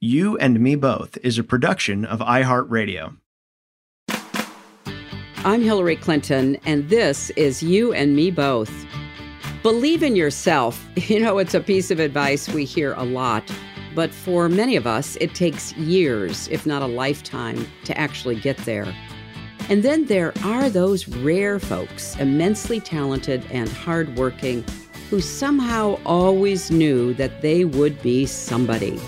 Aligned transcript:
You 0.00 0.36
and 0.36 0.60
Me 0.60 0.74
Both 0.74 1.16
is 1.22 1.38
a 1.38 1.42
production 1.42 2.04
of 2.04 2.18
iHeartRadio. 2.18 3.16
I'm 5.38 5.62
Hillary 5.62 5.96
Clinton, 5.96 6.58
and 6.66 6.86
this 6.90 7.30
is 7.30 7.62
You 7.62 7.94
and 7.94 8.14
Me 8.14 8.30
Both. 8.30 8.70
Believe 9.62 10.02
in 10.02 10.14
yourself. 10.14 10.86
You 11.08 11.20
know, 11.20 11.38
it's 11.38 11.54
a 11.54 11.60
piece 11.60 11.90
of 11.90 11.98
advice 11.98 12.46
we 12.46 12.66
hear 12.66 12.92
a 12.92 13.04
lot, 13.04 13.50
but 13.94 14.10
for 14.10 14.50
many 14.50 14.76
of 14.76 14.86
us, 14.86 15.16
it 15.16 15.34
takes 15.34 15.74
years, 15.76 16.46
if 16.48 16.66
not 16.66 16.82
a 16.82 16.86
lifetime, 16.86 17.66
to 17.84 17.96
actually 17.96 18.36
get 18.36 18.58
there. 18.58 18.94
And 19.70 19.82
then 19.82 20.04
there 20.04 20.34
are 20.44 20.68
those 20.68 21.08
rare 21.08 21.58
folks, 21.58 22.16
immensely 22.16 22.80
talented 22.80 23.46
and 23.50 23.70
hardworking, 23.70 24.62
who 25.08 25.22
somehow 25.22 25.98
always 26.04 26.70
knew 26.70 27.14
that 27.14 27.40
they 27.40 27.64
would 27.64 28.02
be 28.02 28.26
somebody. 28.26 29.00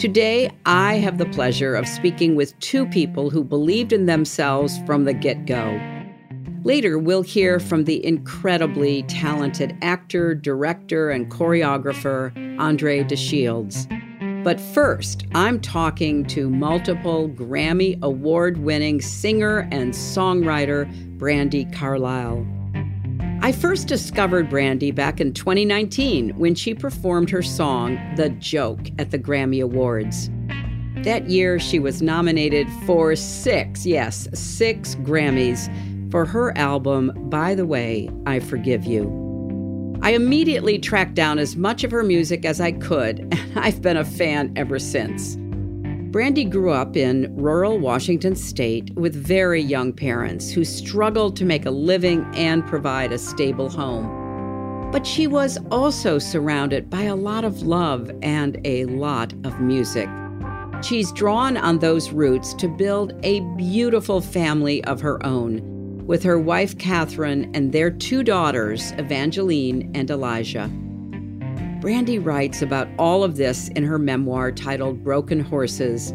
Today, 0.00 0.50
I 0.64 0.94
have 0.94 1.18
the 1.18 1.26
pleasure 1.26 1.74
of 1.74 1.86
speaking 1.86 2.34
with 2.34 2.58
two 2.60 2.86
people 2.86 3.28
who 3.28 3.44
believed 3.44 3.92
in 3.92 4.06
themselves 4.06 4.80
from 4.86 5.04
the 5.04 5.12
get 5.12 5.44
go. 5.44 5.78
Later, 6.64 6.98
we'll 6.98 7.20
hear 7.20 7.60
from 7.60 7.84
the 7.84 8.02
incredibly 8.02 9.02
talented 9.02 9.76
actor, 9.82 10.34
director, 10.34 11.10
and 11.10 11.30
choreographer 11.30 12.32
Andre 12.58 13.02
de 13.02 13.14
Shields. 13.14 13.86
But 14.42 14.58
first, 14.58 15.26
I'm 15.34 15.60
talking 15.60 16.24
to 16.28 16.48
multiple 16.48 17.28
Grammy 17.28 18.00
Award 18.00 18.56
winning 18.56 19.02
singer 19.02 19.68
and 19.70 19.92
songwriter 19.92 20.90
Brandi 21.18 21.70
Carlile. 21.74 22.46
I 23.42 23.52
first 23.52 23.88
discovered 23.88 24.50
Brandi 24.50 24.94
back 24.94 25.20
in 25.20 25.32
2019 25.32 26.30
when 26.38 26.54
she 26.54 26.74
performed 26.74 27.30
her 27.30 27.42
song, 27.42 27.98
The 28.16 28.30
Joke, 28.30 28.90
at 28.98 29.10
the 29.10 29.18
Grammy 29.18 29.62
Awards. 29.62 30.30
That 31.04 31.30
year, 31.30 31.58
she 31.58 31.78
was 31.78 32.02
nominated 32.02 32.68
for 32.84 33.16
six, 33.16 33.86
yes, 33.86 34.28
six 34.34 34.94
Grammys 34.96 35.70
for 36.10 36.26
her 36.26 36.56
album, 36.58 37.12
By 37.30 37.54
the 37.54 37.64
Way, 37.64 38.10
I 38.26 38.40
Forgive 38.40 38.84
You. 38.84 39.98
I 40.02 40.10
immediately 40.10 40.78
tracked 40.78 41.14
down 41.14 41.38
as 41.38 41.56
much 41.56 41.84
of 41.84 41.90
her 41.90 42.02
music 42.02 42.44
as 42.44 42.60
I 42.60 42.72
could, 42.72 43.20
and 43.32 43.58
I've 43.58 43.80
been 43.80 43.96
a 43.96 44.04
fan 44.04 44.52
ever 44.56 44.78
since. 44.78 45.36
Brandi 46.10 46.50
grew 46.50 46.70
up 46.70 46.96
in 46.96 47.32
rural 47.36 47.78
Washington 47.78 48.34
state 48.34 48.92
with 48.96 49.14
very 49.14 49.62
young 49.62 49.92
parents 49.92 50.50
who 50.50 50.64
struggled 50.64 51.36
to 51.36 51.44
make 51.44 51.66
a 51.66 51.70
living 51.70 52.26
and 52.34 52.66
provide 52.66 53.12
a 53.12 53.18
stable 53.18 53.68
home. 53.68 54.90
But 54.90 55.06
she 55.06 55.28
was 55.28 55.56
also 55.70 56.18
surrounded 56.18 56.90
by 56.90 57.02
a 57.02 57.14
lot 57.14 57.44
of 57.44 57.62
love 57.62 58.10
and 58.22 58.60
a 58.64 58.86
lot 58.86 59.32
of 59.44 59.60
music. 59.60 60.08
She's 60.82 61.12
drawn 61.12 61.56
on 61.56 61.78
those 61.78 62.10
roots 62.10 62.54
to 62.54 62.66
build 62.66 63.12
a 63.22 63.38
beautiful 63.56 64.20
family 64.20 64.82
of 64.86 65.00
her 65.02 65.24
own 65.24 65.60
with 66.08 66.24
her 66.24 66.40
wife 66.40 66.76
Catherine 66.76 67.48
and 67.54 67.70
their 67.70 67.88
two 67.88 68.24
daughters, 68.24 68.90
Evangeline 68.98 69.92
and 69.94 70.10
Elijah. 70.10 70.68
Brandi 71.80 72.22
writes 72.22 72.60
about 72.60 72.88
all 72.98 73.24
of 73.24 73.38
this 73.38 73.68
in 73.68 73.84
her 73.84 73.98
memoir 73.98 74.52
titled 74.52 75.02
Broken 75.02 75.40
Horses. 75.40 76.10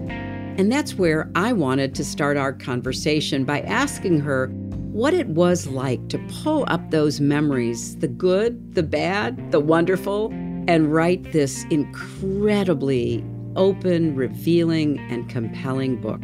And 0.60 0.72
that's 0.72 0.94
where 0.94 1.32
I 1.34 1.54
wanted 1.54 1.96
to 1.96 2.06
start 2.06 2.38
our 2.38 2.54
conversation 2.54 3.46
by 3.46 3.62
asking 3.62 4.20
her 4.20 4.50
what 4.92 5.16
it 5.16 5.28
was 5.30 5.66
like 5.66 6.08
to 6.10 6.20
pull 6.44 6.66
up 6.68 6.92
those 6.92 7.20
memories 7.20 7.98
the 7.98 8.08
good, 8.08 8.76
the 8.76 8.84
bad, 8.84 9.52
the 9.52 9.60
wonderful 9.60 10.32
and 10.68 10.94
write 10.94 11.32
this 11.32 11.66
incredibly 11.72 13.26
open, 13.56 14.16
revealing, 14.16 15.00
and 15.10 15.28
compelling 15.30 16.00
book. 16.00 16.22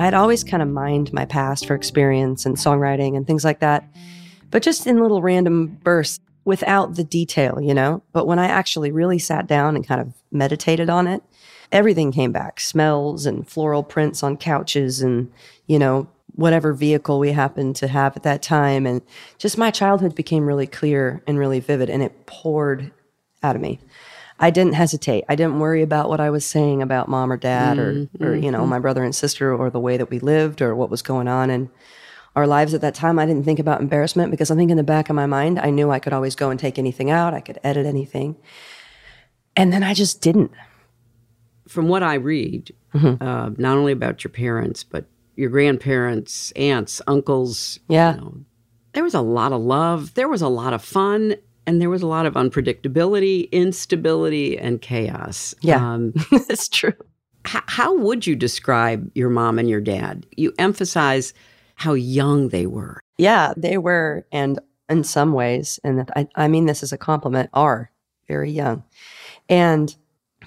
I 0.00 0.04
had 0.04 0.14
always 0.14 0.44
kind 0.44 0.62
of 0.62 0.68
mined 0.68 1.12
my 1.12 1.24
past 1.24 1.66
for 1.66 1.74
experience 1.74 2.46
and 2.46 2.56
songwriting 2.56 3.16
and 3.16 3.26
things 3.26 3.44
like 3.44 3.58
that, 3.58 3.82
but 4.52 4.62
just 4.62 4.86
in 4.86 5.00
little 5.00 5.20
random 5.20 5.78
bursts 5.82 6.20
without 6.46 6.94
the 6.94 7.04
detail, 7.04 7.60
you 7.60 7.74
know? 7.74 8.02
But 8.12 8.26
when 8.26 8.38
I 8.38 8.46
actually 8.46 8.90
really 8.90 9.18
sat 9.18 9.46
down 9.46 9.76
and 9.76 9.86
kind 9.86 10.00
of 10.00 10.14
meditated 10.30 10.88
on 10.88 11.06
it, 11.06 11.22
everything 11.72 12.12
came 12.12 12.32
back 12.32 12.60
smells 12.60 13.26
and 13.26 13.46
floral 13.46 13.82
prints 13.82 14.22
on 14.22 14.36
couches 14.38 15.02
and, 15.02 15.30
you 15.66 15.78
know, 15.78 16.08
whatever 16.36 16.72
vehicle 16.72 17.18
we 17.18 17.32
happened 17.32 17.74
to 17.76 17.88
have 17.88 18.16
at 18.16 18.22
that 18.22 18.42
time. 18.42 18.86
And 18.86 19.02
just 19.38 19.58
my 19.58 19.70
childhood 19.70 20.14
became 20.14 20.46
really 20.46 20.68
clear 20.68 21.22
and 21.26 21.38
really 21.38 21.60
vivid 21.60 21.90
and 21.90 22.02
it 22.02 22.26
poured 22.26 22.92
out 23.42 23.56
of 23.56 23.62
me. 23.62 23.80
I 24.38 24.50
didn't 24.50 24.74
hesitate. 24.74 25.24
I 25.28 25.34
didn't 25.34 25.58
worry 25.58 25.82
about 25.82 26.08
what 26.08 26.20
I 26.20 26.30
was 26.30 26.44
saying 26.44 26.80
about 26.80 27.08
mom 27.08 27.32
or 27.32 27.38
dad 27.38 27.78
Mm-hmm. 27.78 28.22
or, 28.22 28.28
or, 28.28 28.36
you 28.36 28.52
know, 28.52 28.66
my 28.66 28.78
brother 28.78 29.02
and 29.02 29.14
sister 29.14 29.52
or 29.52 29.70
the 29.70 29.80
way 29.80 29.96
that 29.96 30.10
we 30.10 30.20
lived 30.20 30.62
or 30.62 30.76
what 30.76 30.90
was 30.90 31.02
going 31.02 31.26
on 31.26 31.50
in 31.50 31.70
our 32.36 32.46
lives 32.46 32.74
at 32.74 32.82
that 32.82 32.94
time. 32.94 33.18
I 33.18 33.26
didn't 33.26 33.44
think 33.44 33.58
about 33.58 33.80
embarrassment 33.80 34.30
because 34.30 34.50
I 34.50 34.54
think 34.54 34.70
in 34.70 34.76
the 34.76 34.82
back 34.84 35.08
of 35.10 35.16
my 35.16 35.26
mind, 35.26 35.58
I 35.58 35.70
knew 35.70 35.90
I 35.90 35.98
could 35.98 36.12
always 36.12 36.36
go 36.36 36.50
and 36.50 36.60
take 36.60 36.78
anything 36.78 37.10
out. 37.10 37.34
I 37.34 37.40
could 37.40 37.58
edit 37.64 37.86
anything. 37.86 38.36
And 39.56 39.72
then 39.72 39.82
I 39.82 39.94
just 39.94 40.20
didn't. 40.20 40.52
From 41.68 41.88
what 41.88 42.02
I 42.02 42.14
read, 42.14 42.72
Mm-hmm. 42.94 43.22
uh, 43.22 43.50
not 43.58 43.76
only 43.76 43.92
about 43.92 44.24
your 44.24 44.30
parents, 44.30 44.82
but 44.82 45.04
your 45.34 45.50
grandparents, 45.50 46.50
aunts, 46.52 47.02
uncles, 47.06 47.78
Yeah. 47.88 48.14
you 48.14 48.20
know, 48.22 48.36
there 48.94 49.04
was 49.04 49.12
a 49.12 49.20
lot 49.20 49.52
of 49.52 49.60
love, 49.60 50.14
there 50.14 50.28
was 50.30 50.40
a 50.40 50.48
lot 50.48 50.72
of 50.72 50.82
fun, 50.82 51.34
and 51.66 51.78
there 51.78 51.90
was 51.90 52.00
a 52.00 52.06
lot 52.06 52.24
of 52.24 52.32
unpredictability, 52.34 53.50
instability, 53.52 54.58
and 54.58 54.80
chaos. 54.80 55.54
Yeah. 55.60 55.76
Um, 55.94 56.14
That's 56.30 56.68
true. 56.68 56.94
h- 57.46 57.62
how 57.66 57.94
would 57.98 58.26
you 58.26 58.34
describe 58.34 59.10
your 59.14 59.28
mom 59.28 59.58
and 59.58 59.68
your 59.68 59.82
dad? 59.82 60.24
You 60.36 60.54
emphasize 60.58 61.34
how 61.76 61.94
young 61.94 62.48
they 62.48 62.66
were. 62.66 63.00
Yeah, 63.18 63.54
they 63.56 63.78
were, 63.78 64.26
and 64.32 64.58
in 64.88 65.04
some 65.04 65.32
ways, 65.32 65.78
and 65.84 66.10
I, 66.16 66.28
I 66.34 66.48
mean 66.48 66.66
this 66.66 66.82
as 66.82 66.92
a 66.92 66.98
compliment, 66.98 67.50
are 67.52 67.90
very 68.26 68.50
young. 68.50 68.82
And 69.48 69.94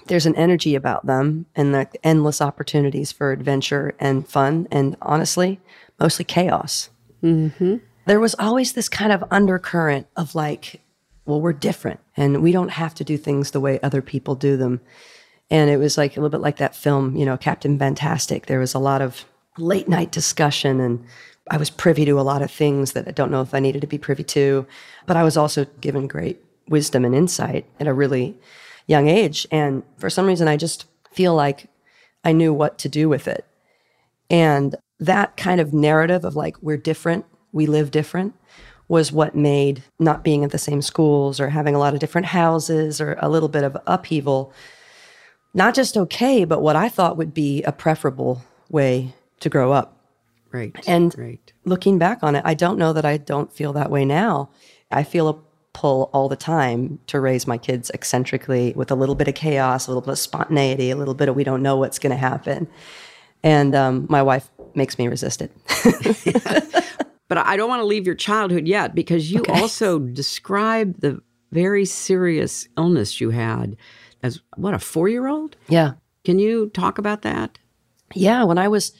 there's 0.06 0.26
an 0.26 0.36
energy 0.36 0.74
about 0.74 1.06
them 1.06 1.46
and 1.54 1.74
the 1.74 1.88
endless 2.04 2.40
opportunities 2.40 3.12
for 3.12 3.32
adventure 3.32 3.94
and 3.98 4.28
fun, 4.28 4.68
and 4.70 4.96
honestly, 5.02 5.60
mostly 5.98 6.24
chaos. 6.24 6.90
Mm-hmm. 7.22 7.76
There 8.06 8.20
was 8.20 8.34
always 8.38 8.72
this 8.72 8.88
kind 8.88 9.12
of 9.12 9.24
undercurrent 9.30 10.08
of 10.16 10.34
like, 10.34 10.80
well, 11.26 11.40
we're 11.40 11.52
different 11.52 12.00
and 12.16 12.42
we 12.42 12.50
don't 12.50 12.70
have 12.70 12.94
to 12.94 13.04
do 13.04 13.16
things 13.16 13.50
the 13.50 13.60
way 13.60 13.78
other 13.80 14.02
people 14.02 14.34
do 14.34 14.56
them. 14.56 14.80
And 15.50 15.70
it 15.70 15.76
was 15.76 15.98
like 15.98 16.16
a 16.16 16.20
little 16.20 16.30
bit 16.30 16.40
like 16.40 16.56
that 16.56 16.74
film, 16.74 17.14
you 17.16 17.24
know, 17.24 17.36
Captain 17.36 17.78
Fantastic. 17.78 18.46
There 18.46 18.58
was 18.58 18.74
a 18.74 18.78
lot 18.78 19.02
of 19.02 19.24
late 19.60 19.88
night 19.88 20.12
discussion 20.12 20.80
and 20.80 21.04
I 21.50 21.56
was 21.56 21.70
privy 21.70 22.04
to 22.04 22.20
a 22.20 22.22
lot 22.22 22.42
of 22.42 22.50
things 22.50 22.92
that 22.92 23.08
I 23.08 23.10
don't 23.10 23.30
know 23.30 23.42
if 23.42 23.54
I 23.54 23.60
needed 23.60 23.80
to 23.80 23.86
be 23.86 23.98
privy 23.98 24.22
to, 24.24 24.66
but 25.06 25.16
I 25.16 25.24
was 25.24 25.36
also 25.36 25.64
given 25.80 26.06
great 26.06 26.40
wisdom 26.68 27.04
and 27.04 27.14
insight 27.14 27.66
at 27.80 27.88
a 27.88 27.94
really 27.94 28.36
young 28.86 29.08
age. 29.08 29.46
And 29.50 29.82
for 29.98 30.10
some 30.10 30.26
reason, 30.26 30.46
I 30.46 30.56
just 30.56 30.86
feel 31.12 31.34
like 31.34 31.68
I 32.24 32.32
knew 32.32 32.54
what 32.54 32.78
to 32.78 32.88
do 32.88 33.08
with 33.08 33.26
it. 33.26 33.44
And 34.28 34.76
that 35.00 35.36
kind 35.36 35.60
of 35.60 35.74
narrative 35.74 36.24
of 36.24 36.36
like, 36.36 36.56
we're 36.62 36.76
different, 36.76 37.24
we 37.52 37.66
live 37.66 37.90
different, 37.90 38.34
was 38.86 39.10
what 39.10 39.34
made 39.34 39.82
not 39.98 40.22
being 40.22 40.44
at 40.44 40.52
the 40.52 40.58
same 40.58 40.82
schools 40.82 41.40
or 41.40 41.48
having 41.48 41.74
a 41.74 41.78
lot 41.78 41.94
of 41.94 42.00
different 42.00 42.28
houses 42.28 43.00
or 43.00 43.16
a 43.20 43.28
little 43.28 43.48
bit 43.48 43.64
of 43.64 43.76
upheaval 43.86 44.52
not 45.54 45.74
just 45.74 45.96
okay, 45.96 46.44
but 46.44 46.62
what 46.62 46.76
I 46.76 46.88
thought 46.88 47.16
would 47.16 47.34
be 47.34 47.62
a 47.62 47.72
preferable 47.72 48.42
way 48.68 49.14
to 49.40 49.48
grow 49.48 49.72
up. 49.72 49.96
Right. 50.52 50.74
And 50.86 51.16
right. 51.16 51.52
looking 51.64 51.98
back 51.98 52.22
on 52.22 52.34
it, 52.34 52.42
I 52.44 52.54
don't 52.54 52.78
know 52.78 52.92
that 52.92 53.04
I 53.04 53.16
don't 53.16 53.52
feel 53.52 53.72
that 53.74 53.90
way 53.90 54.04
now. 54.04 54.50
I 54.90 55.04
feel 55.04 55.28
a 55.28 55.38
pull 55.72 56.10
all 56.12 56.28
the 56.28 56.36
time 56.36 56.98
to 57.06 57.20
raise 57.20 57.46
my 57.46 57.56
kids 57.56 57.90
eccentrically 57.94 58.72
with 58.74 58.90
a 58.90 58.96
little 58.96 59.14
bit 59.14 59.28
of 59.28 59.34
chaos, 59.34 59.86
a 59.86 59.90
little 59.90 60.00
bit 60.00 60.10
of 60.10 60.18
spontaneity, 60.18 60.90
a 60.90 60.96
little 60.96 61.14
bit 61.14 61.28
of 61.28 61.36
we 61.36 61.44
don't 61.44 61.62
know 61.62 61.76
what's 61.76 62.00
going 62.00 62.10
to 62.10 62.16
happen. 62.16 62.66
And 63.44 63.74
um, 63.74 64.06
my 64.08 64.22
wife 64.22 64.50
makes 64.74 64.98
me 64.98 65.06
resist 65.06 65.42
it. 65.42 65.52
But 67.30 67.38
I 67.38 67.56
don't 67.56 67.68
want 67.68 67.78
to 67.78 67.86
leave 67.86 68.06
your 68.06 68.16
childhood 68.16 68.66
yet 68.66 68.92
because 68.92 69.30
you 69.30 69.44
also 69.48 70.00
describe 70.00 71.00
the 71.00 71.22
very 71.52 71.84
serious 71.84 72.66
illness 72.76 73.20
you 73.20 73.30
had 73.30 73.76
as 74.20 74.40
what 74.56 74.74
a 74.74 74.80
four 74.80 75.08
year 75.08 75.28
old. 75.28 75.56
yeah. 75.68 75.92
Can 76.24 76.40
you 76.40 76.70
talk 76.74 76.98
about 76.98 77.22
that? 77.22 77.58
Yeah, 78.14 78.42
when 78.42 78.58
I 78.58 78.66
was 78.66 78.92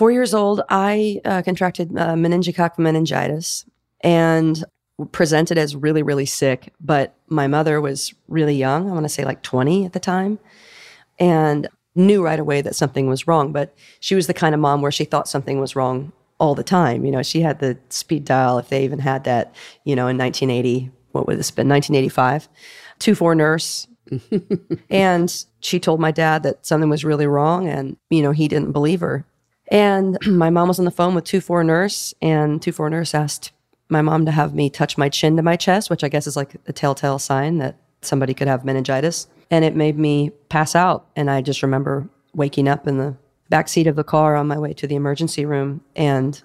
four 0.00 0.10
years 0.10 0.32
old, 0.32 0.62
I 0.70 1.20
uh, 1.26 1.42
contracted 1.42 1.90
uh, 1.90 2.14
meningococcal 2.14 2.78
meningitis 2.78 3.66
and 4.00 4.64
presented 5.12 5.58
as 5.58 5.76
really, 5.76 6.02
really 6.02 6.24
sick. 6.24 6.72
But 6.80 7.14
my 7.28 7.46
mother 7.46 7.82
was 7.82 8.14
really 8.26 8.54
young. 8.54 8.88
I 8.88 8.94
want 8.94 9.04
to 9.04 9.10
say 9.10 9.26
like 9.26 9.42
20 9.42 9.84
at 9.84 9.92
the 9.92 10.00
time, 10.00 10.38
and 11.18 11.68
knew 11.94 12.24
right 12.24 12.40
away 12.40 12.62
that 12.62 12.74
something 12.74 13.08
was 13.08 13.26
wrong. 13.26 13.52
But 13.52 13.74
she 14.00 14.14
was 14.14 14.26
the 14.26 14.32
kind 14.32 14.54
of 14.54 14.60
mom 14.62 14.80
where 14.80 14.90
she 14.90 15.04
thought 15.04 15.28
something 15.28 15.60
was 15.60 15.76
wrong 15.76 16.12
all 16.38 16.54
the 16.54 16.64
time. 16.64 17.04
You 17.04 17.10
know, 17.10 17.22
she 17.22 17.42
had 17.42 17.58
the 17.58 17.76
speed 17.90 18.24
dial, 18.24 18.56
if 18.56 18.70
they 18.70 18.84
even 18.84 19.00
had 19.00 19.24
that, 19.24 19.54
you 19.84 19.94
know, 19.94 20.08
in 20.08 20.16
1980, 20.16 20.90
what 21.12 21.26
would 21.26 21.38
this 21.38 21.50
been, 21.50 21.68
1985, 21.68 22.48
2 23.00 23.14
4 23.14 23.34
nurse. 23.34 23.86
and 24.88 25.44
she 25.60 25.78
told 25.78 26.00
my 26.00 26.10
dad 26.10 26.42
that 26.44 26.64
something 26.64 26.88
was 26.88 27.04
really 27.04 27.26
wrong 27.26 27.68
and, 27.68 27.98
you 28.08 28.22
know, 28.22 28.32
he 28.32 28.48
didn't 28.48 28.72
believe 28.72 29.00
her. 29.00 29.26
And 29.70 30.18
my 30.26 30.50
mom 30.50 30.68
was 30.68 30.78
on 30.78 30.84
the 30.84 30.90
phone 30.90 31.14
with 31.14 31.24
2 31.24 31.40
4 31.40 31.64
nurse, 31.64 32.14
and 32.20 32.60
2 32.60 32.72
4 32.72 32.90
nurse 32.90 33.14
asked 33.14 33.52
my 33.88 34.02
mom 34.02 34.24
to 34.24 34.32
have 34.32 34.54
me 34.54 34.70
touch 34.70 34.96
my 34.96 35.08
chin 35.08 35.36
to 35.36 35.42
my 35.42 35.56
chest, 35.56 35.90
which 35.90 36.04
I 36.04 36.08
guess 36.08 36.26
is 36.26 36.36
like 36.36 36.56
a 36.66 36.72
telltale 36.72 37.18
sign 37.18 37.58
that 37.58 37.76
somebody 38.02 38.34
could 38.34 38.48
have 38.48 38.64
meningitis. 38.64 39.26
And 39.50 39.64
it 39.64 39.74
made 39.74 39.98
me 39.98 40.30
pass 40.48 40.76
out. 40.76 41.06
And 41.16 41.28
I 41.28 41.42
just 41.42 41.62
remember 41.62 42.08
waking 42.32 42.68
up 42.68 42.86
in 42.86 42.98
the 42.98 43.16
back 43.48 43.68
seat 43.68 43.88
of 43.88 43.96
the 43.96 44.04
car 44.04 44.36
on 44.36 44.46
my 44.46 44.58
way 44.58 44.72
to 44.74 44.86
the 44.86 44.94
emergency 44.94 45.44
room 45.44 45.82
and 45.96 46.40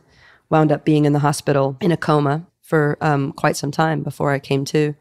wound 0.49 0.71
up 0.71 0.83
being 0.83 1.05
in 1.05 1.13
the 1.13 1.19
hospital 1.19 1.77
in 1.79 1.91
a 1.91 1.97
coma 1.97 2.47
for 2.61 2.97
um, 2.99 3.31
quite 3.33 3.55
some 3.55 3.71
time 3.71 4.01
before 4.01 4.31
I 4.31 4.39
came 4.39 4.65
to 4.65 4.95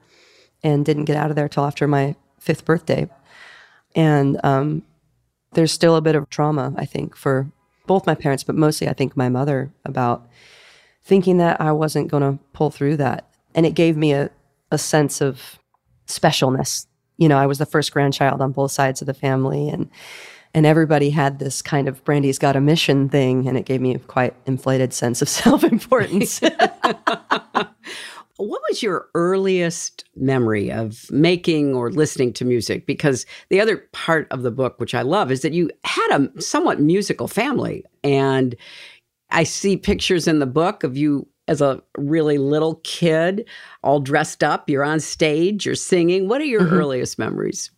and 0.63 0.85
didn't 0.85 1.07
get 1.07 1.17
out 1.17 1.31
of 1.31 1.37
there 1.37 1.49
till 1.49 1.65
after 1.65 1.89
my 1.89 2.15
fifth 2.39 2.67
birthday. 2.67 3.09
And 3.95 4.39
um, 4.45 4.83
there's 5.53 5.73
still 5.73 5.97
a 5.97 6.03
bit 6.03 6.15
of 6.15 6.29
trauma, 6.29 6.75
I 6.77 6.85
think, 6.85 7.17
for 7.17 7.51
both 7.87 8.07
my 8.07 8.15
parents, 8.15 8.45
but 8.45 8.55
mostly 8.55 8.89
I 8.89 8.93
think 8.93 9.17
my 9.17 9.29
mother 9.29 9.73
about 9.85 10.29
thinking 11.03 11.39
that 11.39 11.61
I 11.61 11.73
wasn't 11.73 12.11
going 12.11 12.23
to 12.23 12.43
pull 12.53 12.71
through 12.71 12.97
that. 12.97 13.29
And 13.55 13.67
it 13.67 13.75
gave 13.75 13.97
me 13.97 14.13
a, 14.13 14.31
a 14.71 14.79
sense 14.79 15.21
of 15.21 15.59
specialness. 16.07 16.87
You 17.19 17.29
know, 17.29 17.39
I 17.39 17.47
was 17.47 17.59
the 17.59 17.67
first 17.67 17.93
grandchild 17.93 18.41
on 18.41 18.53
both 18.53 18.73
sides 18.73 19.01
of 19.01 19.07
the 19.07 19.15
family 19.15 19.69
and 19.69 19.91
and 20.57 20.67
everybody 20.67 21.11
had 21.11 21.41
this 21.41 21.63
kind 21.63 21.89
of 21.89 22.05
Brandi's 22.05 22.39
got 22.39 22.55
a 22.55 22.61
mission 22.61 23.09
thing 23.09 23.49
and 23.49 23.59
it 23.59 23.65
gave 23.65 23.81
me 23.81 23.95
a 23.95 23.99
quite 23.99 24.35
inflated 24.47 24.93
sense 24.93 25.21
of 25.21 25.29
self-importance. 25.41 26.41
What 28.37 28.61
was 28.69 28.83
your 28.83 29.09
earliest 29.15 30.05
memory 30.17 30.73
of 30.73 31.11
making 31.11 31.75
or 31.75 31.91
listening 31.91 32.33
to 32.35 32.45
music? 32.45 32.85
Because 32.85 33.27
the 33.49 33.61
other 33.61 33.77
part 33.93 34.27
of 34.33 34.43
the 34.43 34.51
book, 34.51 34.81
which 34.81 34.95
I 34.95 35.03
love, 35.03 35.31
is 35.31 35.43
that 35.43 35.53
you 35.53 35.71
had 35.85 36.21
a 36.21 36.43
somewhat 36.43 36.81
musical 36.81 37.29
family. 37.29 37.85
And 38.03 38.57
I 39.31 39.45
see 39.45 39.77
pictures 39.77 40.27
in 40.27 40.41
the 40.41 40.47
book 40.47 40.83
of 40.83 40.97
you 40.97 41.29
as 41.47 41.61
a 41.61 41.81
really 41.97 42.39
little 42.39 42.77
kid, 42.85 43.47
all 43.83 44.01
dressed 44.01 44.43
up. 44.43 44.69
You're 44.69 44.85
on 44.85 44.99
stage, 44.99 45.67
you're 45.67 45.75
singing. 45.75 46.29
What 46.29 46.41
are 46.41 46.47
your 46.47 46.63
mm-hmm. 46.63 46.75
earliest 46.75 47.19
memories? 47.19 47.71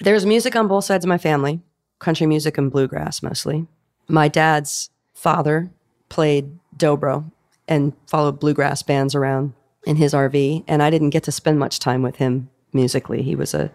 There's 0.00 0.26
music 0.26 0.56
on 0.56 0.68
both 0.68 0.84
sides 0.84 1.04
of 1.04 1.08
my 1.08 1.18
family, 1.18 1.60
country 2.00 2.26
music 2.26 2.58
and 2.58 2.70
bluegrass 2.70 3.22
mostly. 3.22 3.66
My 4.08 4.28
dad's 4.28 4.90
father 5.14 5.70
played 6.08 6.58
dobro 6.76 7.30
and 7.68 7.92
followed 8.06 8.40
bluegrass 8.40 8.82
bands 8.82 9.14
around 9.14 9.54
in 9.84 9.96
his 9.96 10.12
RV, 10.12 10.64
and 10.68 10.82
I 10.82 10.90
didn't 10.90 11.10
get 11.10 11.24
to 11.24 11.32
spend 11.32 11.58
much 11.58 11.78
time 11.78 12.02
with 12.02 12.16
him 12.16 12.50
musically. 12.72 13.22
He 13.22 13.34
was 13.34 13.54
a 13.54 13.70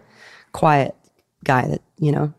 quiet 0.52 0.94
guy 1.44 1.66
that, 1.68 1.82
you 1.98 2.12
know. 2.12 2.32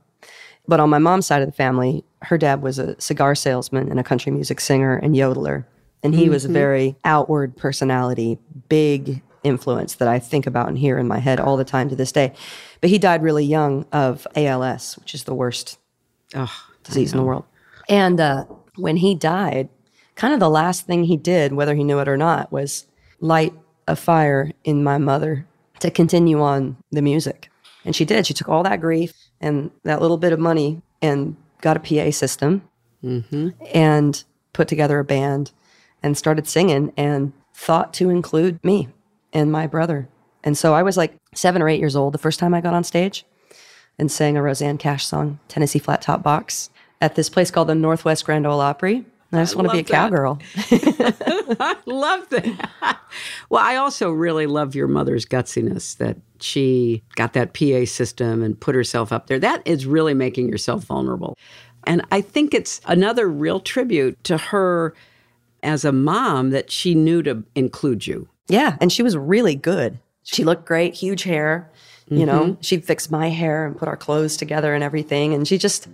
But 0.67 0.79
on 0.79 0.89
my 0.89 0.97
mom's 0.97 1.25
side 1.25 1.41
of 1.41 1.47
the 1.47 1.53
family, 1.53 2.03
her 2.23 2.37
dad 2.37 2.61
was 2.61 2.79
a 2.79 2.99
cigar 2.99 3.35
salesman 3.35 3.89
and 3.89 3.99
a 3.99 4.03
country 4.03 4.31
music 4.31 4.59
singer 4.59 4.97
and 4.97 5.15
yodeler. 5.15 5.65
And 6.03 6.13
he 6.13 6.29
was 6.29 6.45
a 6.45 6.49
very 6.49 6.95
outward 7.03 7.57
personality, 7.57 8.37
big 8.69 9.21
influence 9.43 9.95
that 9.95 10.07
I 10.07 10.19
think 10.19 10.45
about 10.45 10.67
and 10.67 10.77
hear 10.77 10.97
in 10.97 11.07
my 11.07 11.19
head 11.19 11.39
all 11.39 11.57
the 11.57 11.65
time 11.65 11.89
to 11.89 11.95
this 11.95 12.11
day. 12.11 12.33
But 12.81 12.89
he 12.89 12.97
died 12.97 13.23
really 13.23 13.45
young 13.45 13.85
of 13.91 14.27
ALS, 14.35 14.97
which 14.97 15.13
is 15.13 15.23
the 15.23 15.33
worst 15.33 15.79
Oh, 16.35 16.51
disease 16.83 17.13
in 17.13 17.17
the 17.17 17.23
world. 17.23 17.45
And 17.89 18.19
uh, 18.19 18.45
when 18.75 18.97
he 18.97 19.15
died, 19.15 19.69
kind 20.15 20.33
of 20.33 20.39
the 20.39 20.49
last 20.49 20.85
thing 20.85 21.05
he 21.05 21.17
did, 21.17 21.53
whether 21.53 21.73
he 21.73 21.83
knew 21.83 21.99
it 21.99 22.07
or 22.07 22.17
not, 22.17 22.51
was 22.51 22.85
light 23.19 23.53
a 23.87 23.95
fire 23.95 24.51
in 24.63 24.83
my 24.83 24.97
mother 24.97 25.45
to 25.79 25.91
continue 25.91 26.41
on 26.41 26.77
the 26.91 27.01
music. 27.01 27.49
And 27.85 27.95
she 27.95 28.05
did. 28.05 28.27
She 28.27 28.33
took 28.33 28.49
all 28.49 28.63
that 28.63 28.81
grief 28.81 29.13
and 29.39 29.71
that 29.83 30.01
little 30.01 30.17
bit 30.17 30.33
of 30.33 30.39
money 30.39 30.81
and 31.01 31.35
got 31.61 31.77
a 31.77 31.79
PA 31.79 32.11
system 32.11 32.63
mm-hmm. 33.03 33.49
and 33.73 34.23
put 34.53 34.67
together 34.67 34.99
a 34.99 35.05
band 35.05 35.51
and 36.03 36.17
started 36.17 36.47
singing 36.47 36.91
and 36.97 37.33
thought 37.53 37.93
to 37.93 38.09
include 38.09 38.63
me 38.63 38.89
and 39.33 39.51
my 39.51 39.67
brother. 39.67 40.09
And 40.43 40.57
so 40.57 40.73
I 40.73 40.83
was 40.83 40.97
like 40.97 41.15
seven 41.33 41.61
or 41.61 41.69
eight 41.69 41.79
years 41.79 41.95
old 41.95 42.13
the 42.13 42.19
first 42.19 42.39
time 42.39 42.53
I 42.53 42.61
got 42.61 42.73
on 42.73 42.83
stage. 42.83 43.25
and 43.99 44.11
sang 44.11 44.37
a 44.37 44.41
Rosanne 44.43 44.77
Cash 44.77 45.05
song, 45.07 45.39
Tennessee 45.47 45.79
Flat 45.79 46.03
Top 46.03 46.21
Box, 46.21 46.69
at 47.01 47.15
this 47.15 47.29
place 47.29 47.49
called 47.49 47.67
the 47.67 47.75
Northwest 47.75 48.25
Grand 48.25 48.45
Ole 48.45 48.61
Opry. 48.61 49.05
I 49.33 49.39
just 49.41 49.55
want 49.55 49.67
to 49.67 49.73
be 49.73 49.79
a 49.79 49.83
cowgirl. 49.83 50.39
I 50.55 51.75
love 51.85 52.29
that. 52.29 52.99
Well, 53.49 53.63
I 53.63 53.75
also 53.75 54.09
really 54.11 54.47
love 54.47 54.73
your 54.75 54.87
mother's 54.87 55.25
gutsiness 55.25 55.97
that 55.97 56.17
she 56.39 57.03
got 57.15 57.33
that 57.33 57.53
PA 57.53 57.85
system 57.85 58.41
and 58.41 58.59
put 58.59 58.73
herself 58.75 59.11
up 59.11 59.27
there. 59.27 59.39
That 59.39 59.61
is 59.65 59.85
really 59.85 60.13
making 60.13 60.47
yourself 60.49 60.83
vulnerable. 60.85 61.37
And 61.85 62.05
I 62.11 62.21
think 62.21 62.53
it's 62.53 62.79
another 62.85 63.27
real 63.27 63.59
tribute 63.59 64.23
to 64.25 64.37
her 64.37 64.93
as 65.63 65.83
a 65.83 65.91
mom 65.91 66.51
that 66.51 66.71
she 66.71 66.95
knew 66.95 67.21
to 67.23 67.43
include 67.55 68.07
you. 68.07 68.27
Yeah, 68.47 68.77
and 68.79 68.91
she 68.91 69.03
was 69.03 69.17
really 69.17 69.55
good. 69.55 69.97
She 70.23 70.43
looked 70.43 70.65
great, 70.65 70.93
huge 70.93 71.23
hair. 71.23 71.69
You 72.09 72.25
know, 72.25 72.39
Mhm. 72.45 72.57
she 72.61 72.77
fixed 72.77 73.11
my 73.11 73.27
hair 73.27 73.65
and 73.65 73.75
put 73.77 73.89
our 73.89 73.97
clothes 73.97 74.37
together 74.37 74.73
and 74.73 74.81
everything. 74.81 75.33
And 75.33 75.45
she 75.45 75.57
just, 75.57 75.87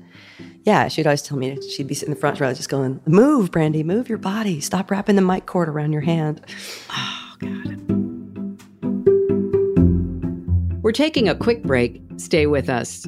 yeah, 0.63 0.87
she'd 0.87 1.05
always 1.05 1.21
tell 1.21 1.37
me 1.37 1.59
she'd 1.69 1.87
be 1.87 1.93
sitting 1.93 2.11
in 2.11 2.15
the 2.15 2.19
front 2.19 2.39
row, 2.39 2.53
just 2.53 2.69
going, 2.69 3.01
"Move, 3.05 3.51
Brandi, 3.51 3.83
move 3.83 4.09
your 4.09 4.17
body. 4.17 4.59
Stop 4.61 4.89
wrapping 4.91 5.15
the 5.15 5.21
mic 5.21 5.45
cord 5.45 5.69
around 5.69 5.91
your 5.93 6.01
hand." 6.01 6.41
Oh, 6.89 7.35
God. 7.39 7.79
We're 10.81 10.91
taking 10.91 11.29
a 11.29 11.35
quick 11.35 11.63
break. 11.63 12.01
Stay 12.17 12.45
with 12.45 12.69
us. 12.69 13.07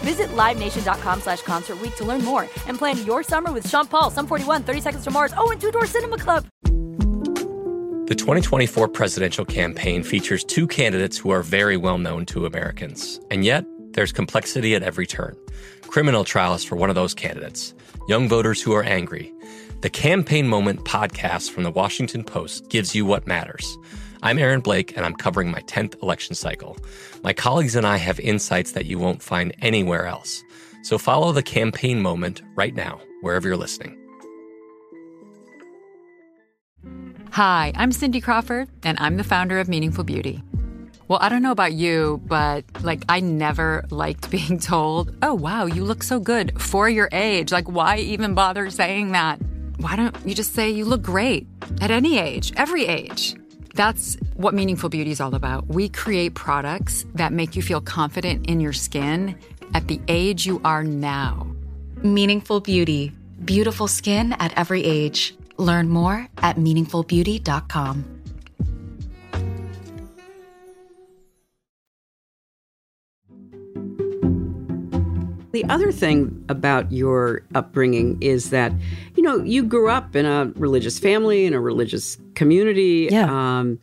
Visit 0.00 0.28
LiveNation.com 0.28 1.20
slash 1.20 1.42
Concert 1.42 1.78
to 1.96 2.04
learn 2.04 2.24
more 2.24 2.42
and 2.66 2.78
plan 2.78 3.04
your 3.04 3.22
summer 3.22 3.52
with 3.52 3.68
Sean 3.68 3.86
Paul, 3.86 4.10
Sum 4.10 4.26
41, 4.26 4.62
30 4.62 4.80
Seconds 4.80 5.04
to 5.04 5.10
Mars, 5.10 5.32
oh, 5.36 5.50
and 5.50 5.60
Two 5.60 5.70
Door 5.70 5.86
Cinema 5.86 6.18
Club. 6.18 6.46
The 8.10 8.16
2024 8.16 8.88
presidential 8.88 9.44
campaign 9.44 10.02
features 10.02 10.42
two 10.42 10.66
candidates 10.66 11.16
who 11.16 11.30
are 11.30 11.42
very 11.42 11.76
well 11.76 11.96
known 11.96 12.26
to 12.26 12.44
Americans. 12.44 13.20
And 13.30 13.44
yet, 13.44 13.64
there's 13.92 14.10
complexity 14.10 14.74
at 14.74 14.82
every 14.82 15.06
turn. 15.06 15.36
Criminal 15.82 16.24
trials 16.24 16.64
for 16.64 16.74
one 16.74 16.88
of 16.88 16.96
those 16.96 17.14
candidates, 17.14 17.72
young 18.08 18.28
voters 18.28 18.60
who 18.60 18.72
are 18.72 18.82
angry. 18.82 19.32
The 19.82 19.90
Campaign 19.90 20.48
Moment 20.48 20.84
podcast 20.84 21.50
from 21.50 21.62
the 21.62 21.70
Washington 21.70 22.24
Post 22.24 22.68
gives 22.68 22.94
you 22.94 23.06
what 23.06 23.26
matters. 23.26 23.78
I'm 24.22 24.38
Aaron 24.38 24.60
Blake, 24.60 24.94
and 24.98 25.06
I'm 25.06 25.14
covering 25.14 25.50
my 25.50 25.60
10th 25.60 26.02
election 26.02 26.34
cycle. 26.34 26.76
My 27.22 27.32
colleagues 27.32 27.74
and 27.74 27.86
I 27.86 27.96
have 27.96 28.20
insights 28.20 28.72
that 28.72 28.84
you 28.84 28.98
won't 28.98 29.22
find 29.22 29.54
anywhere 29.62 30.04
else. 30.04 30.42
So 30.82 30.98
follow 30.98 31.32
the 31.32 31.42
Campaign 31.42 32.02
Moment 32.02 32.42
right 32.54 32.74
now, 32.74 33.00
wherever 33.22 33.48
you're 33.48 33.56
listening. 33.56 33.96
Hi, 37.30 37.72
I'm 37.76 37.92
Cindy 37.92 38.20
Crawford, 38.20 38.68
and 38.82 38.98
I'm 39.00 39.16
the 39.16 39.24
founder 39.24 39.58
of 39.58 39.70
Meaningful 39.70 40.04
Beauty. 40.04 40.42
Well, 41.08 41.18
I 41.22 41.30
don't 41.30 41.42
know 41.42 41.52
about 41.52 41.72
you, 41.72 42.20
but 42.26 42.64
like, 42.82 43.04
I 43.08 43.20
never 43.20 43.86
liked 43.88 44.30
being 44.30 44.58
told, 44.58 45.16
oh, 45.22 45.32
wow, 45.32 45.64
you 45.64 45.82
look 45.82 46.02
so 46.02 46.20
good 46.20 46.60
for 46.60 46.90
your 46.90 47.08
age. 47.10 47.52
Like, 47.52 47.70
why 47.70 47.96
even 47.96 48.34
bother 48.34 48.68
saying 48.68 49.12
that? 49.12 49.40
Why 49.78 49.96
don't 49.96 50.14
you 50.26 50.34
just 50.34 50.54
say 50.54 50.68
you 50.68 50.84
look 50.84 51.00
great 51.00 51.46
at 51.80 51.90
any 51.90 52.18
age, 52.18 52.52
every 52.58 52.84
age? 52.84 53.34
That's 53.74 54.16
what 54.34 54.54
Meaningful 54.54 54.88
Beauty 54.88 55.10
is 55.10 55.20
all 55.20 55.34
about. 55.34 55.68
We 55.68 55.88
create 55.88 56.34
products 56.34 57.06
that 57.14 57.32
make 57.32 57.56
you 57.56 57.62
feel 57.62 57.80
confident 57.80 58.46
in 58.46 58.60
your 58.60 58.72
skin 58.72 59.36
at 59.74 59.88
the 59.88 60.00
age 60.08 60.46
you 60.46 60.60
are 60.64 60.84
now. 60.84 61.46
Meaningful 62.02 62.60
Beauty. 62.60 63.12
Beautiful 63.44 63.88
skin 63.88 64.34
at 64.34 64.56
every 64.58 64.84
age. 64.84 65.34
Learn 65.56 65.88
more 65.88 66.28
at 66.38 66.56
meaningfulbeauty.com. 66.56 68.19
The 75.52 75.64
other 75.64 75.90
thing 75.90 76.44
about 76.48 76.92
your 76.92 77.42
upbringing 77.54 78.18
is 78.20 78.50
that, 78.50 78.72
you 79.16 79.22
know, 79.22 79.38
you 79.42 79.64
grew 79.64 79.88
up 79.88 80.14
in 80.14 80.24
a 80.24 80.52
religious 80.54 80.98
family, 80.98 81.44
in 81.44 81.54
a 81.54 81.60
religious 81.60 82.18
community. 82.34 83.08
Yeah. 83.10 83.26
Um, 83.28 83.80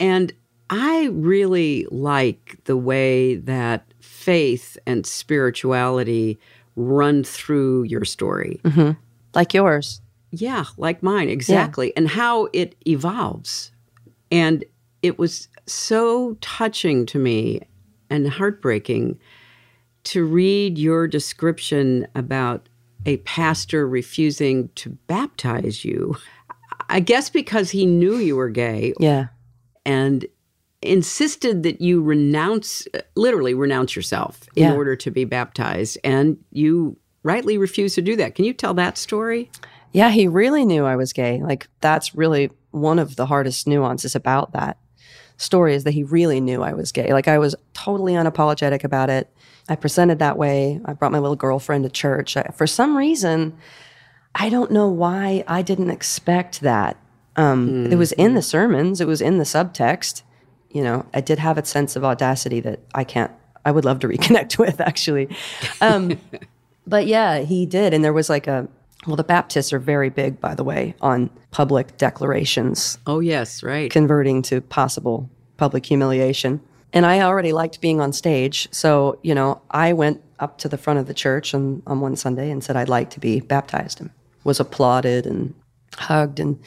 and 0.00 0.32
I 0.70 1.06
really 1.12 1.86
like 1.90 2.58
the 2.64 2.76
way 2.76 3.36
that 3.36 3.84
faith 4.00 4.78
and 4.86 5.06
spirituality 5.06 6.38
run 6.76 7.22
through 7.22 7.82
your 7.84 8.04
story. 8.04 8.60
hmm 8.64 8.92
Like 9.34 9.52
yours. 9.52 10.00
Yeah, 10.30 10.64
like 10.76 11.02
mine, 11.02 11.28
exactly. 11.28 11.94
And 11.96 12.08
how 12.08 12.48
it 12.52 12.74
evolves. 12.88 13.70
And 14.32 14.64
it 15.02 15.18
was 15.18 15.48
so 15.66 16.36
touching 16.40 17.06
to 17.06 17.18
me 17.18 17.60
and 18.10 18.28
heartbreaking 18.28 19.18
to 20.04 20.24
read 20.24 20.78
your 20.78 21.06
description 21.08 22.06
about 22.14 22.68
a 23.06 23.16
pastor 23.18 23.86
refusing 23.88 24.68
to 24.76 24.90
baptize 25.06 25.84
you. 25.84 26.16
I 26.88 27.00
guess 27.00 27.30
because 27.30 27.70
he 27.70 27.86
knew 27.86 28.16
you 28.16 28.36
were 28.36 28.50
gay. 28.50 28.94
Yeah. 28.98 29.26
And 29.86 30.26
insisted 30.82 31.62
that 31.62 31.80
you 31.80 32.02
renounce, 32.02 32.86
literally 33.16 33.54
renounce 33.54 33.96
yourself 33.96 34.40
in 34.54 34.64
Yeah. 34.64 34.74
order 34.74 34.96
to 34.96 35.10
be 35.10 35.24
baptized. 35.24 35.98
And 36.04 36.36
you 36.50 36.96
rightly 37.22 37.56
refused 37.56 37.94
to 37.94 38.02
do 38.02 38.16
that. 38.16 38.34
Can 38.34 38.44
you 38.44 38.52
tell 38.52 38.74
that 38.74 38.98
story? 38.98 39.50
Yeah, 39.92 40.10
he 40.10 40.28
really 40.28 40.64
knew 40.64 40.84
I 40.84 40.96
was 40.96 41.12
gay. 41.12 41.42
Like 41.42 41.68
that's 41.80 42.14
really 42.14 42.50
one 42.70 42.98
of 42.98 43.16
the 43.16 43.26
hardest 43.26 43.66
nuances 43.66 44.14
about 44.14 44.52
that 44.52 44.76
story 45.36 45.74
is 45.74 45.84
that 45.84 45.92
he 45.92 46.02
really 46.04 46.40
knew 46.40 46.62
I 46.62 46.72
was 46.72 46.92
gay. 46.92 47.12
Like 47.12 47.28
I 47.28 47.38
was 47.38 47.54
totally 47.72 48.12
unapologetic 48.14 48.84
about 48.84 49.10
it. 49.10 49.28
I 49.68 49.76
presented 49.76 50.18
that 50.18 50.36
way. 50.36 50.80
I 50.84 50.92
brought 50.92 51.12
my 51.12 51.18
little 51.18 51.36
girlfriend 51.36 51.84
to 51.84 51.90
church. 51.90 52.36
I, 52.36 52.44
for 52.54 52.66
some 52.66 52.96
reason, 52.96 53.56
I 54.34 54.48
don't 54.48 54.70
know 54.70 54.88
why 54.88 55.44
I 55.46 55.62
didn't 55.62 55.90
expect 55.90 56.60
that. 56.60 56.96
Um, 57.36 57.90
It 57.90 57.96
was 57.96 58.12
in 58.12 58.34
the 58.34 58.42
sermons. 58.42 59.00
It 59.00 59.06
was 59.06 59.20
in 59.20 59.38
the 59.38 59.44
subtext. 59.44 60.22
You 60.70 60.82
know, 60.82 61.06
I 61.14 61.20
did 61.20 61.38
have 61.38 61.56
a 61.56 61.64
sense 61.64 61.96
of 61.96 62.04
audacity 62.04 62.60
that 62.60 62.80
I 62.94 63.04
can't. 63.04 63.32
I 63.64 63.70
would 63.70 63.84
love 63.84 64.00
to 64.00 64.08
reconnect 64.14 64.58
with 64.58 64.80
actually. 64.80 65.34
Um, 65.80 66.18
but 66.86 67.06
yeah, 67.06 67.38
he 67.38 67.64
did, 67.66 67.94
and 67.94 68.04
there 68.04 68.12
was 68.12 68.28
like 68.28 68.46
a. 68.46 68.68
Well, 69.06 69.16
the 69.16 69.24
Baptists 69.24 69.72
are 69.72 69.78
very 69.78 70.08
big, 70.08 70.40
by 70.40 70.54
the 70.54 70.64
way, 70.64 70.94
on 71.00 71.30
public 71.50 71.96
declarations. 71.96 72.98
Oh 73.06 73.20
yes, 73.20 73.62
right. 73.62 73.90
Converting 73.90 74.42
to 74.42 74.60
possible 74.60 75.28
public 75.56 75.84
humiliation. 75.86 76.60
And 76.92 77.04
I 77.04 77.20
already 77.20 77.52
liked 77.52 77.80
being 77.80 78.00
on 78.00 78.12
stage. 78.12 78.68
So, 78.70 79.18
you 79.22 79.34
know, 79.34 79.60
I 79.70 79.92
went 79.92 80.22
up 80.38 80.58
to 80.58 80.68
the 80.68 80.78
front 80.78 81.00
of 81.00 81.06
the 81.06 81.14
church 81.14 81.54
on, 81.54 81.82
on 81.86 82.00
one 82.00 82.16
Sunday 82.16 82.50
and 82.50 82.62
said 82.62 82.76
I'd 82.76 82.88
like 82.88 83.10
to 83.10 83.20
be 83.20 83.40
baptized 83.40 84.00
and 84.00 84.10
was 84.44 84.60
applauded 84.60 85.26
and 85.26 85.54
hugged 85.96 86.40
and 86.40 86.58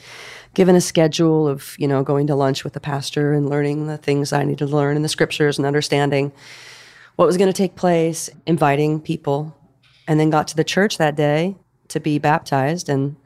given 0.54 0.74
a 0.76 0.80
schedule 0.80 1.48
of, 1.48 1.74
you 1.78 1.88
know, 1.88 2.02
going 2.02 2.26
to 2.26 2.34
lunch 2.34 2.64
with 2.64 2.72
the 2.72 2.80
pastor 2.80 3.32
and 3.32 3.48
learning 3.48 3.86
the 3.86 3.98
things 3.98 4.32
I 4.32 4.44
needed 4.44 4.58
to 4.58 4.66
learn 4.66 4.96
in 4.96 5.02
the 5.02 5.08
scriptures 5.08 5.58
and 5.58 5.66
understanding 5.66 6.32
what 7.16 7.26
was 7.26 7.36
going 7.36 7.48
to 7.48 7.56
take 7.56 7.74
place, 7.74 8.30
inviting 8.46 9.00
people, 9.00 9.56
and 10.06 10.18
then 10.20 10.30
got 10.30 10.48
to 10.48 10.56
the 10.56 10.64
church 10.64 10.98
that 10.98 11.16
day 11.16 11.56
to 11.88 12.00
be 12.00 12.18
baptized. 12.18 12.88
And 12.88 13.16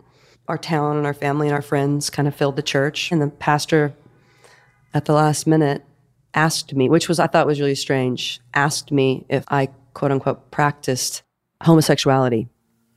our 0.49 0.59
town 0.59 0.97
and 0.97 1.07
our 1.07 1.15
family 1.15 1.49
and 1.49 1.55
our 1.55 1.63
friends 1.63 2.11
kind 2.11 2.29
of 2.29 2.35
filled 2.35 2.57
the 2.57 2.63
church. 2.63 3.13
And 3.13 3.21
the 3.21 3.29
pastor 3.29 3.95
at 4.95 5.05
the 5.05 5.13
last 5.13 5.47
minute 5.47 5.85
asked 6.35 6.75
me, 6.75 6.89
which 6.89 7.09
was 7.09 7.19
I 7.19 7.27
thought 7.27 7.47
was 7.47 7.61
really 7.61 7.75
strange, 7.75 8.41
asked 8.55 8.91
me 8.93 9.27
if 9.29 9.45
I 9.49 9.69
quote 9.95 10.13
unquote 10.13 10.51
practiced 10.51 11.23
homosexuality. 11.63 12.49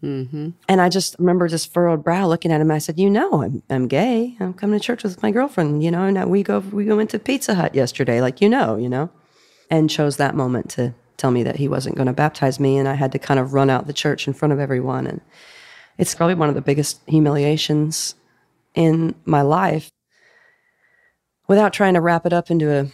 Mm-hmm. 0.04 0.50
And 0.70 0.82
I 0.82 0.90
just 0.90 1.16
remember 1.18 1.50
this 1.50 1.66
furrowed 1.66 2.04
brow 2.04 2.28
looking 2.28 2.52
at 2.52 2.62
him. 2.62 2.70
I 2.70 2.78
said, 2.78 3.00
"You 3.00 3.10
know, 3.10 3.42
I'm 3.42 3.64
I'm 3.70 3.88
gay. 3.88 4.36
I'm 4.40 4.54
coming 4.54 4.80
to 4.80 4.86
church 4.86 5.04
with 5.04 5.22
my 5.24 5.32
girlfriend. 5.32 5.84
You 5.84 5.90
know, 5.90 6.04
and 6.04 6.30
we 6.30 6.44
go 6.44 6.60
we 6.60 6.86
went 6.94 7.10
to 7.12 7.20
Pizza 7.20 7.56
Hut 7.56 7.74
yesterday, 7.74 8.22
like 8.22 8.42
you 8.42 8.50
know, 8.50 8.76
you 8.76 8.90
know." 8.90 9.10
And 9.70 9.90
chose 9.90 10.18
that 10.18 10.36
moment 10.36 10.70
to 10.72 10.94
tell 11.18 11.32
me 11.32 11.42
that 11.42 11.56
he 11.56 11.68
wasn't 11.68 11.96
going 11.96 12.06
to 12.06 12.14
baptize 12.14 12.60
me, 12.60 12.78
and 12.78 12.88
I 12.88 12.94
had 12.94 13.12
to 13.14 13.20
kind 13.20 13.40
of 13.40 13.54
run 13.54 13.70
out 13.70 13.88
the 13.88 13.94
church 13.94 14.28
in 14.28 14.34
front 14.34 14.54
of 14.54 14.60
everyone. 14.60 15.08
And 15.08 15.22
it's 15.98 16.16
probably 16.16 16.36
one 16.36 16.50
of 16.50 16.56
the 16.56 16.62
biggest 16.62 17.02
humiliations 17.08 18.16
in 18.74 19.16
my 19.26 19.42
life. 19.42 19.90
Without 21.48 21.74
trying 21.74 21.94
to 21.94 22.02
wrap 22.02 22.26
it 22.26 22.34
up 22.34 22.50
into 22.50 22.72
a 22.72 22.88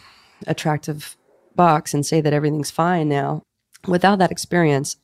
attractive 0.47 1.15
box 1.55 1.93
and 1.93 2.05
say 2.05 2.21
that 2.21 2.33
everything's 2.33 2.71
fine 2.71 3.07
now, 3.09 3.41
without 3.87 4.19
that 4.19 4.31
experience, 4.31 4.97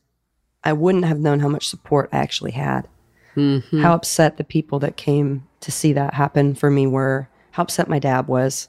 I 0.64 0.74
wouldn't 0.74 1.06
have 1.06 1.20
known 1.20 1.40
how 1.40 1.48
much 1.48 1.68
support 1.68 2.10
I 2.12 2.18
actually 2.18 2.52
had. 2.52 2.88
Mhm. 3.36 3.82
How 3.82 3.94
upset 3.94 4.38
the 4.38 4.44
people 4.44 4.80
that 4.80 4.98
came 4.98 5.48
to 5.62 5.72
see 5.72 5.94
that 5.94 6.16
happen 6.16 6.56
for 6.56 6.72
me 6.72 6.88
were, 6.88 7.30
how 7.52 7.64
upset 7.64 7.88
my 7.88 8.00
dad 8.00 8.28
was. 8.28 8.68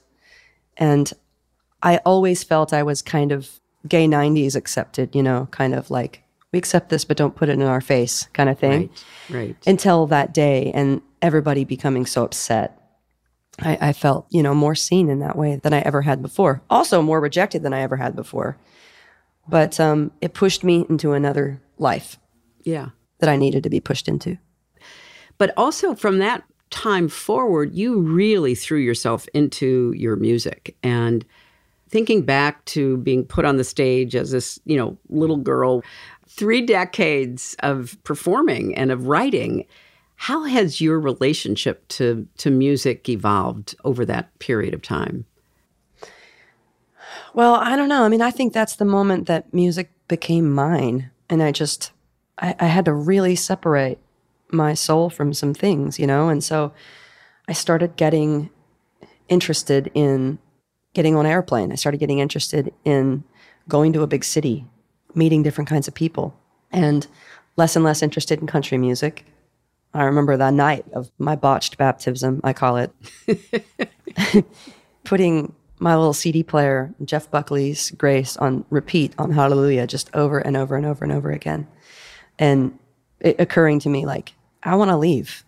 And 0.77 1.11
I 1.81 1.97
always 2.05 2.43
felt 2.43 2.73
I 2.73 2.83
was 2.83 3.01
kind 3.01 3.31
of 3.31 3.59
gay 3.87 4.07
90s 4.07 4.55
accepted, 4.55 5.15
you 5.15 5.23
know, 5.23 5.47
kind 5.51 5.73
of 5.73 5.89
like, 5.89 6.23
we 6.51 6.59
accept 6.59 6.89
this, 6.89 7.05
but 7.05 7.17
don't 7.17 7.35
put 7.35 7.49
it 7.49 7.53
in 7.53 7.61
our 7.61 7.81
face 7.81 8.27
kind 8.33 8.49
of 8.49 8.57
thing. 8.57 8.89
Right, 9.29 9.39
right. 9.47 9.55
Until 9.67 10.07
that 10.07 10.33
day 10.33 10.71
and 10.73 11.01
everybody 11.21 11.63
becoming 11.63 12.05
so 12.05 12.23
upset. 12.23 12.75
I, 13.61 13.77
I 13.89 13.93
felt, 13.93 14.25
you 14.29 14.41
know, 14.41 14.55
more 14.55 14.73
seen 14.75 15.09
in 15.09 15.19
that 15.19 15.35
way 15.35 15.57
than 15.57 15.73
I 15.73 15.79
ever 15.81 16.01
had 16.01 16.21
before. 16.21 16.61
Also 16.69 17.01
more 17.01 17.19
rejected 17.19 17.61
than 17.61 17.73
I 17.73 17.81
ever 17.81 17.97
had 17.97 18.15
before. 18.15 18.57
But 19.47 19.79
um, 19.79 20.11
it 20.21 20.33
pushed 20.33 20.63
me 20.63 20.85
into 20.89 21.13
another 21.13 21.61
life 21.77 22.17
Yeah. 22.63 22.89
that 23.19 23.29
I 23.29 23.35
needed 23.35 23.63
to 23.63 23.69
be 23.69 23.79
pushed 23.81 24.07
into. 24.07 24.37
But 25.37 25.53
also 25.57 25.93
from 25.95 26.19
that 26.19 26.43
time 26.69 27.09
forward, 27.09 27.73
you 27.75 27.99
really 27.99 28.55
threw 28.55 28.77
yourself 28.79 29.27
into 29.33 29.93
your 29.95 30.15
music. 30.15 30.75
And 30.83 31.25
thinking 31.89 32.21
back 32.21 32.63
to 32.65 32.97
being 32.97 33.25
put 33.25 33.43
on 33.45 33.57
the 33.57 33.63
stage 33.63 34.15
as 34.15 34.31
this, 34.31 34.59
you 34.65 34.77
know, 34.77 34.97
little 35.09 35.37
girl, 35.37 35.81
three 36.29 36.61
decades 36.61 37.55
of 37.59 37.97
performing 38.03 38.75
and 38.75 38.91
of 38.91 39.07
writing. 39.07 39.65
How 40.15 40.43
has 40.43 40.79
your 40.79 40.99
relationship 40.99 41.87
to 41.89 42.27
to 42.37 42.51
music 42.51 43.09
evolved 43.09 43.75
over 43.83 44.05
that 44.05 44.37
period 44.39 44.73
of 44.73 44.81
time? 44.81 45.25
Well, 47.33 47.55
I 47.55 47.75
don't 47.75 47.89
know. 47.89 48.03
I 48.03 48.09
mean, 48.09 48.21
I 48.21 48.31
think 48.31 48.53
that's 48.53 48.75
the 48.75 48.85
moment 48.85 49.27
that 49.27 49.53
music 49.53 49.91
became 50.07 50.53
mine. 50.53 51.11
And 51.29 51.43
I 51.43 51.51
just, 51.51 51.91
I, 52.39 52.55
I 52.59 52.65
had 52.65 52.85
to 52.85 52.93
really 52.93 53.35
separate 53.35 53.99
my 54.51 54.73
soul 54.73 55.09
from 55.09 55.33
some 55.33 55.53
things, 55.53 55.99
you 55.99 56.07
know? 56.07 56.29
And 56.29 56.43
so 56.43 56.73
I 57.47 57.53
started 57.53 57.95
getting 57.95 58.49
interested 59.27 59.91
in 59.93 60.39
getting 60.93 61.15
on 61.15 61.25
an 61.25 61.31
airplane. 61.31 61.71
I 61.71 61.75
started 61.75 61.99
getting 61.99 62.19
interested 62.19 62.73
in 62.83 63.23
going 63.67 63.93
to 63.93 64.01
a 64.01 64.07
big 64.07 64.23
city, 64.23 64.65
meeting 65.15 65.43
different 65.43 65.69
kinds 65.69 65.87
of 65.87 65.93
people, 65.93 66.37
and 66.71 67.05
less 67.55 67.75
and 67.75 67.85
less 67.85 68.01
interested 68.01 68.39
in 68.39 68.47
country 68.47 68.77
music. 68.77 69.25
I 69.93 70.03
remember 70.03 70.37
that 70.37 70.53
night 70.53 70.85
of 70.93 71.11
my 71.17 71.35
botched 71.35 71.77
baptism, 71.77 72.41
I 72.43 72.53
call 72.53 72.77
it, 72.77 72.91
putting 75.03 75.53
my 75.79 75.95
little 75.95 76.13
CD 76.13 76.43
player, 76.43 76.93
Jeff 77.03 77.31
Buckley's 77.31 77.91
Grace, 77.91 78.37
on 78.37 78.65
repeat 78.69 79.13
on 79.17 79.31
Hallelujah, 79.31 79.87
just 79.87 80.09
over 80.13 80.39
and 80.39 80.55
over 80.55 80.75
and 80.75 80.85
over 80.85 81.03
and 81.03 81.11
over 81.11 81.31
again. 81.31 81.67
And 82.37 82.77
it 83.19 83.37
occurring 83.39 83.79
to 83.79 83.89
me 83.89 84.05
like, 84.05 84.33
I 84.63 84.75
want 84.75 84.89
to 84.89 84.97
leave. 84.97 85.43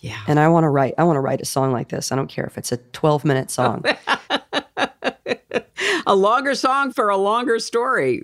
Yeah. 0.00 0.20
And 0.26 0.38
I 0.38 0.48
want 0.48 0.64
to 0.64 0.68
write, 0.68 0.94
I 0.98 1.04
want 1.04 1.16
to 1.16 1.20
write 1.20 1.40
a 1.40 1.44
song 1.44 1.72
like 1.72 1.88
this. 1.88 2.12
I 2.12 2.16
don't 2.16 2.28
care 2.28 2.44
if 2.44 2.58
it's 2.58 2.72
a 2.72 2.76
12 2.76 3.24
minute 3.24 3.50
song. 3.50 3.84
a 6.06 6.14
longer 6.14 6.54
song 6.54 6.92
for 6.92 7.08
a 7.08 7.16
longer 7.16 7.58
story. 7.58 8.22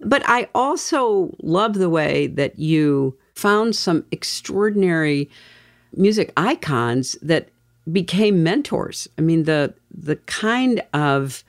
But 0.00 0.22
I 0.26 0.48
also 0.54 1.34
love 1.42 1.74
the 1.74 1.90
way 1.90 2.26
that 2.28 2.58
you 2.58 3.16
found 3.34 3.74
some 3.76 4.04
extraordinary 4.10 5.30
music 5.94 6.32
icons 6.36 7.16
that 7.22 7.48
became 7.90 8.42
mentors. 8.42 9.08
I 9.18 9.20
mean, 9.20 9.44
the 9.44 9.74
the 9.90 10.16
kind 10.16 10.82
of 10.92 11.44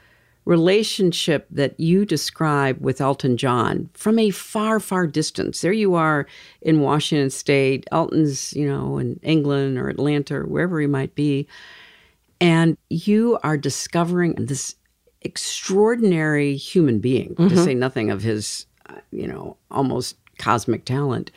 relationship 0.45 1.45
that 1.51 1.77
you 1.77 2.05
describe 2.05 2.79
with 2.79 3.01
Elton 3.01 3.35
John 3.35 3.89
from 3.93 4.17
a 4.17 4.29
far, 4.29 4.79
far 4.79 5.05
distance. 5.05 5.59
There 5.59 5.73
you 5.73 5.95
are 5.95 6.25
in 6.61 6.79
Washington 6.79 7.29
State, 7.29 7.85
Elton's, 7.91 8.53
you 8.53 8.65
know, 8.65 8.97
in 8.97 9.19
England 9.23 9.77
or 9.77 9.89
Atlanta 9.89 10.35
or 10.35 10.45
wherever 10.45 10.79
he 10.79 10.87
might 10.87 11.13
be. 11.15 11.47
And 12.39 12.77
you 12.89 13.37
are 13.43 13.57
discovering 13.57 14.35
this 14.35 14.75
extraordinary 15.21 16.55
human 16.55 16.99
being, 16.99 17.35
to 17.35 17.43
Mhm. 17.43 17.63
say 17.63 17.73
nothing 17.73 18.09
of 18.11 18.21
his, 18.21 18.65
uh, 18.89 18.95
you 19.11 19.27
know, 19.27 19.57
almost 19.71 20.15
cosmic 20.37 20.85
talent. 20.85 21.31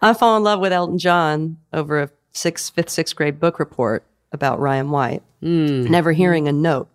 I 0.00 0.14
fall 0.14 0.36
in 0.36 0.42
love 0.42 0.60
with 0.60 0.72
Elton 0.72 0.98
John 0.98 1.58
over 1.72 2.00
a 2.00 2.10
sixth, 2.32 2.72
fifth, 2.74 2.90
sixth 2.90 3.14
grade 3.16 3.38
book 3.38 3.58
report 3.58 4.04
about 4.32 4.60
Ryan 4.60 4.90
White, 4.90 5.22
never 5.42 6.12
hearing 6.12 6.48
a 6.48 6.52
note. 6.52 6.88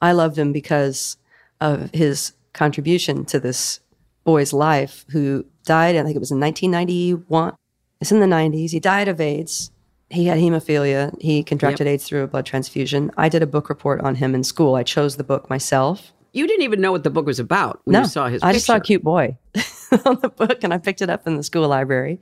I 0.00 0.12
loved 0.12 0.38
him 0.38 0.52
because 0.52 1.16
of 1.60 1.90
his 1.92 2.32
contribution 2.52 3.24
to 3.26 3.38
this 3.40 3.80
boy's 4.24 4.52
life 4.52 5.04
who 5.10 5.44
died, 5.64 5.96
I 5.96 6.02
think 6.02 6.16
it 6.16 6.20
was 6.20 6.30
in 6.30 6.40
1991. 6.40 7.52
It's 8.00 8.12
in 8.12 8.20
the 8.20 8.26
90s. 8.26 8.72
He 8.72 8.80
died 8.80 9.08
of 9.08 9.20
AIDS. 9.20 9.70
He 10.10 10.26
had 10.26 10.38
hemophilia. 10.38 11.20
He 11.20 11.42
contracted 11.42 11.86
AIDS 11.86 12.06
through 12.06 12.22
a 12.22 12.26
blood 12.26 12.46
transfusion. 12.46 13.10
I 13.16 13.28
did 13.28 13.42
a 13.42 13.46
book 13.46 13.68
report 13.68 14.00
on 14.02 14.16
him 14.16 14.34
in 14.34 14.44
school. 14.44 14.76
I 14.76 14.82
chose 14.82 15.16
the 15.16 15.24
book 15.24 15.50
myself. 15.50 16.12
You 16.32 16.46
didn't 16.46 16.62
even 16.62 16.80
know 16.80 16.92
what 16.92 17.02
the 17.02 17.10
book 17.10 17.26
was 17.26 17.40
about 17.40 17.80
when 17.84 17.94
no, 17.94 18.00
you 18.00 18.06
saw 18.06 18.28
his 18.28 18.42
I 18.42 18.52
just 18.52 18.66
saw 18.66 18.76
a 18.76 18.80
cute 18.80 19.02
boy 19.02 19.38
on 20.04 20.18
the 20.20 20.28
book, 20.28 20.62
and 20.62 20.72
I 20.72 20.78
picked 20.78 21.00
it 21.00 21.08
up 21.08 21.26
in 21.26 21.36
the 21.36 21.42
school 21.42 21.66
library. 21.66 22.20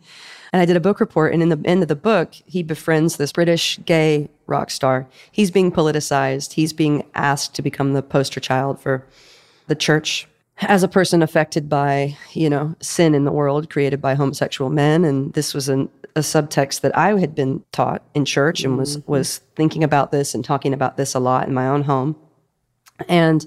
And 0.52 0.62
I 0.62 0.66
did 0.66 0.76
a 0.76 0.80
book 0.80 1.00
report. 1.00 1.34
And 1.34 1.42
in 1.42 1.48
the 1.48 1.60
end 1.64 1.82
of 1.82 1.88
the 1.88 1.96
book, 1.96 2.32
he 2.46 2.62
befriends 2.62 3.16
this 3.16 3.32
British 3.32 3.80
gay 3.84 4.28
rock 4.46 4.70
star. 4.70 5.08
He's 5.32 5.50
being 5.50 5.72
politicized. 5.72 6.52
He's 6.52 6.72
being 6.72 7.04
asked 7.16 7.54
to 7.56 7.62
become 7.62 7.92
the 7.92 8.02
poster 8.02 8.38
child 8.38 8.78
for 8.80 9.04
the 9.66 9.74
church 9.74 10.28
as 10.58 10.84
a 10.84 10.88
person 10.88 11.22
affected 11.22 11.68
by, 11.68 12.16
you 12.34 12.48
know, 12.48 12.76
sin 12.80 13.16
in 13.16 13.24
the 13.24 13.32
world 13.32 13.68
created 13.68 14.00
by 14.00 14.14
homosexual 14.14 14.70
men. 14.70 15.04
And 15.04 15.32
this 15.32 15.54
was 15.54 15.68
an, 15.68 15.88
a 16.16 16.20
subtext 16.20 16.80
that 16.82 16.96
I 16.96 17.18
had 17.18 17.34
been 17.34 17.64
taught 17.72 18.02
in 18.14 18.24
church 18.24 18.62
and 18.64 18.78
was 18.78 18.98
Mhm. 18.98 19.08
was 19.08 19.40
thinking 19.56 19.82
about 19.82 20.12
this 20.12 20.34
and 20.34 20.44
talking 20.44 20.72
about 20.72 20.96
this 20.96 21.14
a 21.14 21.18
lot 21.18 21.48
in 21.48 21.54
my 21.54 21.68
own 21.68 21.82
home. 21.82 22.16
And 23.08 23.44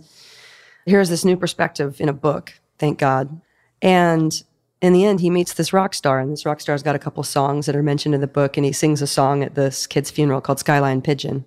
here's 0.86 1.10
this 1.10 1.23
new 1.23 1.38
perspective 1.38 2.01
in 2.01 2.10
a 2.10 2.13
book, 2.13 2.53
thank 2.77 2.99
God. 2.99 3.41
And 3.82 4.43
in 4.82 4.93
the 4.93 5.06
end, 5.06 5.21
he 5.21 5.30
meets 5.30 5.53
this 5.53 5.73
rock 5.73 5.93
star, 5.93 6.19
and 6.19 6.32
this 6.32 6.45
rock 6.45 6.60
star's 6.60 6.84
got 6.84 6.95
a 6.95 6.99
couple 6.99 7.23
songs 7.23 7.65
that 7.65 7.75
are 7.75 7.84
mentioned 7.84 8.13
in 8.13 8.21
the 8.21 8.27
book, 8.27 8.58
and 8.58 8.65
he 8.65 8.71
sings 8.71 9.01
a 9.01 9.08
song 9.08 9.43
at 9.43 9.56
this 9.56 9.88
kid's 9.88 10.12
funeral 10.12 10.41
called 10.41 10.60
Skyline 10.60 11.01
Pigeon. 11.01 11.45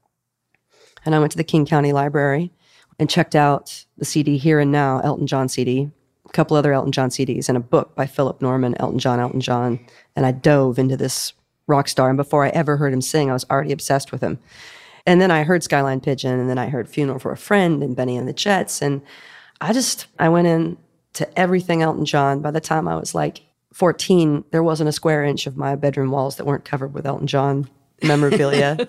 And 1.05 1.15
I 1.15 1.19
went 1.19 1.33
to 1.33 1.39
the 1.39 1.45
King 1.45 1.65
County 1.67 1.93
Library 1.93 2.51
and 2.99 3.09
checked 3.09 3.35
out 3.37 3.85
the 3.97 4.05
CD 4.05 4.37
Here 4.37 4.59
and 4.59 4.73
Now, 4.73 5.01
Elton 5.01 5.27
John 5.27 5.49
CD, 5.49 5.91
a 6.31 6.33
couple 6.33 6.57
other 6.57 6.73
Elton 6.73 6.93
John 6.93 7.11
CDs, 7.11 7.49
and 7.49 7.59
a 7.59 7.61
book 7.61 7.95
by 7.95 8.07
Philip 8.07 8.41
Norman, 8.41 8.77
Elton 8.79 9.01
John, 9.01 9.21
Elton 9.21 9.41
John. 9.41 9.81
And 10.15 10.25
I 10.25 10.33
dove 10.33 10.79
into 10.79 10.97
this 10.97 11.33
rock 11.67 11.89
star. 11.89 12.09
And 12.09 12.17
before 12.17 12.45
I 12.45 12.51
ever 12.51 12.77
heard 12.77 12.93
him 12.93 13.03
sing, 13.03 13.31
I 13.31 13.33
was 13.33 13.47
already 13.51 13.73
obsessed 13.73 14.13
with 14.13 14.21
him. 14.21 14.39
And 15.07 15.21
then 15.21 15.31
I 15.31 15.43
heard 15.43 15.63
Skyline 15.63 16.01
Pigeon, 16.01 16.39
and 16.39 16.49
then 16.49 16.59
I 16.59 16.69
heard 16.69 16.89
Funeral 16.89 17.19
for 17.19 17.33
a 17.33 17.37
Friend 17.37 17.83
and 17.83 17.97
Bennie 17.97 18.17
and 18.17 18.29
the 18.29 18.33
Jets. 18.33 18.81
And 18.81 19.03
I 19.61 19.73
just, 19.73 20.07
I 20.19 20.29
went 20.29 20.47
in 20.47 20.77
to 21.15 21.39
everything 21.39 21.83
Elton 21.83 22.05
John. 22.05 22.41
By 22.41 22.51
the 22.51 22.61
time 22.61 22.87
I 22.87 22.97
was 22.97 23.15
like 23.15 23.43
14, 23.73 24.45
there 24.51 24.63
wasn't 24.63 24.89
a 24.89 24.93
square 24.93 25.25
inch 25.25 25.47
of 25.47 25.57
my 25.57 25.75
bedroom 25.75 26.11
walls 26.11 26.37
that 26.37 26.47
weren't 26.47 26.65
covered 26.65 26.95
with 26.95 27.07
Elton 27.07 27.27
John 27.27 27.69
memorabilia. 28.03 28.89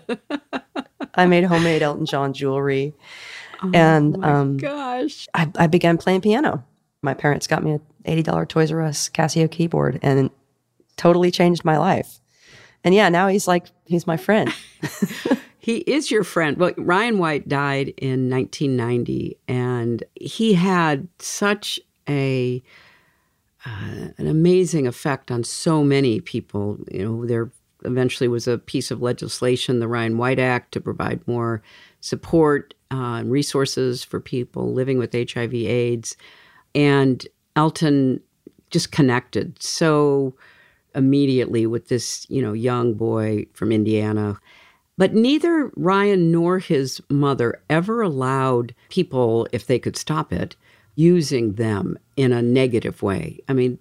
I 1.16 1.26
made 1.26 1.44
homemade 1.44 1.82
Elton 1.82 2.06
John 2.06 2.34
jewelry. 2.34 2.94
and 3.74 4.16
Oh 4.16 4.20
my 4.20 4.32
um, 4.32 4.58
gosh. 4.58 5.28
I, 5.34 5.50
I 5.56 5.68
began 5.68 5.98
playing 5.98 6.22
piano. 6.22 6.66
My 7.02 7.14
parents 7.14 7.48
got 7.48 7.64
me 7.64 7.74
a 7.74 7.80
$80 8.24 8.48
Toys 8.48 8.72
R 8.72 8.82
Us 8.82 9.10
Casio 9.10 9.50
keyboard 9.50 10.00
and 10.02 10.30
totally 10.98 11.32
changed 11.32 11.66
my 11.66 11.78
life. 11.78 12.20
And 12.84 12.96
yeah, 12.96 13.10
now 13.10 13.28
he's 13.28 13.48
like, 13.48 13.68
he's 13.86 14.08
my 14.08 14.18
friend. 14.18 14.54
He 15.62 15.78
is 15.78 16.10
your 16.10 16.24
friend. 16.24 16.58
Well, 16.58 16.72
Ryan 16.76 17.20
White 17.20 17.48
died 17.48 17.90
in 17.98 18.32
1990, 18.32 19.38
and 19.48 20.04
he 20.16 20.56
had 20.56 21.08
such 21.20 21.80
a 22.10 22.64
uh, 23.64 24.08
an 24.18 24.26
amazing 24.26 24.88
effect 24.88 25.30
on 25.30 25.44
so 25.44 25.84
many 25.84 26.20
people. 26.20 26.80
You 26.92 27.06
know, 27.06 27.26
there 27.28 27.52
eventually 27.86 28.28
was 28.28 28.48
a 28.48 28.58
piece 28.58 28.90
of 28.90 29.04
legislation, 29.04 29.80
the 29.80 29.88
Ryan 29.88 30.18
White 30.18 30.40
Act, 30.40 30.72
to 30.72 30.82
provide 30.82 31.28
more 31.28 31.62
support 32.00 32.74
uh, 32.90 33.20
and 33.20 33.32
resources 33.32 34.04
for 34.04 34.20
people 34.20 34.74
living 34.74 34.98
with 34.98 35.14
HIV/AIDS, 35.14 36.18
and 36.76 37.28
Elton 37.56 38.22
just 38.70 38.92
connected 38.92 39.62
so 39.62 40.34
immediately 40.96 41.66
with 41.66 41.88
this, 41.88 42.26
you 42.30 42.42
know, 42.42 42.54
young 42.54 42.94
boy 42.94 43.46
from 43.54 43.72
Indiana. 43.72 44.40
But 44.98 45.14
neither 45.14 45.72
Ryan 45.76 46.32
nor 46.32 46.60
his 46.60 47.02
mother 47.10 47.62
ever 47.70 48.02
allowed 48.02 48.76
people, 48.90 49.48
if 49.52 49.68
they 49.68 49.80
could 49.80 49.98
stop 49.98 50.32
it, 50.32 50.56
using 50.96 51.54
them 51.54 51.98
in 52.18 52.32
a 52.32 52.42
negative 52.42 53.02
way. 53.02 53.40
I 53.48 53.54
mean, 53.54 53.80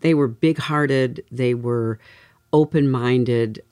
they 0.00 0.14
were 0.14 0.28
big 0.28 0.58
hearted, 0.58 1.22
they 1.30 1.54
were 1.54 1.98
open 2.52 2.90
minded. 2.90 3.62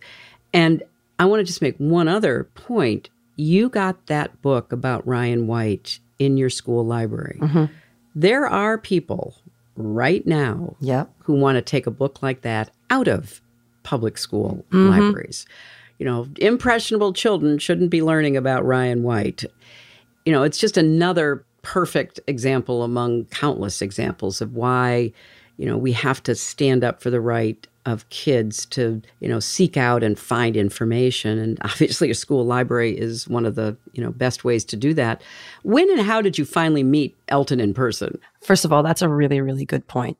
And 0.52 0.82
I 1.18 1.24
want 1.24 1.40
to 1.40 1.44
just 1.44 1.62
make 1.62 1.76
one 1.78 2.06
other 2.06 2.44
point. 2.54 3.08
You 3.36 3.68
got 3.68 4.06
that 4.06 4.40
book 4.42 4.72
about 4.72 5.06
Ryan 5.06 5.46
White 5.46 5.98
in 6.18 6.36
your 6.36 6.50
school 6.50 6.84
library. 6.84 7.38
Mm-hmm. 7.40 7.64
There 8.20 8.48
are 8.48 8.78
people 8.78 9.36
right 9.76 10.26
now 10.26 10.74
yep. 10.80 11.08
who 11.20 11.34
want 11.34 11.54
to 11.54 11.62
take 11.62 11.86
a 11.86 11.90
book 11.92 12.20
like 12.20 12.40
that 12.40 12.68
out 12.90 13.06
of 13.06 13.40
public 13.84 14.18
school 14.18 14.64
Mhm. 14.72 14.90
libraries. 14.90 15.46
You 16.00 16.06
know, 16.06 16.26
impressionable 16.38 17.12
children 17.12 17.58
shouldn't 17.58 17.90
be 17.90 18.02
learning 18.02 18.36
about 18.36 18.66
Ryan 18.66 19.04
White. 19.04 19.44
You 20.26 20.32
know, 20.32 20.42
it's 20.42 20.58
just 20.58 20.76
another 20.76 21.44
perfect 21.62 22.18
example 22.26 22.82
among 22.82 23.26
countless 23.26 23.80
examples 23.80 24.40
of 24.40 24.52
why, 24.56 25.12
you 25.56 25.66
know, 25.66 25.78
we 25.78 25.92
have 25.92 26.20
to 26.24 26.34
stand 26.34 26.82
up 26.82 27.00
for 27.00 27.10
the 27.10 27.20
right 27.20 27.68
of 27.86 28.08
kids 28.10 28.66
to, 28.66 29.00
you 29.20 29.28
know, 29.28 29.40
seek 29.40 29.76
out 29.76 30.02
and 30.02 30.18
find 30.18 30.56
information. 30.56 31.38
And 31.38 31.58
obviously 31.62 32.10
a 32.10 32.14
school 32.14 32.44
library 32.44 32.98
is 32.98 33.28
one 33.28 33.46
of 33.46 33.54
the, 33.54 33.76
you 33.92 34.02
know, 34.02 34.10
best 34.10 34.44
ways 34.44 34.64
to 34.66 34.76
do 34.76 34.94
that. 34.94 35.22
When 35.62 35.90
and 35.90 36.00
how 36.00 36.20
did 36.20 36.38
you 36.38 36.44
finally 36.44 36.82
meet 36.82 37.16
Elton 37.28 37.60
in 37.60 37.74
person? 37.74 38.18
First 38.42 38.64
of 38.64 38.72
all, 38.72 38.82
that's 38.82 39.02
a 39.02 39.08
really, 39.08 39.40
really 39.40 39.64
good 39.64 39.86
point. 39.86 40.18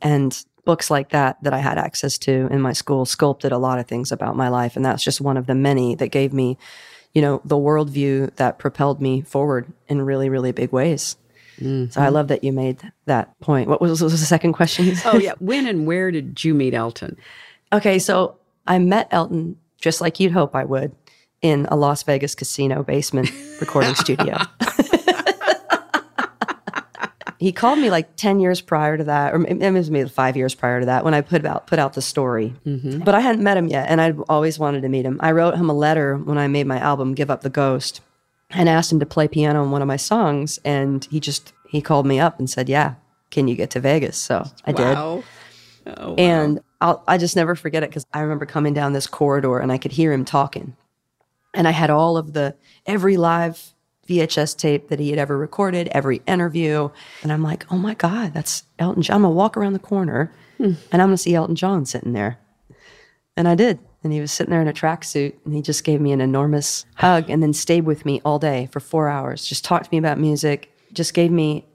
And 0.00 0.44
books 0.64 0.90
like 0.90 1.10
that 1.10 1.42
that 1.42 1.52
I 1.52 1.58
had 1.58 1.78
access 1.78 2.18
to 2.18 2.48
in 2.50 2.60
my 2.60 2.72
school 2.72 3.04
sculpted 3.04 3.52
a 3.52 3.58
lot 3.58 3.78
of 3.78 3.86
things 3.86 4.12
about 4.12 4.36
my 4.36 4.48
life. 4.48 4.76
And 4.76 4.84
that's 4.84 5.04
just 5.04 5.20
one 5.20 5.36
of 5.36 5.46
the 5.46 5.54
many 5.54 5.94
that 5.96 6.08
gave 6.08 6.32
me, 6.32 6.58
you 7.12 7.22
know, 7.22 7.40
the 7.44 7.56
worldview 7.56 8.34
that 8.36 8.58
propelled 8.58 9.00
me 9.00 9.20
forward 9.22 9.72
in 9.88 10.02
really, 10.02 10.28
really 10.28 10.52
big 10.52 10.72
ways. 10.72 11.16
So 11.90 12.00
I 12.00 12.04
mm-hmm. 12.06 12.14
love 12.14 12.28
that 12.28 12.44
you 12.44 12.52
made 12.52 12.80
that 13.06 13.38
point. 13.40 13.68
What 13.68 13.80
was, 13.80 14.02
was 14.02 14.12
the 14.12 14.26
second 14.26 14.52
question? 14.54 14.92
oh 15.04 15.18
yeah, 15.18 15.34
when 15.38 15.66
and 15.66 15.86
where 15.86 16.10
did 16.10 16.42
you 16.44 16.54
meet 16.54 16.74
Elton? 16.74 17.16
Okay, 17.72 17.98
so 17.98 18.36
I 18.66 18.78
met 18.78 19.08
Elton 19.10 19.56
just 19.78 20.00
like 20.00 20.18
you'd 20.20 20.32
hope 20.32 20.54
I 20.54 20.64
would 20.64 20.94
in 21.42 21.66
a 21.70 21.76
Las 21.76 22.02
Vegas 22.02 22.34
casino 22.34 22.82
basement 22.82 23.30
recording 23.60 23.94
studio. 23.94 24.38
he 27.38 27.52
called 27.52 27.78
me 27.78 27.90
like 27.90 28.16
10 28.16 28.40
years 28.40 28.62
prior 28.62 28.96
to 28.96 29.04
that, 29.04 29.34
or 29.34 29.44
it 29.46 29.72
was 29.72 29.90
maybe 29.90 30.08
five 30.08 30.36
years 30.36 30.54
prior 30.54 30.80
to 30.80 30.86
that 30.86 31.04
when 31.04 31.12
I 31.12 31.20
put 31.20 31.44
out, 31.44 31.66
put 31.66 31.78
out 31.78 31.92
the 31.92 32.00
story. 32.00 32.54
Mm-hmm. 32.64 33.00
But 33.00 33.14
I 33.14 33.20
hadn't 33.20 33.42
met 33.42 33.58
him 33.58 33.68
yet, 33.68 33.90
and 33.90 34.00
I'd 34.00 34.18
always 34.30 34.58
wanted 34.58 34.80
to 34.82 34.88
meet 34.88 35.04
him. 35.04 35.20
I 35.20 35.32
wrote 35.32 35.54
him 35.56 35.68
a 35.68 35.74
letter 35.74 36.16
when 36.16 36.38
I 36.38 36.48
made 36.48 36.66
my 36.66 36.78
album, 36.78 37.14
Give 37.14 37.30
Up 37.30 37.42
the 37.42 37.50
Ghost, 37.50 38.00
and 38.54 38.68
asked 38.68 38.92
him 38.92 39.00
to 39.00 39.06
play 39.06 39.28
piano 39.28 39.62
on 39.62 39.70
one 39.70 39.82
of 39.82 39.88
my 39.88 39.96
songs. 39.96 40.58
And 40.64 41.04
he 41.10 41.20
just, 41.20 41.52
he 41.68 41.80
called 41.80 42.06
me 42.06 42.20
up 42.20 42.38
and 42.38 42.48
said, 42.48 42.68
Yeah, 42.68 42.94
can 43.30 43.48
you 43.48 43.56
get 43.56 43.70
to 43.70 43.80
Vegas? 43.80 44.16
So 44.16 44.44
I 44.64 44.72
did. 44.72 44.96
Oh, 44.96 45.24
wow. 45.86 46.14
And 46.16 46.60
I'll, 46.80 47.02
I 47.06 47.18
just 47.18 47.36
never 47.36 47.54
forget 47.54 47.82
it 47.82 47.90
because 47.90 48.06
I 48.12 48.20
remember 48.20 48.46
coming 48.46 48.74
down 48.74 48.92
this 48.92 49.06
corridor 49.06 49.58
and 49.58 49.72
I 49.72 49.78
could 49.78 49.92
hear 49.92 50.12
him 50.12 50.24
talking. 50.24 50.76
And 51.52 51.68
I 51.68 51.72
had 51.72 51.90
all 51.90 52.16
of 52.16 52.32
the, 52.32 52.56
every 52.86 53.16
live 53.16 53.74
VHS 54.08 54.56
tape 54.56 54.88
that 54.88 55.00
he 55.00 55.10
had 55.10 55.18
ever 55.18 55.36
recorded, 55.36 55.88
every 55.88 56.20
interview. 56.26 56.90
And 57.22 57.32
I'm 57.32 57.42
like, 57.42 57.70
oh 57.72 57.76
my 57.76 57.94
God, 57.94 58.34
that's 58.34 58.64
Elton 58.78 59.02
John. 59.02 59.16
I'm 59.16 59.22
going 59.22 59.32
to 59.32 59.36
walk 59.36 59.56
around 59.56 59.72
the 59.72 59.78
corner 59.78 60.32
hmm. 60.58 60.72
and 60.92 61.00
I'm 61.00 61.08
going 61.08 61.16
to 61.16 61.18
see 61.18 61.34
Elton 61.34 61.56
John 61.56 61.86
sitting 61.86 62.12
there. 62.12 62.38
And 63.36 63.48
I 63.48 63.54
did. 63.54 63.78
And 64.04 64.12
he 64.12 64.20
was 64.20 64.30
sitting 64.30 64.50
there 64.50 64.60
in 64.60 64.68
a 64.68 64.72
tracksuit 64.72 65.34
and 65.44 65.54
he 65.54 65.62
just 65.62 65.82
gave 65.82 66.00
me 66.00 66.12
an 66.12 66.20
enormous 66.20 66.84
hug 66.96 67.30
and 67.30 67.42
then 67.42 67.52
stayed 67.54 67.84
with 67.84 68.04
me 68.04 68.20
all 68.24 68.38
day 68.38 68.68
for 68.70 68.80
four 68.80 69.08
hours, 69.08 69.46
just 69.46 69.64
talked 69.64 69.86
to 69.86 69.90
me 69.90 69.98
about 69.98 70.18
music, 70.18 70.70
just 70.92 71.14
gave 71.14 71.30
me 71.30 71.66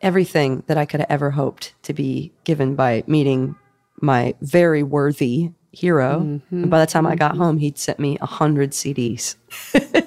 everything 0.00 0.62
that 0.66 0.78
I 0.78 0.84
could 0.84 1.00
have 1.00 1.10
ever 1.10 1.30
hoped 1.32 1.74
to 1.82 1.92
be 1.92 2.32
given 2.44 2.74
by 2.74 3.04
meeting 3.06 3.56
my 4.00 4.34
very 4.40 4.82
worthy 4.82 5.50
hero. 5.72 6.20
Mm-hmm. 6.20 6.62
And 6.62 6.70
by 6.70 6.80
the 6.80 6.86
time 6.86 7.06
I 7.06 7.16
got 7.16 7.32
mm-hmm. 7.32 7.42
home, 7.42 7.58
he'd 7.58 7.78
sent 7.78 7.98
me 7.98 8.18
a 8.20 8.26
hundred 8.26 8.70
CDs 8.70 9.36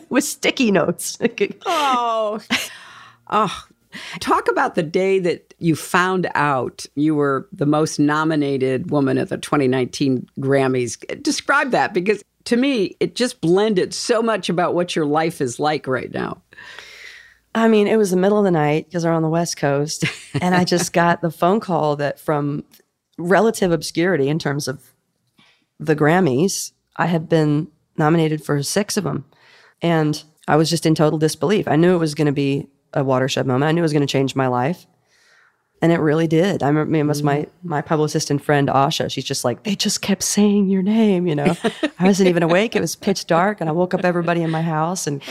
with 0.09 0.23
sticky 0.23 0.71
notes. 0.71 1.17
oh, 1.65 2.39
oh. 3.29 3.65
Talk 4.19 4.49
about 4.49 4.75
the 4.75 4.83
day 4.83 5.19
that 5.19 5.44
you 5.59 5.75
found 5.75 6.29
out 6.35 6.85
you 6.95 7.15
were 7.15 7.47
the 7.51 7.65
most 7.65 7.99
nominated 7.99 8.91
woman 8.91 9.17
at 9.17 9.29
the 9.29 9.37
2019 9.37 10.27
Grammys. 10.39 11.23
Describe 11.23 11.71
that 11.71 11.93
because 11.93 12.23
to 12.45 12.57
me, 12.57 12.95
it 12.99 13.15
just 13.15 13.41
blended 13.41 13.93
so 13.93 14.21
much 14.21 14.49
about 14.49 14.73
what 14.73 14.95
your 14.95 15.05
life 15.05 15.41
is 15.41 15.59
like 15.59 15.87
right 15.87 16.13
now. 16.13 16.41
I 17.55 17.67
mean, 17.67 17.87
it 17.87 17.97
was 17.97 18.11
the 18.11 18.17
middle 18.17 18.37
of 18.37 18.43
the 18.43 18.51
night 18.51 18.85
because 18.85 19.05
we're 19.05 19.11
on 19.11 19.21
the 19.21 19.29
West 19.29 19.57
Coast, 19.57 20.03
and 20.41 20.53
I 20.53 20.63
just 20.63 20.93
got 20.93 21.21
the 21.21 21.31
phone 21.31 21.59
call 21.59 21.95
that 21.95 22.19
from 22.19 22.63
relative 23.17 23.71
obscurity 23.71 24.27
in 24.27 24.39
terms 24.39 24.67
of 24.67 24.91
the 25.79 25.95
Grammys, 25.95 26.73
I 26.97 27.05
had 27.05 27.29
been 27.29 27.69
nominated 27.97 28.43
for 28.43 28.61
six 28.61 28.97
of 28.97 29.05
them, 29.05 29.25
and 29.81 30.21
I 30.47 30.57
was 30.57 30.69
just 30.69 30.85
in 30.85 30.95
total 30.95 31.17
disbelief. 31.17 31.67
I 31.67 31.77
knew 31.77 31.95
it 31.95 31.99
was 31.99 32.13
going 32.13 32.27
to 32.27 32.33
be 32.33 32.67
a 32.93 33.03
watershed 33.03 33.47
moment. 33.47 33.69
I 33.69 33.71
knew 33.71 33.81
it 33.81 33.83
was 33.83 33.93
going 33.93 34.05
to 34.05 34.11
change 34.11 34.35
my 34.35 34.47
life, 34.47 34.85
and 35.81 35.91
it 35.91 35.99
really 35.99 36.27
did. 36.27 36.63
I 36.63 36.67
remember 36.67 36.95
it 36.97 37.03
was 37.03 37.21
my 37.21 37.39
mm. 37.39 37.49
my 37.63 37.81
publicist 37.81 38.31
and 38.31 38.43
friend 38.43 38.67
Asha. 38.69 39.11
She's 39.11 39.23
just 39.23 39.43
like 39.43 39.63
they 39.63 39.75
just 39.75 40.01
kept 40.01 40.23
saying 40.23 40.69
your 40.69 40.81
name. 40.81 41.27
You 41.27 41.35
know, 41.35 41.55
I 41.99 42.05
wasn't 42.05 42.29
even 42.29 42.43
awake. 42.43 42.75
It 42.75 42.81
was 42.81 42.95
pitch 42.95 43.27
dark, 43.27 43.61
and 43.61 43.69
I 43.69 43.73
woke 43.73 43.93
up 43.93 44.03
everybody 44.03 44.41
in 44.41 44.49
my 44.49 44.61
house. 44.61 45.05
And 45.05 45.21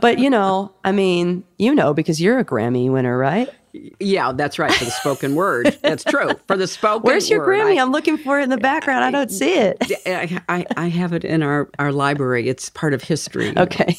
but 0.00 0.18
you 0.18 0.30
know, 0.30 0.72
I 0.84 0.92
mean, 0.92 1.44
you 1.58 1.74
know, 1.74 1.92
because 1.92 2.20
you're 2.20 2.38
a 2.38 2.44
Grammy 2.44 2.90
winner, 2.90 3.16
right? 3.18 3.50
Yeah, 3.72 4.32
that's 4.32 4.58
right. 4.58 4.72
For 4.72 4.84
the 4.84 4.90
spoken 4.90 5.34
word, 5.34 5.78
that's 5.82 6.02
true. 6.04 6.30
For 6.46 6.56
the 6.56 6.66
spoken, 6.66 7.02
word. 7.02 7.10
Where's 7.12 7.30
your 7.30 7.40
word, 7.46 7.60
Grammy? 7.60 7.78
I- 7.78 7.82
I'm 7.82 7.92
looking 7.92 8.16
for 8.16 8.40
it 8.40 8.44
in 8.44 8.50
the 8.50 8.58
background. 8.58 9.04
I 9.04 9.10
don't 9.10 9.30
see 9.30 9.54
it. 9.54 9.76
I, 10.06 10.40
I, 10.48 10.66
I 10.76 10.88
have 10.88 11.12
it 11.12 11.24
in 11.24 11.42
our, 11.42 11.70
our 11.78 11.92
library. 11.92 12.48
It's 12.48 12.68
part 12.70 12.94
of 12.94 13.02
history. 13.02 13.52
Okay. 13.56 13.96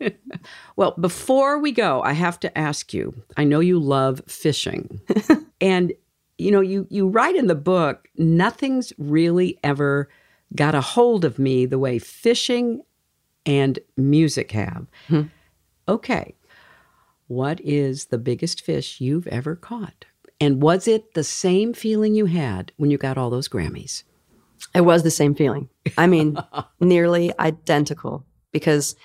well, 0.76 0.92
before 1.00 1.58
we 1.58 1.72
go, 1.72 2.02
I 2.02 2.12
have 2.12 2.38
to 2.40 2.58
ask 2.58 2.92
you 2.92 3.14
I 3.36 3.44
know 3.44 3.60
you 3.60 3.78
love 3.78 4.20
fishing. 4.26 5.00
and, 5.60 5.92
you 6.38 6.50
know, 6.50 6.60
you, 6.60 6.86
you 6.90 7.08
write 7.08 7.36
in 7.36 7.46
the 7.46 7.54
book, 7.54 8.08
nothing's 8.16 8.92
really 8.98 9.58
ever 9.64 10.08
got 10.54 10.74
a 10.74 10.80
hold 10.80 11.24
of 11.24 11.38
me 11.38 11.66
the 11.66 11.78
way 11.78 11.98
fishing 11.98 12.82
and 13.46 13.78
music 13.96 14.52
have. 14.52 14.86
Hmm. 15.08 15.22
Okay. 15.88 16.34
What 17.26 17.60
is 17.62 18.06
the 18.06 18.18
biggest 18.18 18.62
fish 18.62 19.00
you've 19.00 19.26
ever 19.28 19.56
caught? 19.56 20.04
And 20.40 20.60
was 20.60 20.86
it 20.86 21.14
the 21.14 21.24
same 21.24 21.72
feeling 21.72 22.14
you 22.14 22.26
had 22.26 22.72
when 22.76 22.90
you 22.90 22.98
got 22.98 23.16
all 23.16 23.30
those 23.30 23.48
Grammys? 23.48 24.02
It 24.74 24.82
was 24.82 25.02
the 25.02 25.10
same 25.10 25.34
feeling. 25.34 25.68
I 25.96 26.06
mean, 26.06 26.36
nearly 26.80 27.32
identical 27.38 28.24
because, 28.52 28.96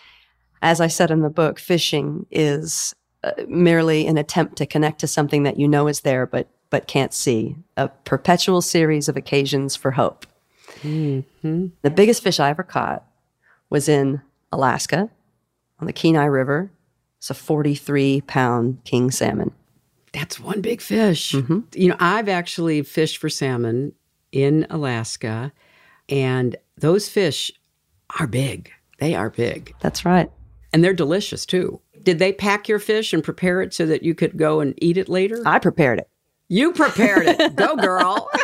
as 0.62 0.82
I 0.82 0.88
said 0.88 1.12
in 1.12 1.22
the 1.22 1.30
book, 1.30 1.60
fishing 1.60 2.26
is 2.32 2.96
uh, 3.24 3.32
merely 3.48 4.08
an 4.08 4.18
attempt 4.18 4.58
to 4.58 4.66
connect 4.66 5.00
to 5.00 5.08
something 5.08 5.44
that 5.44 5.60
you 5.60 5.68
know 5.68 5.88
is 5.88 6.02
there 6.02 6.26
but 6.26 6.50
but 6.70 6.88
can't 6.88 7.14
see. 7.14 7.56
A 7.78 7.88
perpetual 7.88 8.62
series 8.62 9.10
of 9.10 9.18
occasions 9.18 9.76
for 9.76 9.92
hope. 9.92 10.28
Mm-hmm. 10.82 11.68
The 11.82 11.90
biggest 11.90 12.22
fish 12.22 12.40
I 12.40 12.52
ever 12.52 12.64
caught 12.64 13.04
was 13.70 13.90
in 13.90 14.22
Alaska 14.52 15.10
on 15.80 15.88
the 15.88 15.94
Kenai 15.94 16.26
River. 16.26 16.72
It's 17.20 17.30
a 17.30 17.34
43 17.34 18.22
pound 18.22 18.84
king 18.86 19.12
salmon. 19.12 19.52
That's 20.14 20.40
one 20.40 20.62
big 20.62 20.82
fish. 20.82 21.34
Mm-hmm. 21.34 21.60
You 21.74 21.90
know, 21.90 21.98
I've 22.00 22.30
actually 22.30 22.82
fished 22.82 23.18
for 23.18 23.30
salmon 23.30 23.94
in 24.32 24.66
Alaska, 24.70 25.52
and 26.08 26.56
those 26.78 27.10
fish 27.10 27.52
are 28.20 28.26
big. 28.26 28.72
They 29.00 29.16
are 29.16 29.30
big. 29.30 29.76
That's 29.82 30.06
right. 30.06 30.32
And 30.74 30.84
they're 30.84 30.94
delicious 30.94 31.46
too. 31.46 31.80
Did 32.04 32.20
they 32.20 32.32
pack 32.32 32.70
your 32.70 32.80
fish 32.80 33.14
and 33.14 33.24
prepare 33.24 33.62
it 33.62 33.74
so 33.74 33.86
that 33.86 34.04
you 34.04 34.16
could 34.16 34.38
go 34.38 34.62
and 34.62 34.74
eat 34.78 34.98
it 34.98 35.10
later? 35.10 35.44
I 35.46 35.60
prepared 35.60 36.00
it. 36.00 36.10
You 36.48 36.72
prepared 36.72 37.28
it. 37.28 37.56
go, 37.56 37.76
girl. 37.76 38.30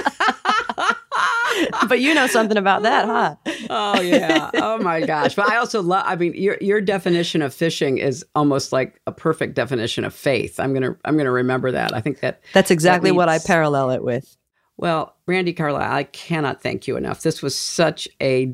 but 1.88 2.00
you 2.00 2.14
know 2.14 2.28
something 2.28 2.58
about 2.58 2.84
that, 2.84 3.06
huh? 3.06 3.36
oh 3.70 4.02
yeah. 4.02 4.52
Oh 4.56 4.78
my 4.78 5.02
gosh. 5.02 5.36
But 5.36 5.50
I 5.50 5.58
also 5.58 5.82
love 5.82 6.04
I 6.08 6.16
mean 6.16 6.34
your 6.34 6.58
your 6.62 6.82
definition 6.82 7.42
of 7.42 7.54
fishing 7.54 7.98
is 7.98 8.26
almost 8.36 8.72
like 8.72 9.02
a 9.08 9.12
perfect 9.12 9.56
definition 9.56 10.04
of 10.04 10.14
faith. 10.14 10.60
I'm 10.60 10.74
going 10.74 10.84
to 10.84 10.98
I'm 11.06 11.18
to 11.18 11.32
remember 11.32 11.72
that. 11.72 11.94
I 11.94 12.02
think 12.02 12.20
that 12.20 12.42
That's 12.54 12.72
exactly 12.72 13.12
that 13.12 13.16
what 13.16 13.30
I 13.30 13.40
parallel 13.40 13.92
it 13.92 14.04
with. 14.04 14.38
Well, 14.78 15.16
Brandi 15.28 15.56
Carlile, 15.56 15.92
I 15.92 16.04
cannot 16.04 16.62
thank 16.62 16.88
you 16.88 16.98
enough. 16.98 17.22
This 17.22 17.42
was 17.42 17.58
such 17.58 18.10
a 18.22 18.54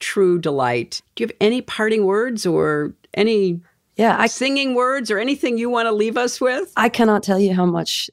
true 0.00 0.38
delight. 0.38 1.00
Do 1.14 1.22
you 1.22 1.28
have 1.28 1.36
any 1.40 1.62
parting 1.62 2.04
words 2.04 2.44
or 2.44 2.94
any 3.14 3.62
yeah, 3.96 4.16
I, 4.18 4.26
singing 4.26 4.74
words 4.74 5.10
or 5.10 5.18
anything 5.18 5.56
you 5.56 5.70
want 5.70 5.86
to 5.86 5.92
leave 5.92 6.18
us 6.18 6.40
with? 6.40 6.72
I 6.76 6.90
cannot 6.90 7.22
tell 7.22 7.38
you 7.38 7.54
how 7.54 7.64
much 7.64 8.10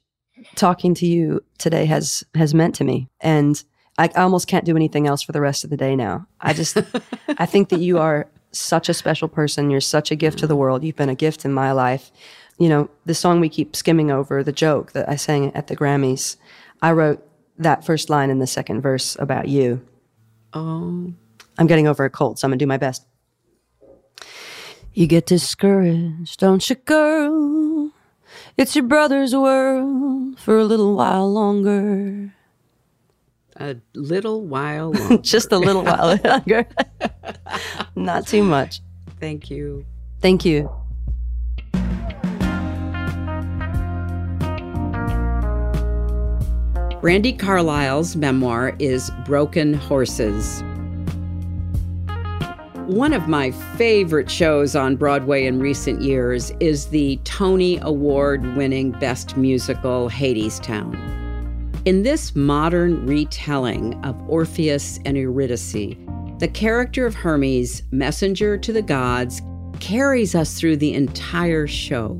talking 0.55 0.93
to 0.95 1.05
you 1.05 1.43
today 1.57 1.85
has 1.85 2.23
has 2.35 2.53
meant 2.53 2.75
to 2.75 2.83
me 2.83 3.09
and 3.19 3.63
I 3.97 4.07
almost 4.15 4.47
can't 4.47 4.65
do 4.65 4.75
anything 4.75 5.07
else 5.07 5.21
for 5.21 5.31
the 5.31 5.41
rest 5.41 5.63
of 5.63 5.69
the 5.69 5.77
day 5.77 5.95
now. 5.95 6.27
I 6.41 6.53
just 6.53 6.77
I 7.37 7.45
think 7.45 7.69
that 7.69 7.79
you 7.79 7.99
are 7.99 8.27
such 8.51 8.89
a 8.89 8.93
special 8.93 9.27
person. 9.27 9.69
You're 9.69 9.81
such 9.81 10.11
a 10.11 10.15
gift 10.15 10.39
to 10.39 10.47
the 10.47 10.55
mm. 10.55 10.59
world. 10.59 10.83
You've 10.83 10.95
been 10.95 11.09
a 11.09 11.15
gift 11.15 11.45
in 11.45 11.53
my 11.53 11.71
life. 11.71 12.11
You 12.59 12.69
know, 12.69 12.89
the 13.05 13.15
song 13.15 13.39
we 13.39 13.49
keep 13.49 13.75
skimming 13.75 14.11
over, 14.11 14.43
the 14.43 14.51
joke 14.51 14.91
that 14.91 15.09
I 15.09 15.15
sang 15.15 15.53
at 15.55 15.67
the 15.67 15.75
Grammys, 15.75 16.37
I 16.81 16.91
wrote 16.91 17.27
that 17.57 17.85
first 17.85 18.09
line 18.09 18.29
in 18.29 18.39
the 18.39 18.47
second 18.47 18.81
verse 18.81 19.15
about 19.19 19.47
you. 19.47 19.85
Oh. 20.53 21.13
I'm 21.57 21.67
getting 21.67 21.87
over 21.87 22.05
a 22.05 22.09
cold, 22.09 22.39
so 22.39 22.45
I'm 22.45 22.51
gonna 22.51 22.57
do 22.57 22.67
my 22.67 22.77
best. 22.77 23.05
You 24.93 25.07
get 25.07 25.25
discouraged, 25.25 26.39
don't 26.39 26.67
you, 26.69 26.75
girl? 26.75 27.91
It's 28.57 28.75
your 28.75 28.85
brother's 28.85 29.35
world 29.35 30.39
for 30.39 30.59
a 30.59 30.63
little 30.63 30.95
while 30.95 31.31
longer. 31.31 32.33
A 33.57 33.75
little 33.93 34.41
while 34.45 34.91
longer. 34.93 35.17
Just 35.17 35.51
a 35.51 35.57
little 35.57 35.83
while 35.83 36.19
longer. 36.23 36.65
Not 37.95 38.27
too 38.27 38.43
much. 38.43 38.81
Thank 39.19 39.49
you. 39.49 39.85
Thank 40.21 40.45
you. 40.45 40.69
Brandi 47.01 47.37
Carlile's 47.37 48.15
memoir 48.15 48.75
is 48.79 49.11
Broken 49.25 49.73
Horses. 49.73 50.63
One 52.87 53.13
of 53.13 53.27
my 53.27 53.51
favorite 53.77 54.31
shows 54.31 54.75
on 54.75 54.95
Broadway 54.95 55.45
in 55.45 55.59
recent 55.59 56.01
years 56.01 56.51
is 56.59 56.87
the 56.87 57.17
Tony 57.25 57.77
Award 57.81 58.55
winning 58.55 58.91
Best 58.91 59.35
Musical 59.35 60.09
Hadestown. 60.09 61.22
In 61.85 62.03
this 62.03 62.33
modern 62.33 63.05
retelling 63.05 64.01
of 64.05 64.15
Orpheus 64.29 64.99
and 65.03 65.17
Eurydice, 65.17 65.97
the 66.39 66.49
character 66.53 67.05
of 67.05 67.13
Hermes, 67.13 67.83
messenger 67.91 68.57
to 68.57 68.71
the 68.71 68.81
gods, 68.81 69.41
carries 69.81 70.33
us 70.33 70.57
through 70.57 70.77
the 70.77 70.93
entire 70.93 71.67
show. 71.67 72.17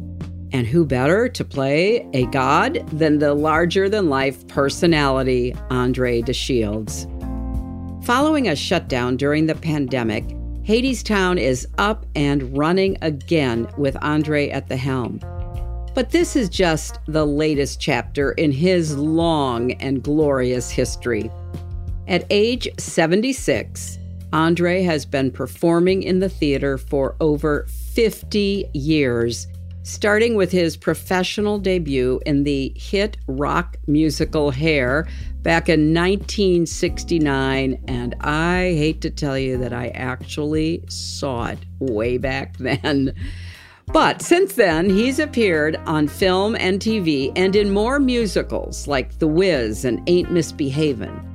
And 0.52 0.68
who 0.68 0.86
better 0.86 1.30
to 1.30 1.46
play 1.46 2.06
a 2.14 2.26
god 2.26 2.86
than 2.90 3.20
the 3.20 3.34
larger 3.34 3.88
than 3.88 4.10
life 4.10 4.46
personality, 4.50 5.56
Andre 5.70 6.22
de 6.22 6.34
Shields? 6.34 7.08
Following 8.04 8.50
a 8.50 8.58
shutdown 8.58 9.16
during 9.16 9.46
the 9.46 9.56
pandemic, 9.56 10.26
Hadestown 10.66 11.40
is 11.40 11.66
up 11.78 12.06
and 12.16 12.58
running 12.58 12.98
again 13.02 13.70
with 13.78 13.96
Andre 14.02 14.50
at 14.50 14.68
the 14.68 14.76
helm. 14.76 15.22
But 15.94 16.10
this 16.10 16.36
is 16.36 16.50
just 16.50 16.98
the 17.08 17.26
latest 17.26 17.80
chapter 17.80 18.32
in 18.32 18.52
his 18.52 18.98
long 18.98 19.74
and 19.74 20.02
glorious 20.02 20.72
history. 20.72 21.30
At 22.08 22.26
age 22.32 22.68
76, 22.80 24.00
Andre 24.34 24.82
has 24.82 25.06
been 25.06 25.30
performing 25.30 26.02
in 26.02 26.18
the 26.20 26.30
theater 26.30 26.80
for 26.80 27.16
over 27.20 27.68
50 27.70 28.66
years, 28.74 29.46
starting 29.84 30.36
with 30.36 30.52
his 30.52 30.76
professional 30.76 31.60
debut 31.60 32.20
in 32.26 32.44
the 32.44 32.74
hit 32.76 33.18
rock 33.28 33.78
musical 33.86 34.50
Hair 34.50 35.08
back 35.44 35.70
in 35.70 35.94
1969. 35.94 37.84
And 37.88 38.16
I 38.22 38.74
hate 38.76 39.02
to 39.02 39.12
tell 39.12 39.38
you 39.38 39.60
that 39.60 39.74
I 39.74 39.90
actually 39.90 40.84
saw 40.90 41.46
it 41.50 41.60
way 41.78 42.18
back 42.18 42.58
then. 42.58 43.14
But 43.94 44.24
since 44.24 44.54
then, 44.54 44.90
he's 44.90 45.20
appeared 45.20 45.76
on 45.86 46.08
film 46.08 46.56
and 46.56 46.80
TV 46.80 47.32
and 47.36 47.56
in 47.56 47.70
more 47.70 48.00
musicals 48.00 48.88
like 48.88 49.20
The 49.20 49.28
Wiz 49.28 49.86
and 49.86 50.02
Ain't 50.10 50.32
Misbehavin'. 50.32 51.30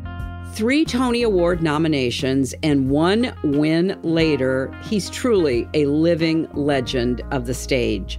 Three 0.54 0.84
Tony 0.84 1.22
Award 1.22 1.62
nominations 1.62 2.56
and 2.64 2.90
one 2.90 3.32
win 3.44 3.96
later, 4.02 4.76
he's 4.82 5.08
truly 5.08 5.68
a 5.72 5.86
living 5.86 6.48
legend 6.52 7.22
of 7.30 7.46
the 7.46 7.54
stage. 7.54 8.18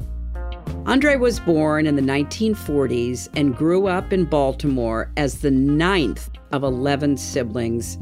Andre 0.85 1.17
was 1.17 1.41
born 1.41 1.85
in 1.85 1.97
the 1.97 2.01
1940s 2.01 3.27
and 3.35 3.57
grew 3.57 3.87
up 3.87 4.13
in 4.13 4.23
Baltimore 4.23 5.11
as 5.17 5.41
the 5.41 5.51
ninth 5.51 6.29
of 6.53 6.63
11 6.63 7.17
siblings. 7.17 7.97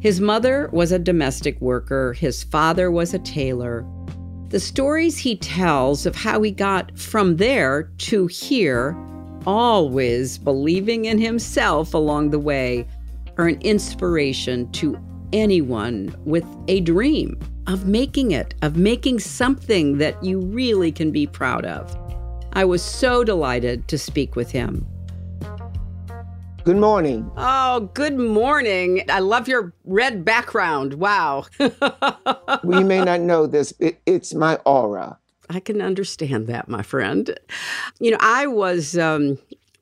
His 0.00 0.20
mother 0.20 0.68
was 0.72 0.92
a 0.92 0.98
domestic 0.98 1.58
worker, 1.60 2.12
his 2.12 2.44
father 2.44 2.90
was 2.90 3.14
a 3.14 3.18
tailor. 3.18 3.86
The 4.50 4.58
stories 4.58 5.16
he 5.16 5.36
tells 5.36 6.06
of 6.06 6.16
how 6.16 6.42
he 6.42 6.50
got 6.50 6.98
from 6.98 7.36
there 7.36 7.84
to 7.98 8.26
here, 8.26 8.96
always 9.46 10.38
believing 10.38 11.04
in 11.04 11.18
himself 11.18 11.94
along 11.94 12.30
the 12.30 12.40
way, 12.40 12.88
are 13.38 13.46
an 13.46 13.60
inspiration 13.60 14.68
to 14.72 14.98
anyone 15.32 16.12
with 16.24 16.44
a 16.66 16.80
dream 16.80 17.38
of 17.68 17.86
making 17.86 18.32
it, 18.32 18.54
of 18.62 18.76
making 18.76 19.20
something 19.20 19.98
that 19.98 20.20
you 20.24 20.40
really 20.40 20.90
can 20.90 21.12
be 21.12 21.28
proud 21.28 21.64
of. 21.64 21.96
I 22.52 22.64
was 22.64 22.82
so 22.82 23.22
delighted 23.22 23.86
to 23.86 23.98
speak 23.98 24.34
with 24.34 24.50
him. 24.50 24.84
Good 26.70 26.76
morning. 26.76 27.28
Oh, 27.36 27.90
good 27.94 28.16
morning. 28.16 29.02
I 29.08 29.18
love 29.18 29.48
your 29.48 29.72
red 29.84 30.24
background. 30.24 30.94
Wow. 30.94 31.46
we 32.62 32.84
may 32.84 33.02
not 33.02 33.18
know 33.18 33.48
this, 33.48 33.74
it, 33.80 34.00
it's 34.06 34.34
my 34.34 34.54
aura. 34.64 35.18
I 35.48 35.58
can 35.58 35.82
understand 35.82 36.46
that, 36.46 36.68
my 36.68 36.82
friend. 36.82 37.36
You 37.98 38.12
know, 38.12 38.18
I 38.20 38.46
was 38.46 38.96
um, 38.96 39.36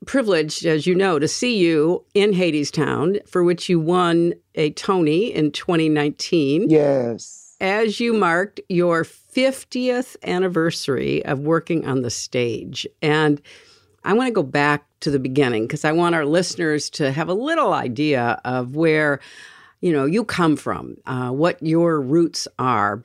privileged, 0.07 0.65
as 0.65 0.87
you 0.87 0.95
know, 0.95 1.19
to 1.19 1.27
see 1.27 1.59
you 1.59 2.03
in 2.15 2.31
Hadestown, 2.31 3.19
for 3.27 3.43
which 3.43 3.69
you 3.69 3.79
won 3.79 4.33
a 4.55 4.71
Tony 4.71 5.31
in 5.31 5.51
2019. 5.51 6.71
Yes. 6.71 7.55
As 7.61 7.99
you 7.99 8.13
marked 8.13 8.61
your 8.67 9.03
50th 9.03 10.15
anniversary 10.23 11.23
of 11.23 11.41
working 11.41 11.85
on 11.85 12.01
the 12.01 12.09
stage. 12.09 12.87
And 13.03 13.39
I 14.03 14.13
want 14.13 14.27
to 14.27 14.33
go 14.33 14.43
back 14.43 14.85
to 15.01 15.11
the 15.11 15.19
beginning 15.19 15.63
because 15.63 15.85
I 15.85 15.91
want 15.91 16.15
our 16.15 16.25
listeners 16.25 16.89
to 16.91 17.11
have 17.11 17.29
a 17.29 17.33
little 17.33 17.73
idea 17.73 18.39
of 18.45 18.75
where, 18.75 19.19
you 19.81 19.91
know, 19.91 20.05
you 20.05 20.23
come 20.23 20.55
from, 20.55 20.97
uh, 21.05 21.29
what 21.29 21.61
your 21.61 22.01
roots 22.01 22.47
are. 22.57 23.03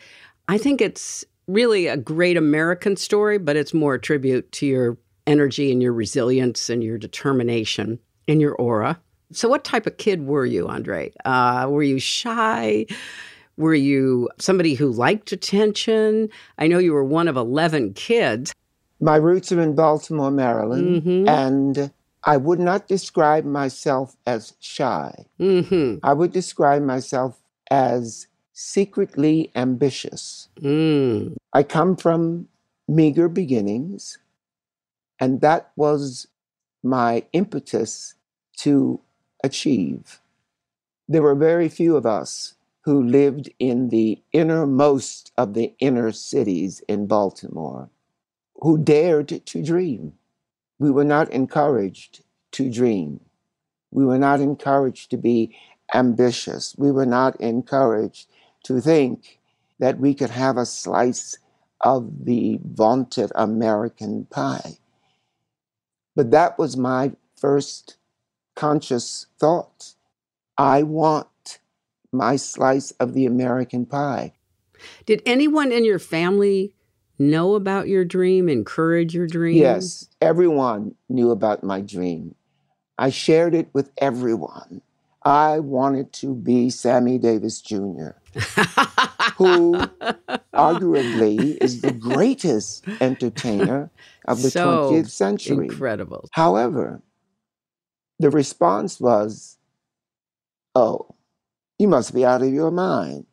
I 0.49 0.59
think 0.59 0.81
it's 0.81 1.25
really 1.47 1.87
a 1.87 1.97
great 1.97 2.37
American 2.37 2.97
story, 2.97 3.39
but 3.39 3.57
it's 3.57 3.75
more 3.75 3.95
a 3.95 4.01
tribute 4.01 4.51
to 4.53 4.67
your 4.67 4.99
energy 5.27 5.73
and 5.73 5.83
your 5.83 5.93
resilience 5.93 6.69
and 6.69 6.83
your 6.83 6.99
determination 6.99 7.99
and 8.29 8.41
your 8.41 8.55
aura. 8.55 9.01
So, 9.33 9.49
what 9.49 9.65
type 9.65 9.87
of 9.87 9.97
kid 9.97 10.27
were 10.27 10.47
you, 10.47 10.69
Andre? 10.69 11.13
Uh, 11.25 11.67
were 11.69 11.83
you 11.83 11.99
shy? 11.99 12.87
Were 13.57 13.75
you 13.75 14.29
somebody 14.39 14.75
who 14.75 14.91
liked 14.91 15.33
attention? 15.33 16.29
I 16.59 16.67
know 16.67 16.79
you 16.79 16.93
were 16.93 17.05
one 17.05 17.29
of 17.29 17.37
11 17.37 17.95
kids. 17.95 18.53
My 19.01 19.17
roots 19.17 19.53
are 19.53 19.61
in 19.61 19.75
Baltimore, 19.75 20.31
Maryland, 20.31 21.03
Mhm. 21.03 21.29
and 21.29 21.91
I 22.23 22.37
would 22.39 22.59
not 22.61 22.89
describe 22.89 23.45
myself 23.45 24.17
as 24.27 24.55
shy. 24.59 25.27
Mm-hmm. 25.39 25.99
I 26.03 26.13
would 26.15 26.33
describe 26.33 26.83
myself 26.83 27.43
as 27.71 28.29
secretly 28.53 29.51
ambitious. 29.55 30.49
Mm. 30.61 31.37
I 31.53 31.63
come 31.63 31.97
from 31.97 32.49
meager 32.89 33.29
beginnings, 33.29 34.19
and 35.21 35.41
that 35.43 35.71
was 35.77 36.29
my 36.83 37.25
impetus 37.33 38.15
to 38.59 39.01
achieve. 39.43 40.21
There 41.09 41.23
were 41.23 41.35
very 41.35 41.69
few 41.69 41.97
of 41.97 42.07
us 42.07 42.55
who 42.83 43.03
lived 43.03 43.51
in 43.59 43.89
the 43.89 44.23
innermost 44.33 45.33
of 45.37 45.55
the 45.55 45.75
inner 45.79 46.13
cities 46.13 46.81
in 46.89 47.07
Baltimore 47.07 47.91
who 48.65 48.79
dared 48.79 49.29
to 49.45 49.63
dream. 49.63 50.15
We 50.79 50.91
were 50.91 51.05
not 51.05 51.31
encouraged 51.31 52.23
to 52.53 52.71
dream. 52.71 53.21
We 53.91 54.07
were 54.07 54.19
not 54.19 54.41
encouraged 54.41 55.11
to 55.11 55.19
be 55.19 55.55
ambitious. 55.93 56.75
We 56.79 56.91
were 56.91 57.05
not 57.05 57.39
encouraged 57.43 58.31
to 58.65 58.81
think 58.81 59.39
that 59.81 59.99
we 59.99 60.15
could 60.15 60.31
have 60.31 60.57
a 60.57 60.65
slice 60.65 61.37
of 61.83 62.25
the 62.25 62.59
vaunted 62.65 63.31
American 63.35 64.25
pie. 64.31 64.79
But 66.17 66.31
that 66.31 66.59
was 66.59 66.75
my 66.75 67.13
first 67.37 67.99
conscious 68.57 69.27
thought. 69.39 69.93
I 70.57 70.85
want 70.85 71.59
my 72.13 72.37
slice 72.37 72.93
of 72.93 73.13
the 73.13 73.27
American 73.27 73.85
pie. 73.85 74.33
Did 75.05 75.21
anyone 75.27 75.71
in 75.71 75.85
your 75.85 75.99
family 75.99 76.75
know 77.19 77.55
about 77.55 77.89
your 77.89 78.05
dream, 78.05 78.49
encourage 78.49 79.15
your 79.15 79.27
dream? 79.27 79.59
Yes, 79.59 80.09
everyone 80.21 80.95
knew 81.09 81.31
about 81.31 81.63
my 81.63 81.81
dream. 81.81 82.35
I 82.99 83.11
shared 83.11 83.55
it 83.55 83.69
with 83.73 83.91
everyone. 83.99 84.83
I 85.25 85.59
wanted 85.59 86.13
to 86.15 86.35
be 86.35 86.71
Sammy 86.71 87.19
Davis 87.19 87.61
Jr., 87.61 88.11
who 89.37 89.91
arguably 90.55 91.57
is 91.61 91.83
the 91.83 91.91
greatest 91.91 92.85
entertainer 93.01 93.91
of 94.27 94.43
the 94.43 94.51
So 94.51 94.91
20th 94.91 95.11
century. 95.11 95.67
Incredible. 95.67 96.29
However, 96.33 97.03
the 98.19 98.31
response 98.31 99.01
was, 99.01 99.59
Oh, 100.75 101.15
you 101.79 101.89
must 101.89 102.15
be 102.15 102.25
out 102.25 102.43
of 102.43 102.53
your 102.53 102.71
mind. 102.71 103.27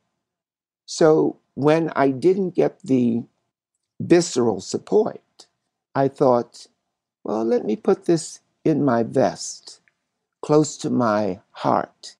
So 0.86 1.40
when 1.56 1.92
I 1.96 2.10
didn't 2.10 2.52
get 2.52 2.82
the 2.84 3.24
visceral 4.08 4.62
support, 4.62 5.48
I 5.96 6.08
thought, 6.08 6.68
well, 7.24 7.44
let 7.44 7.66
me 7.66 7.76
put 7.76 8.06
this 8.06 8.40
in 8.64 8.84
my 8.84 9.04
vest, 9.04 9.80
close 10.42 10.78
to 10.78 10.90
my 10.90 11.40
heart. 11.52 12.16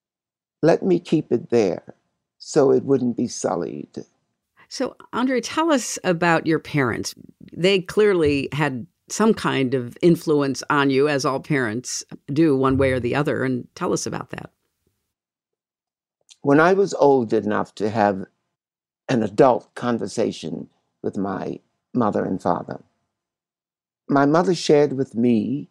Let 0.62 0.82
me 0.82 1.00
keep 1.00 1.32
it 1.32 1.50
there 1.50 1.94
so 2.38 2.70
it 2.72 2.84
wouldn't 2.84 3.16
be 3.16 3.28
sullied. 3.28 4.04
So, 4.68 4.96
Andre, 5.12 5.40
tell 5.40 5.70
us 5.70 5.98
about 6.02 6.46
your 6.46 6.58
parents. 6.58 7.14
They 7.52 7.80
clearly 7.80 8.48
had 8.52 8.86
some 9.08 9.34
kind 9.34 9.74
of 9.74 9.98
influence 10.00 10.62
on 10.70 10.88
you, 10.88 11.08
as 11.08 11.24
all 11.24 11.40
parents 11.40 12.02
do, 12.32 12.56
one 12.56 12.78
way 12.78 12.92
or 12.92 13.00
the 13.00 13.14
other. 13.14 13.44
And 13.44 13.68
tell 13.74 13.92
us 13.92 14.06
about 14.06 14.30
that. 14.30 14.50
When 16.40 16.58
I 16.58 16.72
was 16.72 16.94
old 16.94 17.32
enough 17.32 17.74
to 17.76 17.90
have 17.90 18.24
an 19.08 19.22
adult 19.22 19.74
conversation 19.74 20.68
with 21.02 21.16
my 21.16 21.60
mother 21.94 22.24
and 22.24 22.40
father, 22.40 22.82
my 24.08 24.26
mother 24.26 24.54
shared 24.54 24.92
with 24.94 25.14
me 25.14 25.68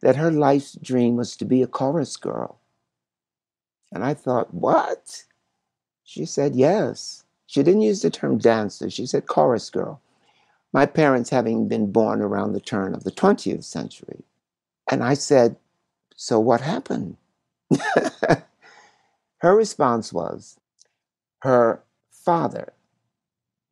that 0.00 0.16
her 0.16 0.30
life's 0.30 0.74
dream 0.74 1.16
was 1.16 1.36
to 1.36 1.44
be 1.44 1.62
a 1.62 1.66
chorus 1.66 2.16
girl. 2.16 2.58
And 3.92 4.04
I 4.04 4.14
thought, 4.14 4.52
what? 4.52 5.24
She 6.04 6.24
said, 6.24 6.54
yes. 6.54 7.24
She 7.46 7.62
didn't 7.62 7.82
use 7.82 8.02
the 8.02 8.10
term 8.10 8.38
dancer, 8.38 8.90
she 8.90 9.06
said 9.06 9.26
chorus 9.26 9.70
girl. 9.70 10.00
My 10.72 10.84
parents 10.84 11.30
having 11.30 11.66
been 11.66 11.90
born 11.90 12.20
around 12.20 12.52
the 12.52 12.60
turn 12.60 12.94
of 12.94 13.04
the 13.04 13.10
20th 13.10 13.64
century. 13.64 14.22
And 14.90 15.02
I 15.02 15.14
said, 15.14 15.56
so 16.14 16.38
what 16.38 16.60
happened? 16.60 17.16
her 19.38 19.56
response 19.56 20.12
was, 20.12 20.58
her 21.40 21.82
father 22.10 22.72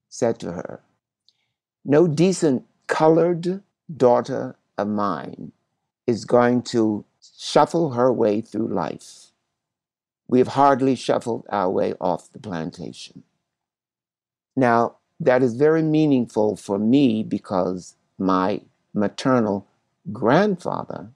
said 0.08 0.38
to 0.40 0.52
her, 0.52 0.80
no 1.86 2.08
decent 2.08 2.64
colored 2.88 3.62
daughter 3.96 4.56
of 4.76 4.88
mine 4.88 5.52
is 6.06 6.24
going 6.24 6.60
to 6.60 7.04
shuffle 7.38 7.92
her 7.92 8.12
way 8.12 8.40
through 8.40 8.68
life. 8.68 9.32
We 10.28 10.40
have 10.40 10.48
hardly 10.48 10.96
shuffled 10.96 11.46
our 11.48 11.70
way 11.70 11.94
off 12.00 12.32
the 12.32 12.40
plantation. 12.40 13.22
Now, 14.56 14.96
that 15.20 15.42
is 15.42 15.54
very 15.54 15.82
meaningful 15.82 16.56
for 16.56 16.78
me 16.78 17.22
because 17.22 17.94
my 18.18 18.60
maternal 18.92 19.66
grandfather 20.12 21.10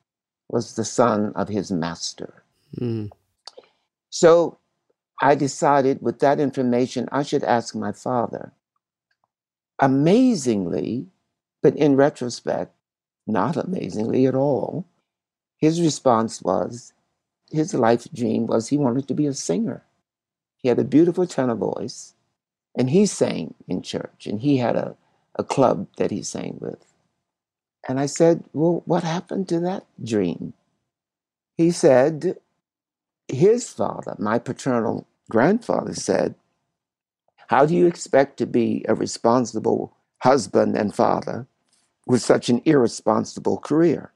was 0.49 0.77
the 0.77 0.85
son 0.85 1.33
of 1.35 1.49
his 1.49 1.73
master. 1.73 2.45
Mm. 2.79 3.11
So 4.09 4.59
I 5.21 5.35
decided 5.35 6.01
with 6.01 6.21
that 6.21 6.39
information, 6.39 7.09
I 7.11 7.23
should 7.25 7.45
ask 7.45 7.75
my 7.75 7.93
father. 7.93 8.53
Amazingly, 9.81 11.09
but 11.63 11.77
in 11.77 11.97
retrospect, 11.97 12.75
not 13.27 13.57
amazingly 13.57 14.27
at 14.27 14.37
all, 14.37 14.87
his 15.59 15.81
response 15.81 16.43
was 16.43 16.93
his 17.51 17.75
life 17.75 18.09
dream 18.13 18.47
was 18.47 18.69
he 18.69 18.79
wanted 18.79 19.09
to 19.09 19.15
be 19.15 19.27
a 19.27 19.35
singer. 19.35 19.85
He 20.59 20.69
had 20.69 20.79
a 20.79 20.85
beautiful 20.85 21.27
tenor 21.27 21.57
voice, 21.57 22.15
and 22.77 22.91
he 22.91 23.07
sang 23.07 23.55
in 23.69 23.83
church, 23.83 24.27
and 24.27 24.41
he 24.41 24.59
had 24.59 24.77
a, 24.77 24.97
a 25.37 25.45
club 25.45 25.89
that 25.99 26.11
he 26.11 26.23
sang 26.23 26.59
with. 26.61 26.85
And 27.89 28.01
I 28.01 28.07
said, 28.07 28.45
Well, 28.53 28.83
what 28.87 29.05
happened 29.05 29.49
to 29.51 29.61
that 29.61 29.87
dream? 30.03 30.55
He 31.57 31.71
said, 31.73 32.39
His 33.29 33.71
father, 33.71 34.17
my 34.19 34.39
paternal 34.39 35.07
grandfather, 35.31 35.95
said, 35.95 36.37
How 37.51 37.67
do 37.67 37.75
you 37.75 37.89
expect 37.89 38.37
to 38.37 38.47
be 38.47 38.85
a 38.89 38.95
responsible 38.95 39.97
husband 40.19 40.77
and 40.77 40.95
father 40.95 41.49
with 42.07 42.23
such 42.23 42.49
an 42.49 42.63
irresponsible 42.65 43.59
career? 43.59 44.13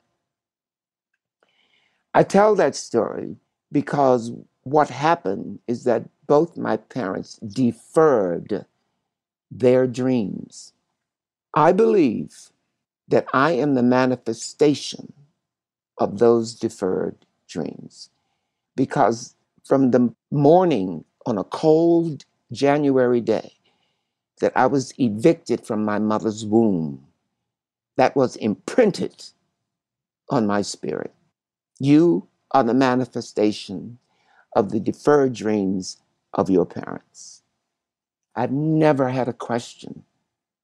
I 2.14 2.22
tell 2.22 2.54
that 2.54 2.76
story 2.76 3.34
because 3.72 4.30
what 4.62 4.88
happened 4.88 5.58
is 5.66 5.82
that 5.82 6.08
both 6.28 6.56
my 6.56 6.76
parents 6.76 7.38
deferred 7.38 8.66
their 9.50 9.88
dreams. 9.88 10.72
I 11.54 11.72
believe 11.72 12.52
that 13.08 13.26
I 13.34 13.50
am 13.50 13.74
the 13.74 13.82
manifestation 13.82 15.12
of 15.98 16.20
those 16.20 16.54
deferred 16.54 17.26
dreams 17.48 18.10
because 18.76 19.34
from 19.64 19.90
the 19.90 20.14
morning 20.30 21.04
on 21.26 21.36
a 21.36 21.42
cold 21.42 22.24
January 22.54 23.20
day 23.20 23.52
that 24.40 24.52
I 24.56 24.66
was 24.66 24.94
evicted 24.98 25.66
from 25.66 25.84
my 25.84 25.98
mother's 25.98 26.44
womb, 26.46 27.06
that 27.96 28.16
was 28.16 28.36
imprinted 28.36 29.24
on 30.30 30.46
my 30.46 30.62
spirit. 30.62 31.14
You 31.80 32.28
are 32.52 32.64
the 32.64 32.74
manifestation 32.74 33.98
of 34.56 34.70
the 34.70 34.80
deferred 34.80 35.34
dreams 35.34 35.98
of 36.34 36.50
your 36.50 36.66
parents. 36.66 37.42
I've 38.36 38.52
never 38.52 39.10
had 39.10 39.28
a 39.28 39.32
question 39.32 40.04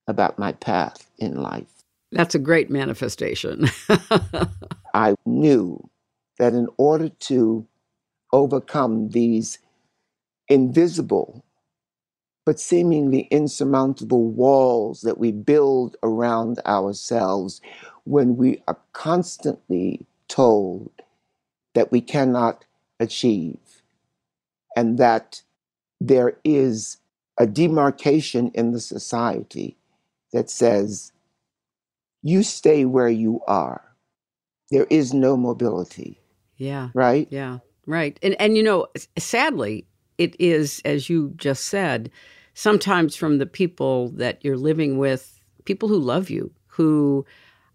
about 0.09 0.39
my 0.39 0.53
path 0.53 1.11
in 1.19 1.43
life. 1.43 1.85
That's 2.13 2.35
a 2.35 2.41
great 2.41 2.71
manifestation. 2.71 3.69
I 4.95 5.15
knew 5.27 5.89
that 6.39 6.55
in 6.55 6.69
order 6.79 7.09
to 7.09 7.67
overcome 8.33 9.11
these 9.11 9.59
invisible 10.49 11.45
but 12.45 12.61
seemingly 12.61 13.29
insurmountable 13.31 14.29
walls 14.31 15.03
that 15.03 15.19
we 15.19 15.33
build 15.33 15.97
around 16.03 16.59
ourselves 16.67 17.61
when 18.05 18.37
we 18.37 18.63
are 18.67 18.79
constantly 18.93 20.07
told 20.29 20.91
that 21.75 21.93
we 21.93 22.01
cannot 22.01 22.65
achieve 22.99 23.59
and 24.77 24.99
that 24.99 25.43
there 26.01 26.39
is 26.45 26.99
a 27.39 27.47
demarcation 27.47 28.51
in 28.55 28.73
the 28.73 28.81
society 28.81 29.77
that 30.33 30.51
says 30.51 31.13
you 32.23 32.43
stay 32.43 32.85
where 32.85 33.09
you 33.09 33.41
are. 33.47 33.83
There 34.71 34.87
is 34.91 35.13
no 35.13 35.37
mobility. 35.37 36.21
Yeah. 36.57 36.91
Right? 36.95 37.29
Yeah. 37.31 37.59
Right. 37.87 38.19
And 38.23 38.37
and 38.41 38.57
you 38.57 38.63
know, 38.63 38.87
sadly, 39.19 39.87
it 40.21 40.37
is 40.39 40.83
as 40.85 41.09
you 41.09 41.33
just 41.37 41.65
said, 41.65 42.11
sometimes 42.53 43.17
from 43.17 43.39
the 43.39 43.47
people 43.47 44.11
that 44.11 44.45
you're 44.45 44.57
living 44.57 44.99
with, 44.99 45.41
people 45.65 45.89
who 45.89 45.99
love 45.99 46.29
you, 46.29 46.53
who 46.67 47.25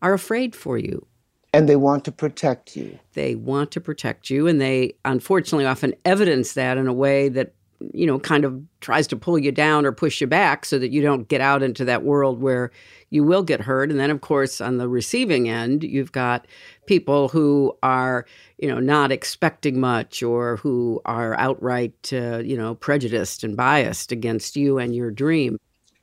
are 0.04 0.14
afraid 0.14 0.56
for 0.56 0.78
you. 0.78 1.06
And 1.54 1.68
they 1.68 1.76
want 1.76 2.06
to 2.06 2.12
protect 2.12 2.76
you. 2.76 3.00
They 3.14 3.34
want 3.34 3.72
to 3.72 3.82
protect 3.82 4.30
you 4.30 4.46
and 4.46 4.62
they 4.62 4.93
unfortunately 5.06 5.66
often 5.66 5.96
evidence 6.06 6.54
that 6.54 6.78
in 6.78 6.88
a 6.88 6.93
way 6.93 7.30
that 7.30 7.56
you 7.94 8.06
know, 8.06 8.20
kind 8.20 8.46
of 8.46 8.62
tries 8.82 9.08
to 9.08 9.16
pull 9.16 9.38
you 9.38 9.52
down 9.52 9.86
or 9.86 9.92
push 9.92 10.22
you 10.22 10.28
back 10.28 10.66
so 10.66 10.80
that 10.80 10.92
you 10.92 11.02
don't 11.02 11.28
get 11.28 11.42
out 11.42 11.64
into 11.64 11.86
that 11.86 12.04
world 12.04 12.42
where 12.42 12.72
you 13.10 13.24
will 13.24 13.44
get 13.44 13.62
hurt. 13.62 13.90
And 13.90 14.00
then, 14.00 14.10
of 14.10 14.22
course, 14.22 14.62
on 14.62 14.78
the 14.78 14.88
receiving 14.88 15.50
end, 15.50 15.84
you've 15.84 16.12
got 16.12 16.48
people 16.86 17.30
who 17.30 17.78
are, 17.84 18.26
you 18.58 18.68
know, 18.68 18.80
not 18.80 19.12
expecting 19.12 19.80
much 19.80 20.24
or 20.24 20.58
who 20.58 21.02
are 21.06 21.38
outright, 21.38 22.12
uh, 22.14 22.40
you 22.40 22.58
know, 22.58 22.76
prejudiced 22.76 23.44
and 23.44 23.58
biased 23.58 24.12
against 24.12 24.56
you 24.56 24.78
and 24.78 24.96
your 24.96 25.12
dream. 25.12 25.58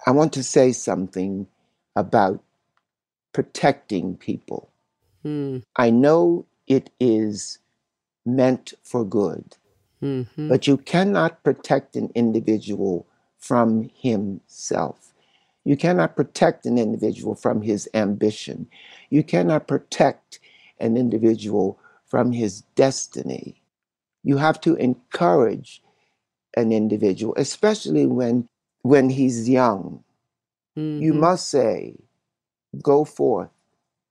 I 0.06 0.10
want 0.10 0.32
to 0.34 0.42
say 0.42 0.72
something 0.72 1.46
about 1.96 2.42
protecting 3.32 4.16
people. 4.16 4.70
Hmm. 5.22 5.58
I 5.76 5.90
know 5.90 6.46
it 6.66 6.90
is 7.00 7.58
meant 8.26 8.74
for 8.82 9.04
good. 9.04 9.56
Mm-hmm. 10.02 10.48
But 10.48 10.66
you 10.66 10.76
cannot 10.78 11.42
protect 11.44 11.96
an 11.96 12.10
individual 12.14 13.06
from 13.38 13.90
himself. 13.94 15.12
You 15.64 15.76
cannot 15.76 16.16
protect 16.16 16.66
an 16.66 16.78
individual 16.78 17.34
from 17.34 17.62
his 17.62 17.88
ambition. 17.94 18.68
You 19.10 19.22
cannot 19.22 19.68
protect 19.68 20.40
an 20.80 20.96
individual 20.96 21.78
from 22.06 22.32
his 22.32 22.62
destiny. 22.74 23.62
You 24.24 24.38
have 24.38 24.60
to 24.62 24.74
encourage 24.76 25.82
an 26.56 26.72
individual, 26.72 27.34
especially 27.36 28.06
when 28.06 28.48
when 28.82 29.10
he's 29.10 29.48
young. 29.48 30.04
You 30.98 31.12
Mhm. 31.12 31.20
must 31.20 31.48
say, 31.48 31.96
go 32.82 33.04
forth 33.04 33.50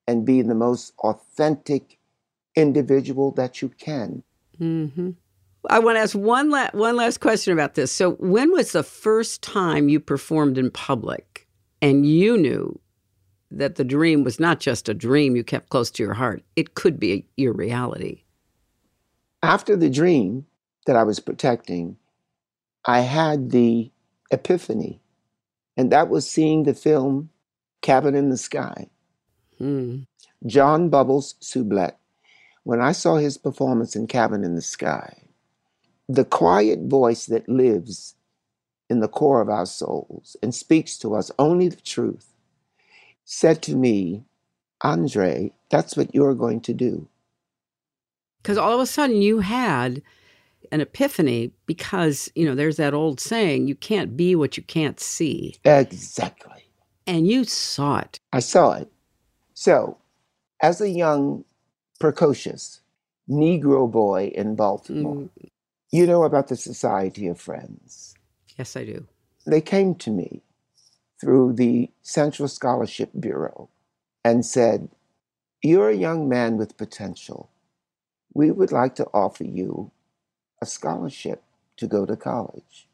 and 0.07 0.25
be 0.25 0.41
the 0.41 0.55
most 0.55 0.93
authentic 0.99 1.99
individual 2.55 3.31
that 3.31 3.61
you 3.61 3.69
can. 3.69 4.23
hmm 4.57 5.11
I 5.69 5.79
want 5.79 5.97
to 5.97 6.01
ask 6.01 6.15
one 6.15 6.49
la- 6.49 6.71
one 6.73 6.95
last 6.95 7.19
question 7.19 7.53
about 7.53 7.75
this. 7.75 7.91
So, 7.91 8.13
when 8.13 8.51
was 8.51 8.71
the 8.71 8.83
first 8.83 9.41
time 9.41 9.89
you 9.89 9.99
performed 9.99 10.57
in 10.57 10.71
public 10.71 11.47
and 11.81 12.05
you 12.05 12.37
knew 12.37 12.79
that 13.51 13.75
the 13.75 13.83
dream 13.83 14.23
was 14.23 14.39
not 14.39 14.59
just 14.59 14.89
a 14.89 14.93
dream 14.93 15.35
you 15.35 15.43
kept 15.43 15.69
close 15.69 15.91
to 15.91 16.03
your 16.03 16.13
heart? 16.13 16.43
It 16.55 16.73
could 16.73 16.99
be 16.99 17.25
your 17.37 17.53
reality. 17.53 18.23
After 19.43 19.75
the 19.75 19.89
dream 19.89 20.45
that 20.85 20.95
I 20.95 21.03
was 21.03 21.19
protecting, 21.19 21.97
I 22.85 23.01
had 23.01 23.51
the 23.51 23.91
epiphany, 24.31 25.01
and 25.77 25.91
that 25.91 26.09
was 26.09 26.29
seeing 26.29 26.63
the 26.63 26.73
film 26.73 27.29
Cabin 27.81 28.15
in 28.15 28.29
the 28.29 28.37
Sky. 28.37 28.89
Hmm. 29.57 30.01
John 30.47 30.89
Bubbles 30.89 31.35
Sublett, 31.39 31.95
when 32.63 32.81
I 32.81 32.93
saw 32.93 33.17
his 33.17 33.37
performance 33.37 33.95
in 33.95 34.07
Cabin 34.07 34.43
in 34.43 34.55
the 34.55 34.61
Sky, 34.61 35.21
the 36.13 36.25
quiet 36.25 36.79
voice 36.81 37.25
that 37.27 37.47
lives 37.47 38.15
in 38.89 38.99
the 38.99 39.07
core 39.07 39.41
of 39.41 39.49
our 39.49 39.65
souls 39.65 40.35
and 40.43 40.53
speaks 40.53 40.97
to 40.97 41.15
us 41.15 41.31
only 41.39 41.69
the 41.69 41.81
truth, 41.81 42.33
said 43.23 43.61
to 43.63 43.75
me, 43.75 44.25
Andre, 44.81 45.51
that's 45.69 45.95
what 45.95 46.13
you're 46.13 46.35
going 46.35 46.59
to 46.61 46.73
do. 46.73 47.07
Because 48.41 48.57
all 48.57 48.73
of 48.73 48.81
a 48.81 48.85
sudden 48.85 49.21
you 49.21 49.39
had 49.39 50.01
an 50.71 50.81
epiphany 50.81 51.51
because, 51.65 52.29
you 52.35 52.45
know, 52.45 52.55
there's 52.55 52.77
that 52.77 52.93
old 52.93 53.19
saying, 53.21 53.67
you 53.67 53.75
can't 53.75 54.17
be 54.17 54.35
what 54.35 54.57
you 54.57 54.63
can't 54.63 54.99
see. 54.99 55.55
Exactly. 55.63 56.65
And 57.07 57.27
you 57.27 57.45
saw 57.45 57.99
it. 57.99 58.19
I 58.33 58.39
saw 58.39 58.73
it. 58.73 58.91
So, 59.53 59.97
as 60.61 60.81
a 60.81 60.89
young, 60.89 61.45
precocious 61.99 62.81
Negro 63.29 63.89
boy 63.89 64.31
in 64.35 64.55
Baltimore, 64.55 65.15
mm. 65.15 65.29
You 65.91 66.07
know 66.07 66.23
about 66.23 66.47
the 66.47 66.55
Society 66.55 67.27
of 67.27 67.39
Friends. 67.39 68.15
Yes, 68.57 68.75
I 68.75 68.85
do. 68.85 69.07
They 69.45 69.61
came 69.61 69.95
to 69.95 70.09
me 70.09 70.41
through 71.19 71.53
the 71.53 71.89
Central 72.01 72.47
Scholarship 72.47 73.09
Bureau 73.19 73.69
and 74.23 74.45
said, 74.45 74.89
You're 75.61 75.89
a 75.89 75.95
young 75.95 76.29
man 76.29 76.57
with 76.57 76.77
potential. 76.77 77.49
We 78.33 78.51
would 78.51 78.71
like 78.71 78.95
to 78.95 79.07
offer 79.13 79.43
you 79.43 79.91
a 80.61 80.65
scholarship 80.65 81.43
to 81.77 81.87
go 81.87 82.05
to 82.05 82.15
college. 82.15 82.87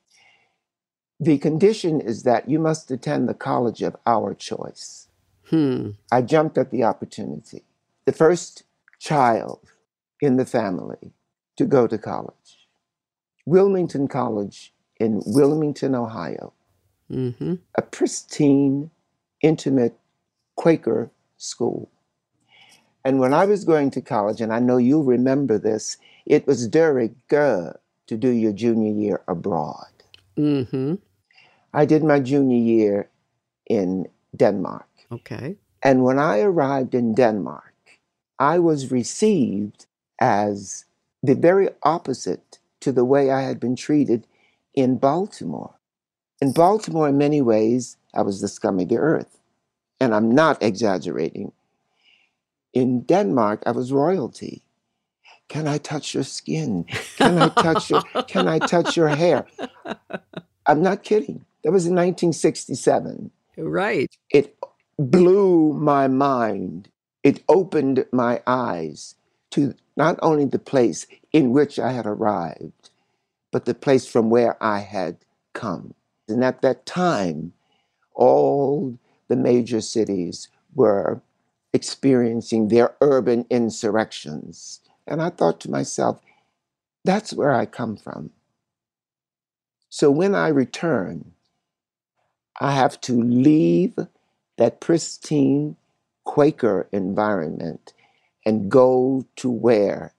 The 1.20 1.38
condition 1.38 2.00
is 2.00 2.24
that 2.24 2.50
you 2.50 2.60
must 2.60 2.90
attend 2.92 3.28
the 3.28 3.34
college 3.34 3.82
of 3.82 3.96
our 4.06 4.34
choice. 4.34 5.08
Hmm. 5.50 5.92
I 6.12 6.22
jumped 6.22 6.58
at 6.58 6.72
the 6.72 6.84
opportunity. 6.84 7.64
The 8.06 8.14
first 8.14 8.64
child 9.00 9.60
in 10.22 10.38
the 10.38 10.46
family 10.46 11.12
to 11.58 11.66
go 11.66 11.88
to 11.88 11.98
college. 11.98 12.57
Wilmington 13.48 14.10
College 14.10 14.74
in 15.00 15.22
Wilmington, 15.26 15.96
Ohio. 15.96 16.54
Mm-hmm. 17.10 17.56
A 17.76 17.82
pristine, 17.82 18.92
intimate 19.42 19.96
Quaker 20.56 21.10
school. 21.38 21.90
And 23.06 23.20
when 23.20 23.34
I 23.34 23.46
was 23.46 23.64
going 23.64 23.90
to 23.92 24.02
college, 24.02 24.42
and 24.42 24.52
I 24.52 24.60
know 24.60 24.76
you'll 24.76 25.06
remember 25.06 25.58
this, 25.58 25.96
it 26.26 26.46
was 26.46 26.68
de 26.68 26.92
rigueur 26.92 27.80
to 28.08 28.18
do 28.18 28.30
your 28.30 28.52
junior 28.52 28.92
year 28.92 29.22
abroad. 29.30 29.94
Mm-hmm. 30.38 30.96
I 31.74 31.86
did 31.86 32.04
my 32.04 32.20
junior 32.20 32.58
year 32.58 33.10
in 33.68 34.08
Denmark. 34.36 34.90
Okay. 35.10 35.56
And 35.82 36.04
when 36.04 36.20
I 36.20 36.42
arrived 36.42 36.94
in 36.94 37.16
Denmark, 37.16 37.74
I 38.40 38.60
was 38.60 38.92
received 38.92 39.86
as 40.20 40.84
the 41.24 41.36
very 41.36 41.70
opposite 41.84 42.60
to 42.82 42.92
the 42.92 43.06
way 43.06 43.32
I 43.32 43.42
had 43.42 43.60
been 43.60 43.76
treated 43.76 44.28
in 44.74 44.98
Baltimore. 44.98 45.76
In 46.42 46.54
Baltimore, 46.54 47.10
in 47.10 47.18
many 47.18 47.42
ways, 47.42 47.98
I 48.14 48.22
was 48.22 48.42
the 48.42 48.48
scum 48.48 48.80
of 48.80 48.90
the 48.90 48.98
earth. 48.98 49.40
And 50.00 50.14
I'm 50.14 50.32
not 50.32 50.62
exaggerating. 50.62 51.52
In 52.74 53.02
Denmark, 53.02 53.64
I 53.66 53.72
was 53.72 53.92
royalty. 53.92 54.64
Can 55.50 55.68
I 55.68 55.78
touch 55.78 56.14
your 56.14 56.24
skin? 56.24 56.86
Can 57.18 57.38
I 57.40 57.50
touch 57.50 57.90
your 57.90 58.02
can 58.28 58.48
I 58.48 58.60
touch 58.60 58.98
your 58.98 59.08
hair? 59.08 59.46
I'm 60.66 60.82
not 60.84 61.04
kidding. 61.04 61.46
That 61.64 61.72
was 61.72 61.86
in 61.86 61.96
1967. 61.96 63.32
Right. 63.58 64.10
It 64.32 64.58
blew 65.00 65.74
my 65.74 66.08
mind. 66.08 66.90
It 67.24 67.44
opened 67.50 68.06
my 68.12 68.42
eyes 68.46 69.16
to 69.52 69.74
not 69.98 70.20
only 70.22 70.46
the 70.46 70.60
place 70.60 71.08
in 71.34 71.52
which 71.52 71.80
I 71.80 71.92
had 71.92 72.06
arrived, 72.06 72.92
but 73.52 73.66
the 73.66 73.74
place 73.74 74.08
from 74.08 74.30
where 74.30 74.62
I 74.64 74.80
had 74.80 75.18
come. 75.54 75.94
And 76.30 76.44
at 76.44 76.62
that 76.62 76.86
time, 76.86 77.54
all 78.14 78.98
the 79.28 79.36
major 79.36 79.82
cities 79.82 80.50
were 80.76 81.22
experiencing 81.74 82.68
their 82.68 82.96
urban 83.02 83.46
insurrections. 83.50 84.82
And 85.08 85.22
I 85.22 85.32
thought 85.32 85.60
to 85.62 85.72
myself, 85.72 86.22
that's 87.04 87.34
where 87.34 87.52
I 87.54 87.66
come 87.66 87.98
from. 87.98 88.32
So 89.90 90.12
when 90.12 90.36
I 90.36 90.50
return, 90.50 91.34
I 92.60 92.74
have 92.74 93.00
to 93.02 93.14
leave 93.22 93.96
that 94.58 94.82
pristine 94.82 95.78
Quaker 96.26 96.88
environment 96.92 97.94
and 98.48 98.72
go 98.72 99.26
to 99.36 99.50
where 99.50 100.14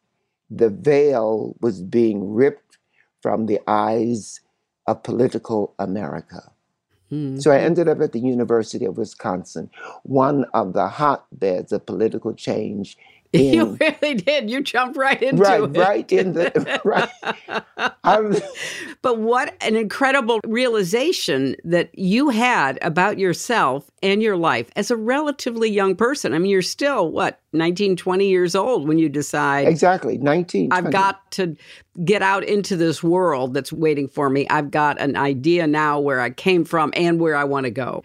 the 0.51 0.69
veil 0.69 1.57
was 1.63 1.81
being 1.81 2.31
ripped 2.35 2.77
from 3.23 3.47
the 3.47 3.59
eyes 3.67 4.43
of 4.87 5.03
political 5.03 5.75
America. 5.79 6.53
Hmm. 7.09 7.39
So 7.39 7.51
I 7.51 7.59
ended 7.59 7.89
up 7.89 8.03
at 8.03 8.13
the 8.13 8.21
University 8.21 8.85
of 8.85 8.99
Wisconsin, 8.99 9.71
one 10.03 10.45
of 10.53 10.75
the 10.75 10.89
hotbeds 10.89 11.73
of 11.73 11.87
political 11.87 12.35
change. 12.35 12.99
In, 13.49 13.55
You 13.55 13.79
really 13.81 14.15
did. 14.15 14.51
You 14.51 14.63
jumped 14.63 14.97
right 14.97 15.21
into 15.23 15.43
right, 15.43 15.63
it. 15.63 15.77
right 15.77 16.13
in 16.13 16.33
the 16.33 16.81
right. 16.85 17.95
I'm, 18.05 18.37
But 19.03 19.19
what 19.19 19.55
an 19.61 19.77
incredible 19.77 20.41
realization 20.45 21.57
that 21.65 21.97
you 21.97 22.31
had 22.31 22.79
about 22.83 23.19
yourself 23.19 23.91
and 24.03 24.23
your 24.23 24.37
life 24.37 24.69
as 24.77 24.91
a 24.91 24.97
relatively 24.97 25.71
young 25.71 25.95
person. 25.95 26.35
I 26.35 26.39
mean, 26.39 26.51
you're 26.51 26.63
still, 26.63 27.11
what, 27.11 27.41
19, 27.53 27.97
20 27.97 28.29
years 28.29 28.55
old 28.55 28.89
when 28.89 28.99
you 28.99 29.09
decide, 29.09 29.69
exactly, 29.69 30.19
19. 30.19 30.73
I've 30.73 30.91
got 30.91 31.31
to 31.33 31.57
get 32.05 32.23
out 32.23 32.45
into 32.45 32.77
this 32.77 33.03
world 33.03 33.55
that's 33.55 33.73
waiting 33.73 34.09
for 34.09 34.31
me. 34.31 34.47
I've 34.49 34.71
got 34.71 35.01
an 35.01 35.17
idea 35.17 35.67
now 35.67 35.99
where 36.01 36.21
I 36.21 36.31
came 36.31 36.65
from 36.65 36.93
and 36.95 37.21
where 37.21 37.37
I 37.37 37.45
want 37.45 37.65
to 37.65 37.71
go. 37.71 38.03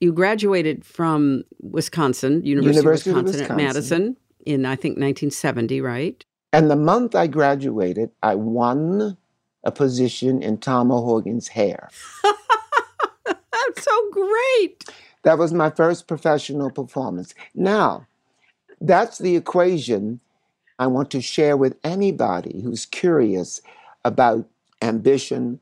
You 0.00 0.12
graduated 0.12 0.84
from 0.84 1.44
Wisconsin, 1.60 2.44
University, 2.44 2.76
University 2.76 3.10
of 3.10 3.16
of 3.16 3.24
Wisconsin, 3.24 3.50
at 3.50 3.56
Wisconsin. 3.56 4.02
Madison 4.04 4.16
in, 4.46 4.66
I 4.66 4.76
think, 4.76 4.92
1970, 4.94 5.80
right? 5.80 6.24
And 6.52 6.70
the 6.70 6.76
month 6.76 7.14
I 7.14 7.26
graduated, 7.26 8.10
I 8.22 8.34
won 8.36 9.16
a 9.64 9.72
position 9.72 10.42
in 10.42 10.58
Tom 10.58 10.92
O'Horgan's 10.92 11.48
hair. 11.48 11.88
That's 13.24 13.84
so 13.84 14.10
great. 14.10 14.84
That 15.24 15.38
was 15.38 15.52
my 15.52 15.70
first 15.70 16.06
professional 16.06 16.70
performance. 16.70 17.34
Now, 17.54 18.06
that's 18.80 19.18
the 19.18 19.36
equation 19.36 20.20
I 20.78 20.86
want 20.88 21.10
to 21.12 21.22
share 21.22 21.56
with 21.56 21.78
anybody 21.82 22.60
who's 22.62 22.84
curious 22.84 23.62
about 24.04 24.46
ambition, 24.82 25.60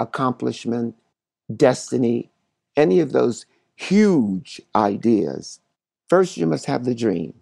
accomplishment, 0.00 0.94
destiny, 1.54 2.30
any 2.76 3.00
of 3.00 3.12
those 3.12 3.44
huge 3.76 4.62
ideas. 4.74 5.60
First, 6.08 6.36
you 6.36 6.46
must 6.46 6.66
have 6.66 6.84
the 6.84 6.94
dream. 6.94 7.34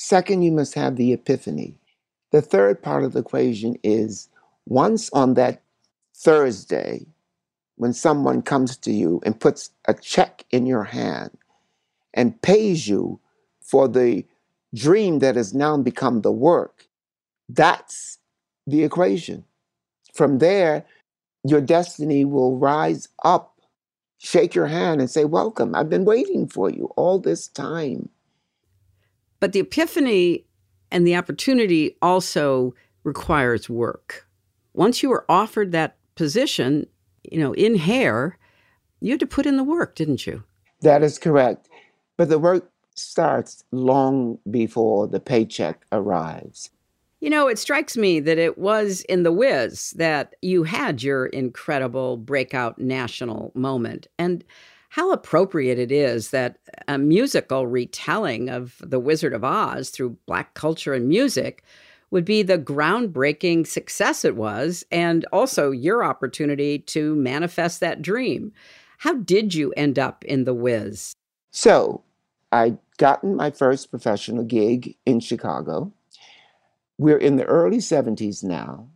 Second, 0.00 0.42
you 0.42 0.52
must 0.52 0.74
have 0.74 0.94
the 0.94 1.12
epiphany. 1.12 1.76
The 2.30 2.40
third 2.40 2.80
part 2.80 3.02
of 3.02 3.14
the 3.14 3.18
equation 3.18 3.74
is 3.82 4.28
once 4.64 5.10
on 5.10 5.34
that 5.34 5.60
Thursday, 6.14 7.04
when 7.74 7.92
someone 7.92 8.42
comes 8.42 8.76
to 8.76 8.92
you 8.92 9.20
and 9.26 9.40
puts 9.40 9.70
a 9.88 9.94
check 9.94 10.44
in 10.52 10.66
your 10.66 10.84
hand 10.84 11.36
and 12.14 12.40
pays 12.42 12.86
you 12.86 13.18
for 13.60 13.88
the 13.88 14.24
dream 14.72 15.18
that 15.18 15.34
has 15.34 15.52
now 15.52 15.76
become 15.76 16.20
the 16.20 16.30
work, 16.30 16.86
that's 17.48 18.18
the 18.68 18.84
equation. 18.84 19.42
From 20.14 20.38
there, 20.38 20.84
your 21.42 21.60
destiny 21.60 22.24
will 22.24 22.56
rise 22.56 23.08
up 23.24 23.58
shake 24.18 24.54
your 24.54 24.66
hand 24.66 25.00
and 25.00 25.10
say, 25.10 25.24
Welcome. 25.24 25.74
I've 25.74 25.88
been 25.88 26.04
waiting 26.04 26.46
for 26.48 26.70
you 26.70 26.86
all 26.96 27.18
this 27.18 27.48
time. 27.48 28.08
But 29.40 29.52
the 29.52 29.60
epiphany 29.60 30.44
and 30.90 31.06
the 31.06 31.16
opportunity 31.16 31.96
also 32.02 32.74
requires 33.04 33.68
work. 33.68 34.26
Once 34.74 35.02
you 35.02 35.08
were 35.08 35.24
offered 35.28 35.72
that 35.72 35.96
position, 36.14 36.86
you 37.30 37.38
know, 37.38 37.52
in 37.54 37.76
hair, 37.76 38.38
you 39.00 39.12
had 39.12 39.20
to 39.20 39.26
put 39.26 39.46
in 39.46 39.56
the 39.56 39.64
work, 39.64 39.94
didn't 39.94 40.26
you? 40.26 40.42
That 40.80 41.02
is 41.02 41.18
correct. 41.18 41.68
But 42.16 42.28
the 42.28 42.38
work 42.38 42.70
starts 42.94 43.64
long 43.70 44.38
before 44.50 45.06
the 45.06 45.20
paycheck 45.20 45.84
arrives. 45.92 46.70
You 47.20 47.30
know, 47.30 47.48
it 47.48 47.58
strikes 47.58 47.96
me 47.96 48.20
that 48.20 48.38
it 48.38 48.58
was 48.58 49.02
in 49.02 49.24
The 49.24 49.32
Wiz 49.32 49.90
that 49.92 50.36
you 50.40 50.62
had 50.62 51.02
your 51.02 51.26
incredible 51.26 52.16
breakout 52.16 52.78
national 52.78 53.50
moment. 53.54 54.06
And 54.18 54.44
how 54.88 55.12
appropriate 55.12 55.78
it 55.78 55.92
is 55.92 56.30
that 56.30 56.58
a 56.86 56.98
musical 56.98 57.66
retelling 57.66 58.48
of 58.48 58.76
The 58.80 58.98
Wizard 58.98 59.34
of 59.34 59.44
Oz 59.44 59.90
through 59.90 60.16
Black 60.26 60.54
culture 60.54 60.94
and 60.94 61.08
music 61.08 61.62
would 62.10 62.24
be 62.24 62.42
the 62.42 62.58
groundbreaking 62.58 63.66
success 63.66 64.24
it 64.24 64.34
was, 64.34 64.84
and 64.90 65.26
also 65.30 65.70
your 65.70 66.02
opportunity 66.02 66.78
to 66.78 67.14
manifest 67.14 67.80
that 67.80 68.00
dream. 68.00 68.52
How 68.98 69.14
did 69.14 69.54
you 69.54 69.72
end 69.76 69.98
up 69.98 70.24
in 70.24 70.44
The 70.44 70.54
Wiz? 70.54 71.12
So, 71.50 72.02
I'd 72.50 72.78
gotten 72.96 73.36
my 73.36 73.50
first 73.50 73.90
professional 73.90 74.44
gig 74.44 74.96
in 75.04 75.20
Chicago. 75.20 75.92
We're 76.96 77.18
in 77.18 77.36
the 77.36 77.44
early 77.44 77.78
70s 77.78 78.42
now, 78.42 78.88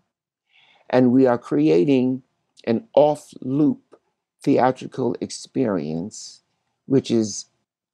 and 0.89 1.13
we 1.13 1.27
are 1.27 1.39
creating 1.39 2.23
an 2.65 2.89
off 2.95 3.35
loop 3.43 3.92
theatrical 4.43 5.17
experience, 5.21 6.41
which 6.87 7.11
is 7.11 7.47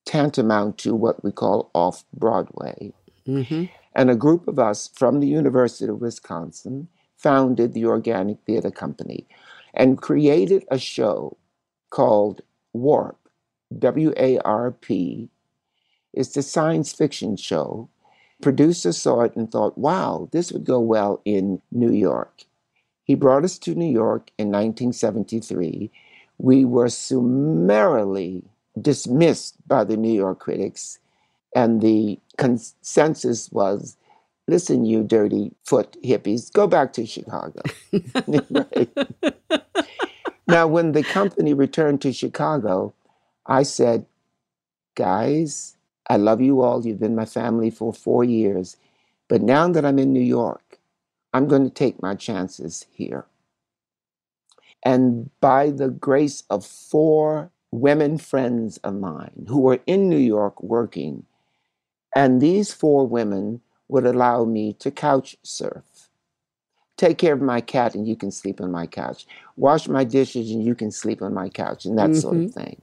tantamount 0.05 0.78
to 0.78 0.94
what 0.94 1.22
we 1.22 1.30
call 1.30 1.70
off 1.74 2.05
Broadway. 2.14 2.92
Mm-hmm. 3.26 3.64
And 3.94 4.11
a 4.11 4.16
group 4.16 4.49
of 4.49 4.59
us 4.59 4.90
from 4.94 5.20
the 5.20 5.26
University 5.26 5.90
of 5.90 6.01
Wisconsin 6.01 6.88
founded 7.16 7.74
the 7.74 7.84
Organic 7.84 8.38
Theater 8.46 8.70
Company 8.70 9.26
and 9.74 10.01
created 10.01 10.64
a 10.70 10.78
show 10.78 11.36
called 11.90 12.40
Warp, 12.72 13.18
W 13.78 14.14
A 14.16 14.38
R 14.38 14.70
P. 14.70 15.28
It's 16.14 16.36
a 16.36 16.42
science 16.42 16.92
fiction 16.92 17.36
show. 17.36 17.88
Producer 18.40 18.92
saw 18.92 19.22
it 19.22 19.36
and 19.36 19.51
thought, 19.51 19.76
wow, 19.76 20.28
this 20.32 20.53
would 20.53 20.64
go 20.64 20.80
well 20.80 21.20
in 21.24 21.61
New 21.72 21.92
York. 21.92 22.44
He 23.03 23.14
brought 23.14 23.44
us 23.44 23.59
to 23.61 23.74
New 23.74 23.90
York 23.90 24.30
in 24.38 24.49
1973. 24.49 25.90
We 26.39 26.64
were 26.64 26.89
summarily 26.89 28.45
dismissed 28.80 29.57
by 29.66 29.84
the 29.84 29.97
New 29.97 30.12
York 30.12 30.39
critics, 30.39 30.99
and 31.55 31.80
the 31.80 32.18
consensus 32.36 33.51
was 33.51 33.97
listen, 34.49 34.84
you 34.84 35.05
dirty 35.05 35.53
foot 35.64 35.97
hippies, 36.03 36.53
go 36.53 36.66
back 36.66 36.93
to 36.95 37.07
Chicago. 37.07 37.62
now, 40.49 40.66
when 40.66 40.93
the 40.93 41.05
company 41.05 41.55
returned 41.55 42.01
to 42.03 42.12
Chicago, 42.12 42.93
I 43.47 43.62
said, 43.62 44.07
guys, 44.97 45.76
I 46.09 46.16
love 46.16 46.41
you 46.41 46.62
all. 46.62 46.84
You've 46.84 46.99
been 46.99 47.14
my 47.14 47.26
family 47.26 47.70
for 47.70 47.93
four 47.93 48.24
years. 48.24 48.76
But 49.28 49.43
now 49.43 49.68
that 49.68 49.84
I'm 49.84 49.99
in 49.99 50.12
New 50.12 50.20
York, 50.20 50.78
I'm 51.34 51.47
going 51.47 51.64
to 51.64 51.70
take 51.70 52.03
my 52.03 52.14
chances 52.14 52.86
here. 52.91 53.26
And 54.84 55.30
by 55.40 55.70
the 55.70 55.88
grace 55.90 56.44
of 56.50 56.64
four 56.64 57.50
women 57.70 58.18
friends 58.18 58.78
of 58.78 58.94
mine 58.94 59.46
who 59.48 59.60
were 59.60 59.80
in 59.86 60.08
New 60.08 60.18
York 60.18 60.62
working, 60.62 61.24
and 62.16 62.40
these 62.40 62.72
four 62.72 63.06
women 63.06 63.60
would 63.88 64.06
allow 64.06 64.44
me 64.44 64.74
to 64.74 64.90
couch 64.90 65.36
surf. 65.42 66.08
Take 66.96 67.18
care 67.18 67.34
of 67.34 67.40
my 67.40 67.60
cat 67.60 67.94
and 67.94 68.08
you 68.08 68.16
can 68.16 68.30
sleep 68.30 68.60
on 68.60 68.72
my 68.72 68.86
couch. 68.86 69.26
Wash 69.56 69.88
my 69.88 70.04
dishes 70.04 70.50
and 70.50 70.64
you 70.64 70.74
can 70.74 70.90
sleep 70.90 71.22
on 71.22 71.32
my 71.34 71.48
couch, 71.48 71.84
and 71.84 71.98
that 71.98 72.16
sort 72.16 72.38
of 72.38 72.44
Mhm. 72.44 72.54
thing. 72.54 72.82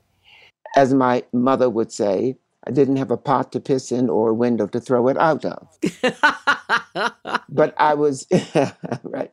As 0.75 0.93
my 0.93 1.23
mother 1.33 1.69
would 1.69 1.91
say, 1.91 2.37
I 2.67 2.71
didn't 2.71 2.95
have 2.97 3.11
a 3.11 3.17
pot 3.17 3.51
to 3.51 3.59
piss 3.59 3.91
in 3.91 4.09
or 4.09 4.29
a 4.29 4.33
window 4.33 4.67
to 4.67 4.79
throw 4.79 5.07
it 5.07 5.17
out 5.17 5.45
of. 5.45 5.67
but 7.49 7.73
I 7.77 7.93
was 7.93 8.27
right. 9.03 9.31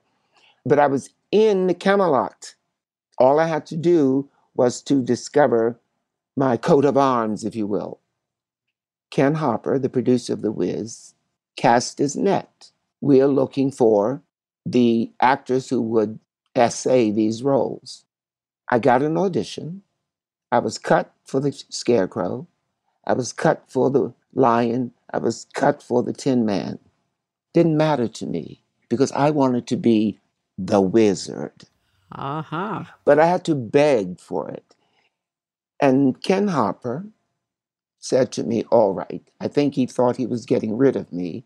But 0.66 0.78
I 0.78 0.86
was 0.86 1.10
in 1.32 1.74
Camelot. 1.76 2.56
All 3.18 3.40
I 3.40 3.48
had 3.48 3.66
to 3.66 3.76
do 3.76 4.30
was 4.54 4.82
to 4.82 5.02
discover 5.02 5.80
my 6.36 6.56
coat 6.56 6.84
of 6.84 6.96
arms, 6.96 7.44
if 7.44 7.56
you 7.56 7.66
will. 7.66 8.00
Ken 9.10 9.34
Harper, 9.36 9.78
the 9.78 9.88
producer 9.90 10.34
of 10.34 10.42
The 10.42 10.52
Wiz, 10.52 11.14
cast 11.56 11.98
his 11.98 12.16
net. 12.16 12.72
We 13.00 13.20
are 13.22 13.28
looking 13.28 13.70
for 13.72 14.22
the 14.66 15.12
actors 15.20 15.68
who 15.70 15.82
would 15.82 16.18
essay 16.56 17.10
these 17.10 17.42
roles. 17.42 18.04
I 18.70 18.78
got 18.78 19.02
an 19.02 19.18
audition. 19.18 19.82
I 20.52 20.60
was 20.60 20.78
cut 20.78 21.12
for 21.24 21.40
the 21.40 21.52
scarecrow. 21.70 22.46
I 23.06 23.14
was 23.14 23.32
cut 23.32 23.64
for 23.68 23.90
the 23.90 24.14
lion. 24.34 24.92
I 25.12 25.18
was 25.18 25.46
cut 25.54 25.82
for 25.82 26.02
the 26.02 26.12
tin 26.12 26.46
man. 26.46 26.78
Didn't 27.54 27.76
matter 27.76 28.08
to 28.08 28.26
me 28.26 28.62
because 28.88 29.12
I 29.12 29.30
wanted 29.30 29.66
to 29.68 29.76
be 29.76 30.20
the 30.66 30.80
wizard. 30.80 31.64
Uh-huh. 32.12 32.84
But 33.04 33.18
I 33.18 33.26
had 33.26 33.44
to 33.46 33.54
beg 33.54 34.20
for 34.20 34.48
it. 34.48 34.74
And 35.80 36.22
Ken 36.22 36.48
Harper 36.48 37.06
said 37.98 38.32
to 38.32 38.44
me, 38.44 38.64
All 38.70 38.94
right, 38.94 39.22
I 39.40 39.48
think 39.48 39.74
he 39.74 39.86
thought 39.86 40.16
he 40.16 40.26
was 40.26 40.46
getting 40.46 40.76
rid 40.76 40.96
of 40.96 41.12
me. 41.12 41.44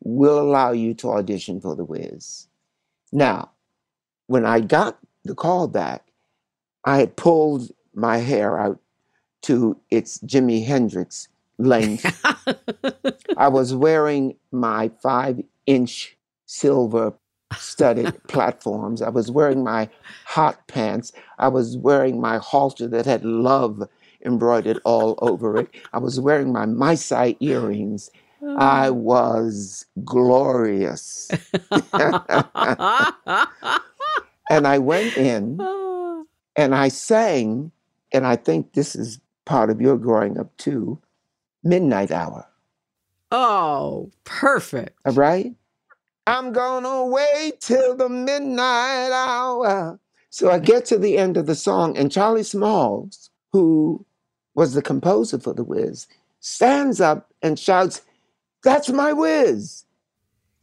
We'll 0.00 0.40
allow 0.40 0.72
you 0.72 0.94
to 0.94 1.10
audition 1.10 1.60
for 1.60 1.74
The 1.74 1.84
Wiz. 1.84 2.48
Now, 3.12 3.50
when 4.26 4.44
I 4.44 4.60
got 4.60 4.98
the 5.24 5.34
call 5.34 5.68
back, 5.68 6.06
I 6.84 6.98
had 6.98 7.16
pulled 7.16 7.70
my 7.94 8.18
hair 8.18 8.58
out 8.58 8.80
to 9.42 9.78
its 9.90 10.18
Jimi 10.18 10.64
Hendrix 10.64 11.28
length. 11.58 12.20
I 13.36 13.48
was 13.48 13.74
wearing 13.74 14.36
my 14.50 14.90
five 15.02 15.40
inch 15.66 16.16
silver 16.46 17.14
studded 17.58 18.22
platforms. 18.28 19.02
I 19.02 19.08
was 19.08 19.30
wearing 19.30 19.64
my 19.64 19.88
hot 20.24 20.66
pants. 20.68 21.12
I 21.38 21.48
was 21.48 21.76
wearing 21.76 22.20
my 22.20 22.38
halter 22.38 22.88
that 22.88 23.06
had 23.06 23.24
love 23.24 23.88
embroidered 24.24 24.78
all 24.84 25.18
over 25.18 25.56
it. 25.58 25.68
I 25.92 25.98
was 25.98 26.20
wearing 26.20 26.52
my 26.52 26.66
Maasai 26.66 27.36
earrings. 27.40 28.10
I 28.58 28.88
oh. 28.88 28.92
was 28.92 29.86
glorious. 30.04 31.30
and 34.50 34.66
I 34.66 34.78
went 34.78 35.16
in 35.16 35.58
oh. 35.60 36.26
and 36.56 36.74
I 36.74 36.88
sang, 36.88 37.70
and 38.12 38.26
I 38.26 38.36
think 38.36 38.72
this 38.72 38.96
is 38.96 39.20
part 39.44 39.70
of 39.70 39.80
your 39.80 39.96
growing 39.96 40.38
up 40.38 40.56
too 40.56 40.98
Midnight 41.62 42.10
Hour. 42.10 42.46
Oh, 43.30 44.10
perfect. 44.24 44.98
All 45.06 45.14
right? 45.14 45.54
I'm 46.26 46.52
gonna 46.52 47.06
wait 47.06 47.60
till 47.60 47.96
the 47.96 48.08
midnight 48.08 49.10
hour. 49.10 49.98
So 50.30 50.50
I 50.50 50.58
get 50.58 50.86
to 50.86 50.98
the 50.98 51.18
end 51.18 51.36
of 51.36 51.46
the 51.46 51.54
song, 51.54 51.96
and 51.98 52.12
Charlie 52.12 52.44
Smalls, 52.44 53.30
who 53.52 54.06
was 54.54 54.74
the 54.74 54.82
composer 54.82 55.38
for 55.38 55.52
The 55.52 55.64
Wiz, 55.64 56.06
stands 56.40 57.00
up 57.00 57.30
and 57.42 57.58
shouts, 57.58 58.02
That's 58.62 58.88
my 58.88 59.12
Wiz. 59.12 59.84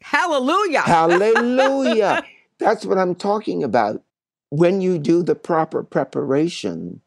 Hallelujah. 0.02 0.82
Hallelujah. 0.82 2.24
That's 2.60 2.86
what 2.86 2.98
I'm 2.98 3.16
talking 3.16 3.64
about. 3.64 4.02
When 4.50 4.82
you 4.82 4.98
do 4.98 5.22
the 5.22 5.36
proper 5.36 5.84
preparation, 5.84 7.02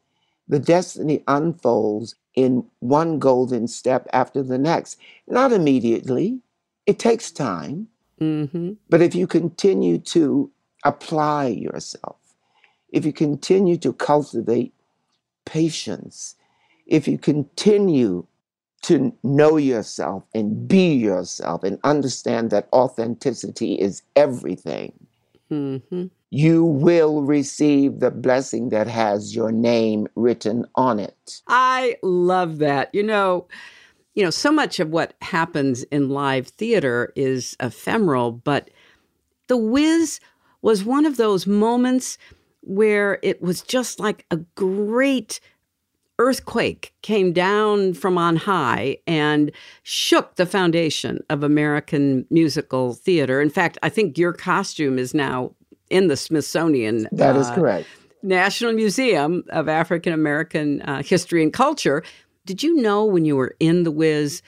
the 0.47 0.59
destiny 0.59 1.23
unfolds 1.27 2.15
in 2.35 2.65
one 2.79 3.19
golden 3.19 3.67
step 3.67 4.07
after 4.13 4.43
the 4.43 4.57
next. 4.57 4.97
Not 5.27 5.51
immediately, 5.51 6.39
it 6.85 6.99
takes 6.99 7.31
time. 7.31 7.87
Mm-hmm. 8.23 8.73
But 8.89 9.01
if 9.01 9.15
you 9.15 9.27
continue 9.27 9.97
to 9.99 10.49
apply 10.85 11.47
yourself, 11.47 12.17
if 12.89 13.05
you 13.05 13.11
continue 13.13 13.77
to 13.77 13.91
cultivate 13.91 14.73
patience, 15.45 16.35
if 16.87 17.07
you 17.07 17.17
continue 17.17 18.25
to 18.83 19.13
know 19.23 19.57
yourself 19.57 20.23
and 20.33 20.67
be 20.67 20.93
yourself 20.93 21.63
and 21.63 21.79
understand 21.83 22.49
that 22.51 22.67
authenticity 22.73 23.75
is 23.75 24.01
everything, 24.15 24.93
Mm-hmm. 25.51 26.05
you 26.31 26.63
will 26.65 27.21
receive 27.21 27.99
the 27.99 28.09
blessing 28.09 28.69
that 28.69 28.87
has 28.87 29.35
your 29.35 29.51
name 29.51 30.07
written 30.15 30.65
on 30.73 30.99
it. 30.99 31.41
I 31.47 31.97
love 32.01 32.57
that. 32.59 32.89
You 32.93 33.03
know, 33.03 33.47
you 34.15 34.23
know, 34.23 34.29
so 34.29 34.51
much 34.51 34.79
of 34.79 34.89
what 34.89 35.15
happens 35.21 35.83
in 35.83 36.09
live 36.09 36.47
theater 36.47 37.11
is 37.15 37.55
ephemeral, 37.59 38.31
but 38.31 38.69
The 39.47 39.57
Wiz 39.57 40.19
was 40.61 40.83
one 40.83 41.05
of 41.05 41.17
those 41.17 41.45
moments 41.47 42.17
where 42.61 43.19
it 43.23 43.41
was 43.41 43.61
just 43.61 43.99
like 43.99 44.25
a 44.31 44.37
great 44.55 45.39
earthquake 46.19 46.93
came 47.01 47.33
down 47.33 47.93
from 47.93 48.17
on 48.17 48.35
high 48.35 48.97
and 49.07 49.51
shook 49.81 50.35
the 50.35 50.45
foundation 50.45 51.19
of 51.29 51.43
American 51.43 52.25
musical 52.29 52.93
theater. 52.93 53.41
In 53.41 53.49
fact, 53.49 53.77
I 53.83 53.89
think 53.89 54.17
your 54.17 54.31
costume 54.31 54.97
is 54.99 55.13
now 55.13 55.51
in 55.89 56.07
the 56.07 56.15
Smithsonian. 56.15 57.07
That 57.11 57.35
is 57.35 57.47
uh, 57.47 57.55
correct. 57.55 57.87
National 58.21 58.71
Museum 58.71 59.43
of 59.49 59.67
African 59.67 60.13
American 60.13 60.81
uh, 60.83 61.03
History 61.03 61.43
and 61.43 61.51
Culture. 61.51 62.03
Did 62.45 62.61
you 62.61 62.75
know 62.75 63.05
when 63.05 63.23
you 63.23 63.37
were 63.37 63.55
in 63.61 63.83
the 63.83 63.91
Wiz, 63.91 64.41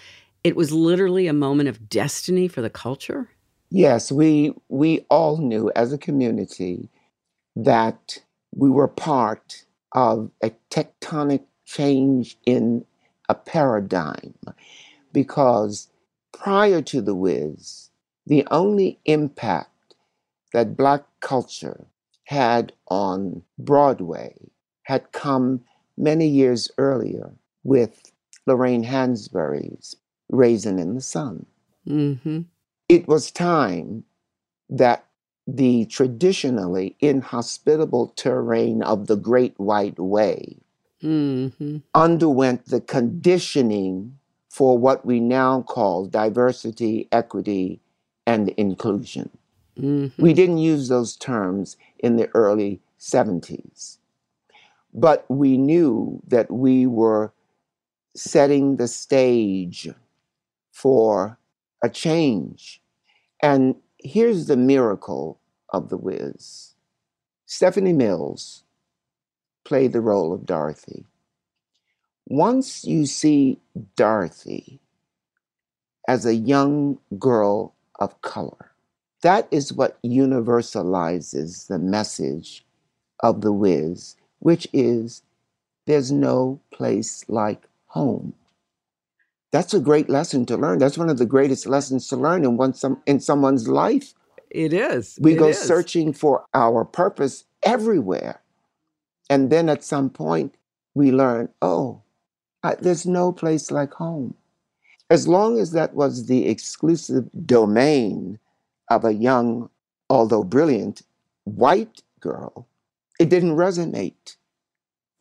it 0.43 0.57
was 0.57 0.73
literally 0.73 1.27
a 1.27 1.33
moment 1.33 1.69
of 1.69 1.87
destiny 1.87 2.49
for 2.49 2.61
the 2.61 2.69
culture? 2.69 3.29
Yes, 3.69 4.11
we 4.11 4.53
we 4.67 5.05
all 5.09 5.37
knew 5.37 5.71
as 5.77 5.93
a 5.93 5.97
community 5.97 6.89
that 7.55 8.21
we 8.53 8.69
were 8.69 8.89
part 8.89 9.63
of 9.93 10.29
a 10.43 10.51
tectonic 10.69 11.43
change 11.63 12.37
in 12.45 12.85
a 13.29 13.33
paradigm 13.33 14.35
because 15.13 15.87
prior 16.33 16.81
to 16.81 17.01
the 17.01 17.15
Wiz, 17.15 17.91
the 18.27 18.45
only 18.51 18.99
impact 19.05 19.95
that 20.51 20.75
Black 20.75 21.05
culture 21.21 21.87
had 22.25 22.73
on 22.89 23.43
Broadway 23.57 24.35
had 24.83 25.13
come 25.13 25.61
many 25.97 26.27
years 26.27 26.69
earlier 26.77 27.31
with 27.66 28.13
Lorraine 28.45 28.86
Hansberry's 28.86 29.97
Raisin 30.30 30.80
in 30.80 30.95
the 30.95 31.01
Sun. 31.01 31.45
Mm-hmm. 31.86 32.41
It 32.88 33.07
was 33.07 33.32
time 33.32 34.05
that 34.70 35.05
the 35.47 35.86
traditionally 35.86 36.95
inhospitable 37.01 38.13
terrain 38.16 38.82
of 38.82 39.07
the 39.07 39.18
Great 39.18 39.59
White 39.59 39.99
Way 39.99 40.57
mm-hmm. 41.03 41.78
underwent 41.93 42.66
the 42.68 42.82
conditioning 42.82 44.18
for 44.49 44.78
what 44.78 45.05
we 45.05 45.20
now 45.20 45.61
call 45.63 46.05
diversity, 46.05 47.07
equity, 47.11 47.82
and 48.26 48.49
inclusion. 48.49 49.30
Mm-hmm. 49.78 50.22
We 50.22 50.34
didn't 50.34 50.59
use 50.59 50.88
those 50.88 51.16
terms 51.16 51.78
in 51.99 52.16
the 52.16 52.30
early 52.34 52.80
70s, 52.99 53.97
but 54.93 55.26
we 55.30 55.57
knew 55.57 56.22
that 56.28 56.49
we 56.49 56.88
were 56.88 57.34
setting 58.16 58.78
the 58.78 58.88
stage 58.88 59.89
for 60.72 61.38
a 61.84 61.89
change. 61.89 62.82
And 63.41 63.76
here's 63.99 64.47
the 64.47 64.57
miracle 64.57 65.39
of 65.70 65.89
The 65.89 65.97
Wiz 65.97 66.74
Stephanie 67.45 67.93
Mills 67.93 68.63
played 69.66 69.93
the 69.93 70.01
role 70.01 70.34
of 70.34 70.45
Dorothy. 70.45 71.05
Once 72.28 72.86
you 72.86 73.05
see 73.05 73.59
Dorothy 73.95 74.80
as 76.07 76.26
a 76.26 76.36
young 76.36 76.97
girl 77.20 77.76
of 77.99 78.20
color, 78.22 78.72
that 79.22 79.47
is 79.51 79.74
what 79.74 80.01
universalizes 80.03 81.68
the 81.68 81.80
message 81.80 82.66
of 83.22 83.41
The 83.41 83.53
Wiz, 83.53 84.16
which 84.39 84.68
is 84.74 85.22
there's 85.86 86.11
no 86.11 86.59
place 86.72 87.26
like 87.28 87.68
home. 87.95 88.33
That's 89.51 89.73
a 89.73 89.79
great 89.79 90.09
lesson 90.09 90.45
to 90.47 90.57
learn. 90.57 90.79
That's 90.79 90.97
one 90.97 91.09
of 91.09 91.17
the 91.17 91.25
greatest 91.25 91.65
lessons 91.65 92.07
to 92.09 92.17
learn 92.17 92.43
in 92.43 92.57
one 92.57 92.73
some 92.73 93.01
in 93.05 93.19
someone's 93.21 93.67
life. 93.67 94.13
It 94.51 94.73
is. 94.73 95.17
We 95.21 95.33
It 95.33 95.39
go 95.39 95.47
is. 95.47 95.59
searching 95.59 96.13
for 96.13 96.45
our 96.53 96.83
purpose 96.85 97.45
everywhere. 97.63 98.41
And 99.29 99.49
then 99.49 99.69
at 99.69 99.83
some 99.83 100.09
point, 100.09 100.55
we 100.93 101.11
learn, 101.11 101.49
oh, 101.61 102.01
I, 102.63 102.75
there's 102.75 103.05
no 103.05 103.31
place 103.31 103.71
like 103.71 103.93
home. 103.93 104.35
As 105.09 105.27
long 105.27 105.59
as 105.59 105.71
that 105.71 105.93
was 105.95 106.25
the 106.25 106.47
exclusive 106.47 107.29
domain 107.45 108.39
of 108.89 109.05
a 109.05 109.13
young, 109.13 109.69
although 110.09 110.43
brilliant, 110.43 111.01
white 111.45 112.01
girl, 112.19 112.67
it 113.19 113.29
didn't 113.29 113.55
resonate 113.55 114.35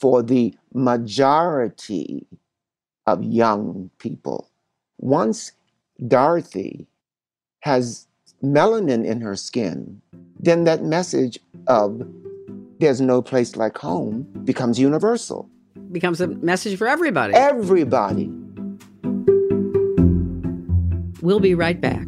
for 0.01 0.23
the 0.23 0.55
majority 0.73 2.27
of 3.07 3.23
young 3.23 3.91
people. 3.99 4.51
Once 4.99 5.53
Dorothy 6.07 6.87
has 7.61 8.07
melanin 8.43 9.05
in 9.05 9.21
her 9.21 9.37
skin, 9.37 10.01
then 10.39 10.65
that 10.65 10.83
message 10.83 11.39
of 11.67 12.07
there's 12.79 13.01
no 13.01 13.23
place 13.23 13.57
like 13.57 13.79
home 13.79 14.23
becomes 14.45 14.79
universal. 14.79 15.49
Becomes 15.93 16.21
a 16.21 16.29
message 16.29 16.77
for 16.77 16.87
everybody. 16.87 17.35
Everybody. 17.35 18.31
We'll 21.23 21.41
be 21.41 21.55
right 21.55 21.81
back. 21.81 22.07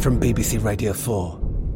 From 0.00 0.18
BBC 0.18 0.64
Radio 0.64 0.94
4, 0.94 1.38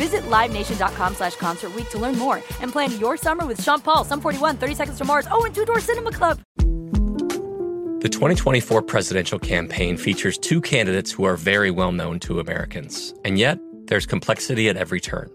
Visit 0.00 0.22
LiveNation.com 0.30 1.14
slash 1.14 1.36
Concert 1.36 1.72
to 1.90 1.98
learn 1.98 2.16
more 2.16 2.36
and 2.62 2.72
plan 2.72 2.98
your 2.98 3.18
summer 3.18 3.44
with 3.44 3.62
Sean 3.62 3.80
Paul, 3.82 4.02
Sum 4.02 4.18
41, 4.18 4.56
30 4.56 4.74
Seconds 4.74 4.96
to 4.96 5.04
Mars, 5.04 5.28
oh, 5.30 5.44
and 5.44 5.54
Two 5.54 5.66
Door 5.66 5.80
Cinema 5.80 6.10
Club. 6.10 6.40
The 8.00 8.08
2024 8.08 8.80
presidential 8.80 9.38
campaign 9.38 9.98
features 9.98 10.38
two 10.38 10.62
candidates 10.62 11.12
who 11.12 11.24
are 11.24 11.36
very 11.36 11.70
well 11.70 11.92
known 11.92 12.18
to 12.20 12.40
Americans. 12.40 13.12
And 13.26 13.38
yet, 13.38 13.58
there's 13.88 14.06
complexity 14.06 14.70
at 14.70 14.78
every 14.78 15.00
turn. 15.00 15.30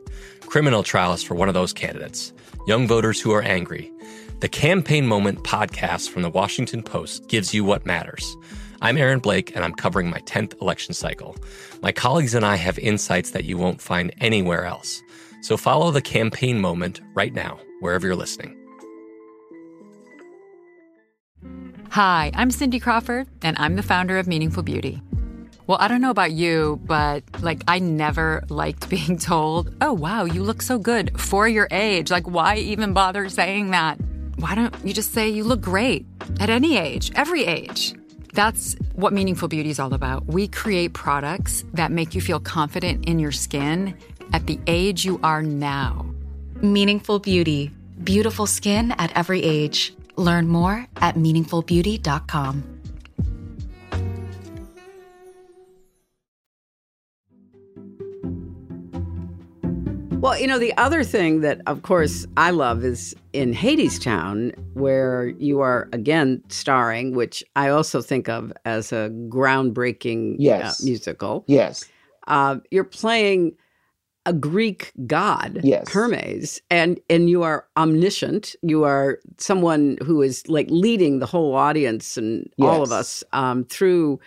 Criminal 0.47 0.81
trials 0.81 1.21
for 1.21 1.35
one 1.35 1.47
of 1.47 1.53
those 1.53 1.71
candidates, 1.71 2.33
young 2.65 2.87
voters 2.87 3.21
who 3.21 3.33
are 3.33 3.43
angry. 3.43 3.91
The 4.39 4.49
Campaign 4.49 5.05
Moment 5.05 5.43
podcast 5.43 6.09
from 6.09 6.23
the 6.23 6.31
Washington 6.31 6.81
Post 6.81 7.27
gives 7.27 7.53
you 7.53 7.63
what 7.63 7.85
matters. 7.85 8.35
I'm 8.81 8.97
Aaron 8.97 9.19
Blake, 9.19 9.55
and 9.55 9.63
I'm 9.63 9.73
covering 9.73 10.09
my 10.09 10.19
10th 10.19 10.61
election 10.61 10.93
cycle. 10.93 11.35
My 11.81 11.91
colleagues 11.91 12.33
and 12.33 12.45
I 12.45 12.55
have 12.55 12.77
insights 12.79 13.31
that 13.31 13.45
you 13.45 13.57
won't 13.57 13.81
find 13.81 14.13
anywhere 14.19 14.65
else. 14.65 15.01
So 15.41 15.55
follow 15.55 15.91
the 15.91 16.01
campaign 16.01 16.59
moment 16.59 16.99
right 17.13 17.33
now, 17.33 17.59
wherever 17.79 18.05
you're 18.05 18.15
listening. 18.15 18.57
Hi, 21.89 22.31
I'm 22.33 22.51
Cindy 22.51 22.79
Crawford, 22.79 23.27
and 23.41 23.55
I'm 23.57 23.77
the 23.77 23.83
founder 23.83 24.17
of 24.17 24.27
Meaningful 24.27 24.63
Beauty. 24.63 25.01
Well, 25.67 25.77
I 25.79 25.87
don't 25.87 26.01
know 26.01 26.09
about 26.09 26.33
you, 26.33 26.79
but 26.83 27.23
like 27.41 27.63
I 27.67 27.79
never 27.79 28.43
liked 28.49 28.89
being 28.95 29.17
told, 29.17 29.73
oh, 29.79 29.93
wow, 29.93 30.25
you 30.25 30.43
look 30.43 30.61
so 30.61 30.77
good 30.77 31.17
for 31.19 31.47
your 31.47 31.69
age. 31.71 32.11
Like, 32.11 32.27
why 32.27 32.57
even 32.57 32.93
bother 32.93 33.29
saying 33.29 33.71
that? 33.71 33.97
Why 34.35 34.53
don't 34.53 34.75
you 34.83 34.93
just 34.93 35.13
say 35.13 35.29
you 35.29 35.45
look 35.45 35.61
great 35.61 36.05
at 36.41 36.49
any 36.49 36.77
age, 36.77 37.11
every 37.15 37.45
age? 37.45 37.95
That's 38.35 38.75
what 38.95 39.13
Meaningful 39.13 39.47
Beauty 39.47 39.69
is 39.69 39.79
all 39.79 39.93
about. 39.93 40.27
We 40.27 40.49
create 40.49 40.93
products 40.93 41.63
that 41.73 41.89
make 41.89 42.13
you 42.13 42.19
feel 42.19 42.41
confident 42.41 43.05
in 43.05 43.17
your 43.17 43.31
skin 43.31 43.95
at 44.33 44.45
the 44.45 44.59
age 44.67 45.05
you 45.05 45.21
are 45.23 45.41
now. 45.41 46.05
Meaningful 46.61 47.19
Beauty. 47.19 47.71
Beautiful 48.03 48.45
skin 48.45 48.91
at 48.99 49.15
every 49.15 49.41
age. 49.41 49.93
Learn 50.17 50.49
more 50.49 50.85
at 50.97 51.15
meaningfulbeauty.com. 51.15 52.74
Well, 60.25 60.39
you 60.39 60.47
know, 60.47 60.57
the 60.57 60.75
other 60.77 61.03
thing 61.03 61.41
that, 61.41 61.61
of 61.67 61.83
course, 61.83 62.25
I 62.35 62.49
love 62.49 62.83
is 62.83 63.15
in 63.33 63.53
Hadestown, 63.53 64.55
where 64.73 65.27
you 65.37 65.59
are 65.59 65.87
again 65.93 66.41
starring, 66.49 67.13
which 67.13 67.43
I 67.55 67.69
also 67.69 68.01
think 68.01 68.27
of 68.27 68.51
as 68.65 68.91
a 68.91 69.11
groundbreaking 69.29 70.37
Yes. 70.39 70.81
uh, 70.81 70.83
musical. 70.83 71.43
Yes. 71.45 71.85
Uh, 72.25 72.57
you're 72.71 72.83
playing 72.83 73.55
a 74.25 74.33
Greek 74.33 74.93
god, 75.05 75.59
Yes. 75.63 75.91
Hermes, 75.91 76.59
and 76.71 76.99
and 77.07 77.29
you 77.29 77.43
are 77.43 77.67
omniscient. 77.77 78.55
You 78.63 78.83
are 78.83 79.19
someone 79.37 79.99
who 80.03 80.23
is 80.23 80.41
like 80.49 80.65
leading 80.71 81.19
the 81.19 81.27
whole 81.27 81.53
audience 81.53 82.17
and 82.17 82.51
all 82.59 82.81
of 82.81 82.91
us 82.91 83.23
um, 83.31 83.63
through 83.65 84.19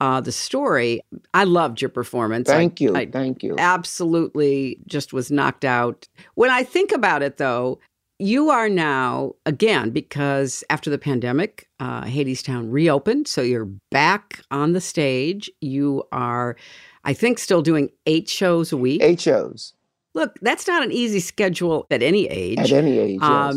uh, 0.00 0.20
the 0.20 0.32
story. 0.32 1.02
I 1.34 1.44
loved 1.44 1.80
your 1.80 1.90
performance. 1.90 2.48
I- 2.48 2.54
Thank 2.54 2.80
you. 2.80 2.96
I 2.96 3.06
Thank 3.06 3.42
you. 3.42 3.56
absolutely 3.58 4.78
just 4.86 5.12
was 5.12 5.30
knocked 5.30 5.64
out. 5.64 6.08
When 6.34 6.50
I 6.50 6.62
think 6.62 6.92
about 6.92 7.22
it, 7.22 7.36
though, 7.36 7.78
you 8.18 8.50
are 8.50 8.68
now 8.68 9.34
again 9.46 9.90
because 9.90 10.62
after 10.68 10.90
the 10.90 10.98
pandemic, 10.98 11.68
uh, 11.80 12.02
Hadestown 12.02 12.70
reopened, 12.70 13.26
so 13.28 13.40
you're 13.40 13.70
back 13.90 14.40
on 14.50 14.72
the 14.72 14.80
stage. 14.80 15.50
You 15.60 16.04
are, 16.12 16.56
I 17.04 17.14
think, 17.14 17.38
still 17.38 17.62
doing 17.62 17.90
eight 18.06 18.28
shows 18.28 18.72
a 18.72 18.76
week. 18.76 19.02
Eight 19.02 19.20
shows. 19.20 19.72
Look, 20.14 20.36
that's 20.42 20.66
not 20.66 20.82
an 20.82 20.92
easy 20.92 21.20
schedule 21.20 21.86
at 21.90 22.02
any 22.02 22.26
age. 22.26 22.58
At 22.58 22.72
any 22.72 22.98
age, 22.98 23.20
yes. 23.22 23.56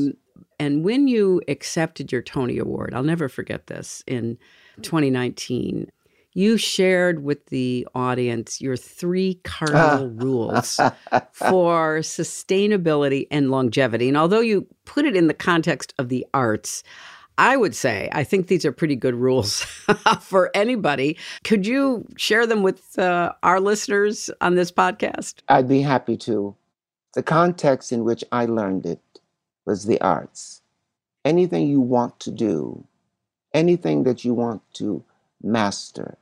and 0.60 0.84
when 0.86 1.08
you 1.08 1.42
accepted 1.48 2.12
your 2.12 2.22
Tony 2.22 2.58
Award, 2.58 2.94
I'll 2.94 3.04
never 3.04 3.28
forget 3.28 3.68
this 3.68 4.04
in 4.08 4.38
2019. 4.82 5.92
You 6.34 6.58
shared 6.58 7.24
with 7.24 7.46
the 7.48 7.88
audience 7.94 8.60
your 8.60 8.76
three 8.76 9.36
cardinal 9.44 10.08
rules 10.16 10.80
for 11.32 12.00
sustainability 12.00 13.28
and 13.30 13.52
longevity. 13.52 14.08
And 14.08 14.18
although 14.18 14.40
you 14.40 14.68
put 14.86 15.06
it 15.06 15.16
in 15.16 15.28
the 15.28 15.34
context 15.34 15.94
of 16.00 16.10
the 16.10 16.26
arts, 16.34 16.84
I 17.38 17.58
would 17.58 17.76
say 17.76 18.10
I 18.12 18.24
think 18.24 18.48
these 18.48 18.66
are 18.66 18.72
pretty 18.72 18.96
good 18.96 19.16
rules 19.16 19.62
for 20.22 20.52
anybody. 20.54 21.18
Could 21.44 21.66
you 21.66 22.08
share 22.18 22.46
them 22.46 22.64
with 22.64 22.98
uh, 22.98 23.34
our 23.44 23.60
listeners 23.60 24.30
on 24.42 24.56
this 24.56 24.72
podcast? 24.72 25.36
I'd 25.48 25.68
be 25.68 25.82
happy 25.82 26.18
to. 26.18 26.56
The 27.14 27.24
context 27.24 27.92
in 27.92 28.04
which 28.04 28.24
I 28.32 28.46
learned 28.46 28.86
it 28.86 29.02
was 29.66 29.86
the 29.86 30.02
arts. 30.02 30.62
Anything 31.24 31.68
you 31.68 31.80
want 31.80 32.20
to 32.22 32.32
do, 32.32 32.86
anything 33.54 34.04
that 34.04 34.26
you 34.26 34.34
want 34.34 34.62
to 34.74 35.04
master, 35.42 36.18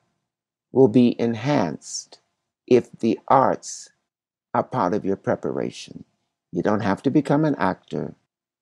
will 0.71 0.87
be 0.87 1.19
enhanced 1.19 2.19
if 2.67 2.91
the 2.99 3.19
arts 3.27 3.89
are 4.53 4.63
part 4.63 4.93
of 4.93 5.05
your 5.05 5.15
preparation. 5.15 6.03
You 6.51 6.63
don't 6.63 6.81
have 6.81 7.01
to 7.03 7.11
become 7.11 7.45
an 7.45 7.55
actor. 7.55 8.15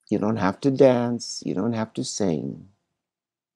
You 0.10 0.20
don't 0.20 0.38
have 0.38 0.60
to 0.62 0.72
dance. 0.72 1.44
You 1.46 1.56
don't 1.56 1.74
have 1.74 1.94
to 1.96 2.04
sing. 2.04 2.68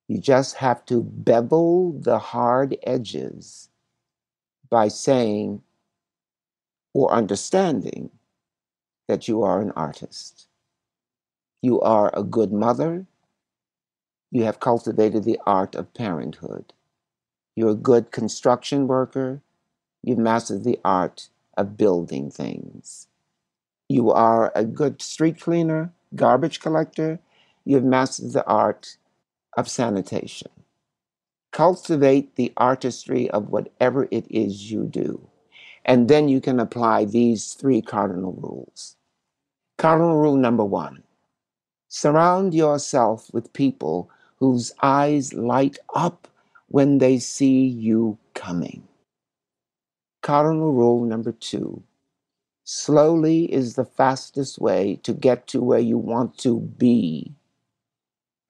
You 0.08 0.18
just 0.18 0.56
have 0.56 0.84
to 0.86 1.02
bevel 1.02 1.92
the 1.92 2.18
hard 2.18 2.76
edges 2.84 3.70
by 4.70 4.88
saying 4.88 5.62
or 6.94 7.12
understanding 7.12 8.10
that 9.08 9.28
you 9.28 9.42
are 9.42 9.60
an 9.60 9.72
artist. 9.72 10.48
You 11.62 11.80
are 11.80 12.10
a 12.14 12.22
good 12.22 12.52
mother. 12.52 13.06
You 14.30 14.44
have 14.44 14.60
cultivated 14.60 15.24
the 15.24 15.40
art 15.46 15.74
of 15.74 15.94
parenthood. 15.94 16.72
You're 17.56 17.70
a 17.70 17.74
good 17.74 18.10
construction 18.10 18.86
worker. 18.88 19.40
You've 20.02 20.18
mastered 20.18 20.64
the 20.64 20.80
art 20.84 21.28
of 21.56 21.76
building 21.76 22.30
things. 22.30 23.08
You 23.88 24.10
are 24.10 24.52
a 24.54 24.64
good 24.64 25.02
street 25.02 25.40
cleaner, 25.40 25.92
garbage 26.16 26.60
collector. 26.60 27.20
You've 27.64 27.84
mastered 27.84 28.32
the 28.32 28.46
art 28.46 28.96
of 29.56 29.68
sanitation. 29.68 30.50
Cultivate 31.52 32.34
the 32.36 32.52
artistry 32.56 33.30
of 33.30 33.50
whatever 33.50 34.08
it 34.10 34.26
is 34.30 34.70
you 34.72 34.84
do. 34.84 35.28
And 35.84 36.08
then 36.08 36.28
you 36.28 36.40
can 36.40 36.58
apply 36.58 37.04
these 37.04 37.52
three 37.52 37.82
cardinal 37.82 38.32
rules. 38.32 38.96
Cardinal 39.78 40.16
rule 40.16 40.36
number 40.36 40.64
one 40.64 41.02
surround 41.88 42.54
yourself 42.54 43.32
with 43.32 43.52
people 43.52 44.10
whose 44.40 44.72
eyes 44.82 45.32
light 45.32 45.78
up 45.94 46.26
when 46.74 46.98
they 46.98 47.20
see 47.20 47.64
you 47.64 48.18
coming. 48.34 48.82
Cardinal 50.22 50.72
rule 50.72 51.04
number 51.04 51.30
two 51.30 51.80
slowly 52.64 53.44
is 53.44 53.76
the 53.76 53.84
fastest 53.84 54.60
way 54.60 54.98
to 55.04 55.12
get 55.12 55.46
to 55.46 55.60
where 55.62 55.78
you 55.78 55.96
want 55.96 56.36
to 56.36 56.58
be. 56.58 57.32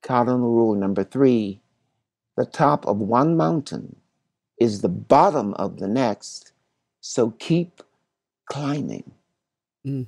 Cardinal 0.03 0.55
rule 0.55 0.75
number 0.75 1.05
three 1.05 1.61
the 2.39 2.47
top 2.47 2.87
of 2.87 2.97
one 2.97 3.37
mountain 3.37 3.95
is 4.59 4.81
the 4.81 4.89
bottom 4.89 5.53
of 5.59 5.79
the 5.79 5.87
next, 5.87 6.53
so 7.03 7.33
keep 7.33 7.83
climbing. 8.51 9.13
Mm. 9.87 10.07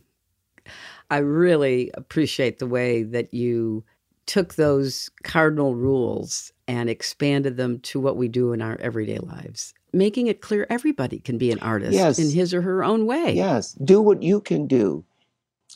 I 1.11 1.19
really 1.19 1.91
appreciate 1.93 2.61
the 2.61 2.67
way 2.67 3.03
that 3.03 3.35
you 3.35 3.85
took 4.25 4.55
those 4.55 5.11
cardinal 5.23 5.75
rules 5.75 6.55
and 6.69 6.89
expanded 6.91 7.57
them 7.57 7.79
to 7.81 8.01
what 8.01 8.17
we 8.17 8.29
do 8.29 8.53
in 8.53 8.61
our 8.62 8.77
everyday 8.81 9.19
lives, 9.19 9.73
making 9.93 10.27
it 10.27 10.41
clear 10.41 10.67
everybody 10.69 11.19
can 11.21 11.39
be 11.39 11.51
an 11.53 11.59
artist 11.61 11.93
Yes. 11.93 12.19
in 12.19 12.31
his 12.31 12.53
or 12.53 12.62
her 12.62 12.83
own 12.83 13.07
way. 13.07 13.33
Yes, 13.35 13.73
do 13.75 14.01
what 14.01 14.23
you 14.23 14.41
can 14.41 14.67
do. 14.67 15.05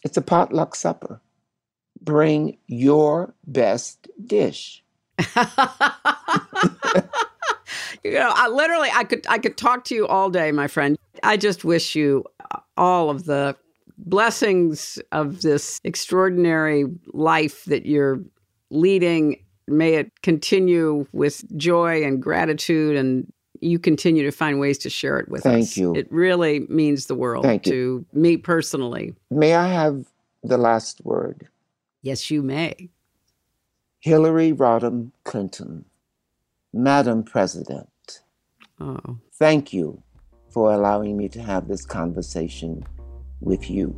It's 0.04 0.16
a 0.16 0.22
potluck 0.22 0.74
supper. 0.74 1.20
Bring 2.02 2.56
your 2.66 3.34
best 3.46 4.08
dish. 4.26 4.82
you 8.04 8.12
know, 8.12 8.32
I 8.34 8.48
literally 8.48 8.88
I 8.92 9.04
could 9.04 9.26
I 9.28 9.38
could 9.38 9.56
talk 9.56 9.84
to 9.86 9.94
you 9.94 10.06
all 10.06 10.30
day, 10.30 10.52
my 10.52 10.66
friend. 10.66 10.98
I 11.22 11.36
just 11.36 11.64
wish 11.64 11.94
you 11.94 12.24
all 12.76 13.10
of 13.10 13.24
the 13.26 13.56
blessings 13.98 14.98
of 15.12 15.42
this 15.42 15.80
extraordinary 15.84 16.86
life 17.12 17.64
that 17.66 17.84
you're 17.86 18.20
leading. 18.70 19.36
May 19.70 19.94
it 19.94 20.20
continue 20.22 21.06
with 21.12 21.44
joy 21.56 22.02
and 22.04 22.20
gratitude 22.22 22.96
and 22.96 23.32
you 23.60 23.78
continue 23.78 24.22
to 24.22 24.30
find 24.30 24.58
ways 24.58 24.78
to 24.78 24.90
share 24.90 25.18
it 25.18 25.28
with 25.28 25.42
Thank 25.42 25.62
us. 25.64 25.76
you. 25.76 25.94
It 25.94 26.10
really 26.10 26.60
means 26.68 27.06
the 27.06 27.14
world 27.14 27.44
Thank 27.44 27.62
to 27.64 27.74
you. 27.74 28.06
me 28.12 28.36
personally. 28.38 29.14
May 29.30 29.54
I 29.54 29.68
have 29.68 30.06
the 30.42 30.56
last 30.58 31.04
word? 31.04 31.46
Yes, 32.02 32.30
you 32.30 32.42
may. 32.42 32.88
Hillary 34.00 34.52
Rodham 34.52 35.10
Clinton, 35.24 35.84
Madam 36.72 37.22
President, 37.22 37.88
Oh. 38.80 39.18
thank 39.34 39.74
you 39.74 40.02
for 40.48 40.72
allowing 40.72 41.18
me 41.18 41.28
to 41.28 41.42
have 41.42 41.68
this 41.68 41.84
conversation 41.84 42.82
with 43.40 43.68
you. 43.70 43.94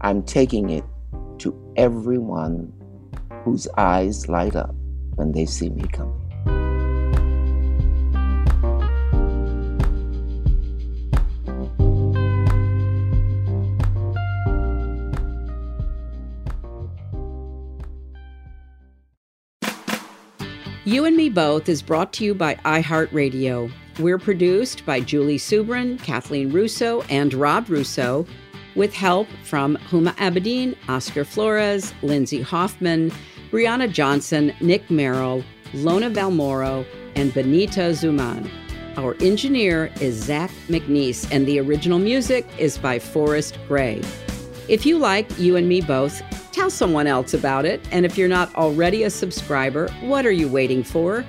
I'm 0.00 0.24
taking 0.24 0.70
it 0.70 0.84
to 1.38 1.54
everyone 1.76 2.72
whose 3.44 3.68
eyes 3.76 4.28
light 4.28 4.56
up 4.56 4.74
when 5.16 5.32
they 5.32 5.46
see 5.46 5.68
me 5.70 5.86
coming. 5.88 6.14
You 20.88 21.04
and 21.04 21.18
Me 21.18 21.28
Both 21.28 21.68
is 21.68 21.82
brought 21.82 22.14
to 22.14 22.24
you 22.24 22.34
by 22.34 22.54
iHeartRadio. 22.64 23.70
We're 23.98 24.18
produced 24.18 24.86
by 24.86 25.00
Julie 25.00 25.36
Subrin, 25.36 26.02
Kathleen 26.02 26.50
Russo, 26.50 27.02
and 27.10 27.34
Rob 27.34 27.68
Russo, 27.68 28.26
with 28.74 28.94
help 28.94 29.28
from 29.42 29.76
Huma 29.88 30.14
Abedin, 30.16 30.76
Oscar 30.88 31.24
Flores, 31.24 31.94
Lindsay 32.02 32.42
Hoffman, 32.42 33.12
Brianna 33.50 33.90
Johnson, 33.90 34.54
Nick 34.60 34.90
Merrill, 34.90 35.42
Lona 35.74 36.10
Valmoro, 36.10 36.86
and 37.16 37.32
Benita 37.34 37.92
Zuman. 37.92 38.50
Our 38.96 39.14
engineer 39.20 39.92
is 40.00 40.16
Zach 40.16 40.50
McNeese, 40.68 41.30
and 41.30 41.46
the 41.46 41.60
original 41.60 41.98
music 41.98 42.46
is 42.58 42.78
by 42.78 42.98
Forrest 42.98 43.58
Gray. 43.68 44.02
If 44.68 44.84
you 44.84 44.98
like 44.98 45.38
You 45.38 45.56
and 45.56 45.68
Me 45.68 45.80
Both, 45.80 46.20
tell 46.52 46.68
someone 46.68 47.06
else 47.06 47.32
about 47.32 47.64
it. 47.64 47.80
And 47.92 48.04
if 48.04 48.18
you're 48.18 48.28
not 48.28 48.54
already 48.54 49.04
a 49.04 49.10
subscriber, 49.10 49.88
what 50.02 50.26
are 50.26 50.32
you 50.32 50.48
waiting 50.48 50.82
for? 50.82 51.24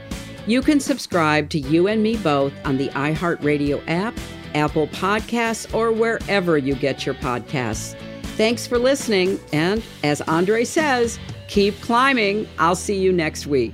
You 0.47 0.61
can 0.61 0.79
subscribe 0.79 1.49
to 1.51 1.59
You 1.59 1.87
and 1.87 2.01
Me 2.01 2.17
Both 2.17 2.53
on 2.65 2.77
the 2.77 2.89
iHeartRadio 2.89 3.83
app, 3.87 4.15
Apple 4.55 4.87
Podcasts, 4.87 5.73
or 5.73 5.91
wherever 5.91 6.57
you 6.57 6.75
get 6.75 7.05
your 7.05 7.15
podcasts. 7.15 7.95
Thanks 8.37 8.65
for 8.65 8.79
listening. 8.79 9.39
And 9.51 9.83
as 10.03 10.21
Andre 10.21 10.63
says, 10.63 11.19
keep 11.47 11.79
climbing. 11.81 12.47
I'll 12.57 12.75
see 12.75 12.97
you 12.97 13.11
next 13.11 13.47
week. 13.47 13.73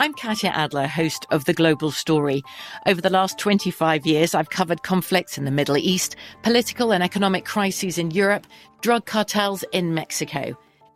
I'm 0.00 0.14
Katya 0.14 0.50
Adler, 0.50 0.86
host 0.86 1.26
of 1.32 1.44
The 1.44 1.52
Global 1.52 1.90
Story. 1.90 2.44
Over 2.86 3.00
the 3.00 3.10
last 3.10 3.36
25 3.36 4.06
years, 4.06 4.32
I've 4.32 4.50
covered 4.50 4.84
conflicts 4.84 5.36
in 5.36 5.44
the 5.44 5.50
Middle 5.50 5.76
East, 5.76 6.14
political 6.44 6.92
and 6.92 7.02
economic 7.02 7.44
crises 7.44 7.98
in 7.98 8.12
Europe, 8.12 8.46
drug 8.80 9.06
cartels 9.06 9.64
in 9.72 9.94
Mexico. 9.94 10.56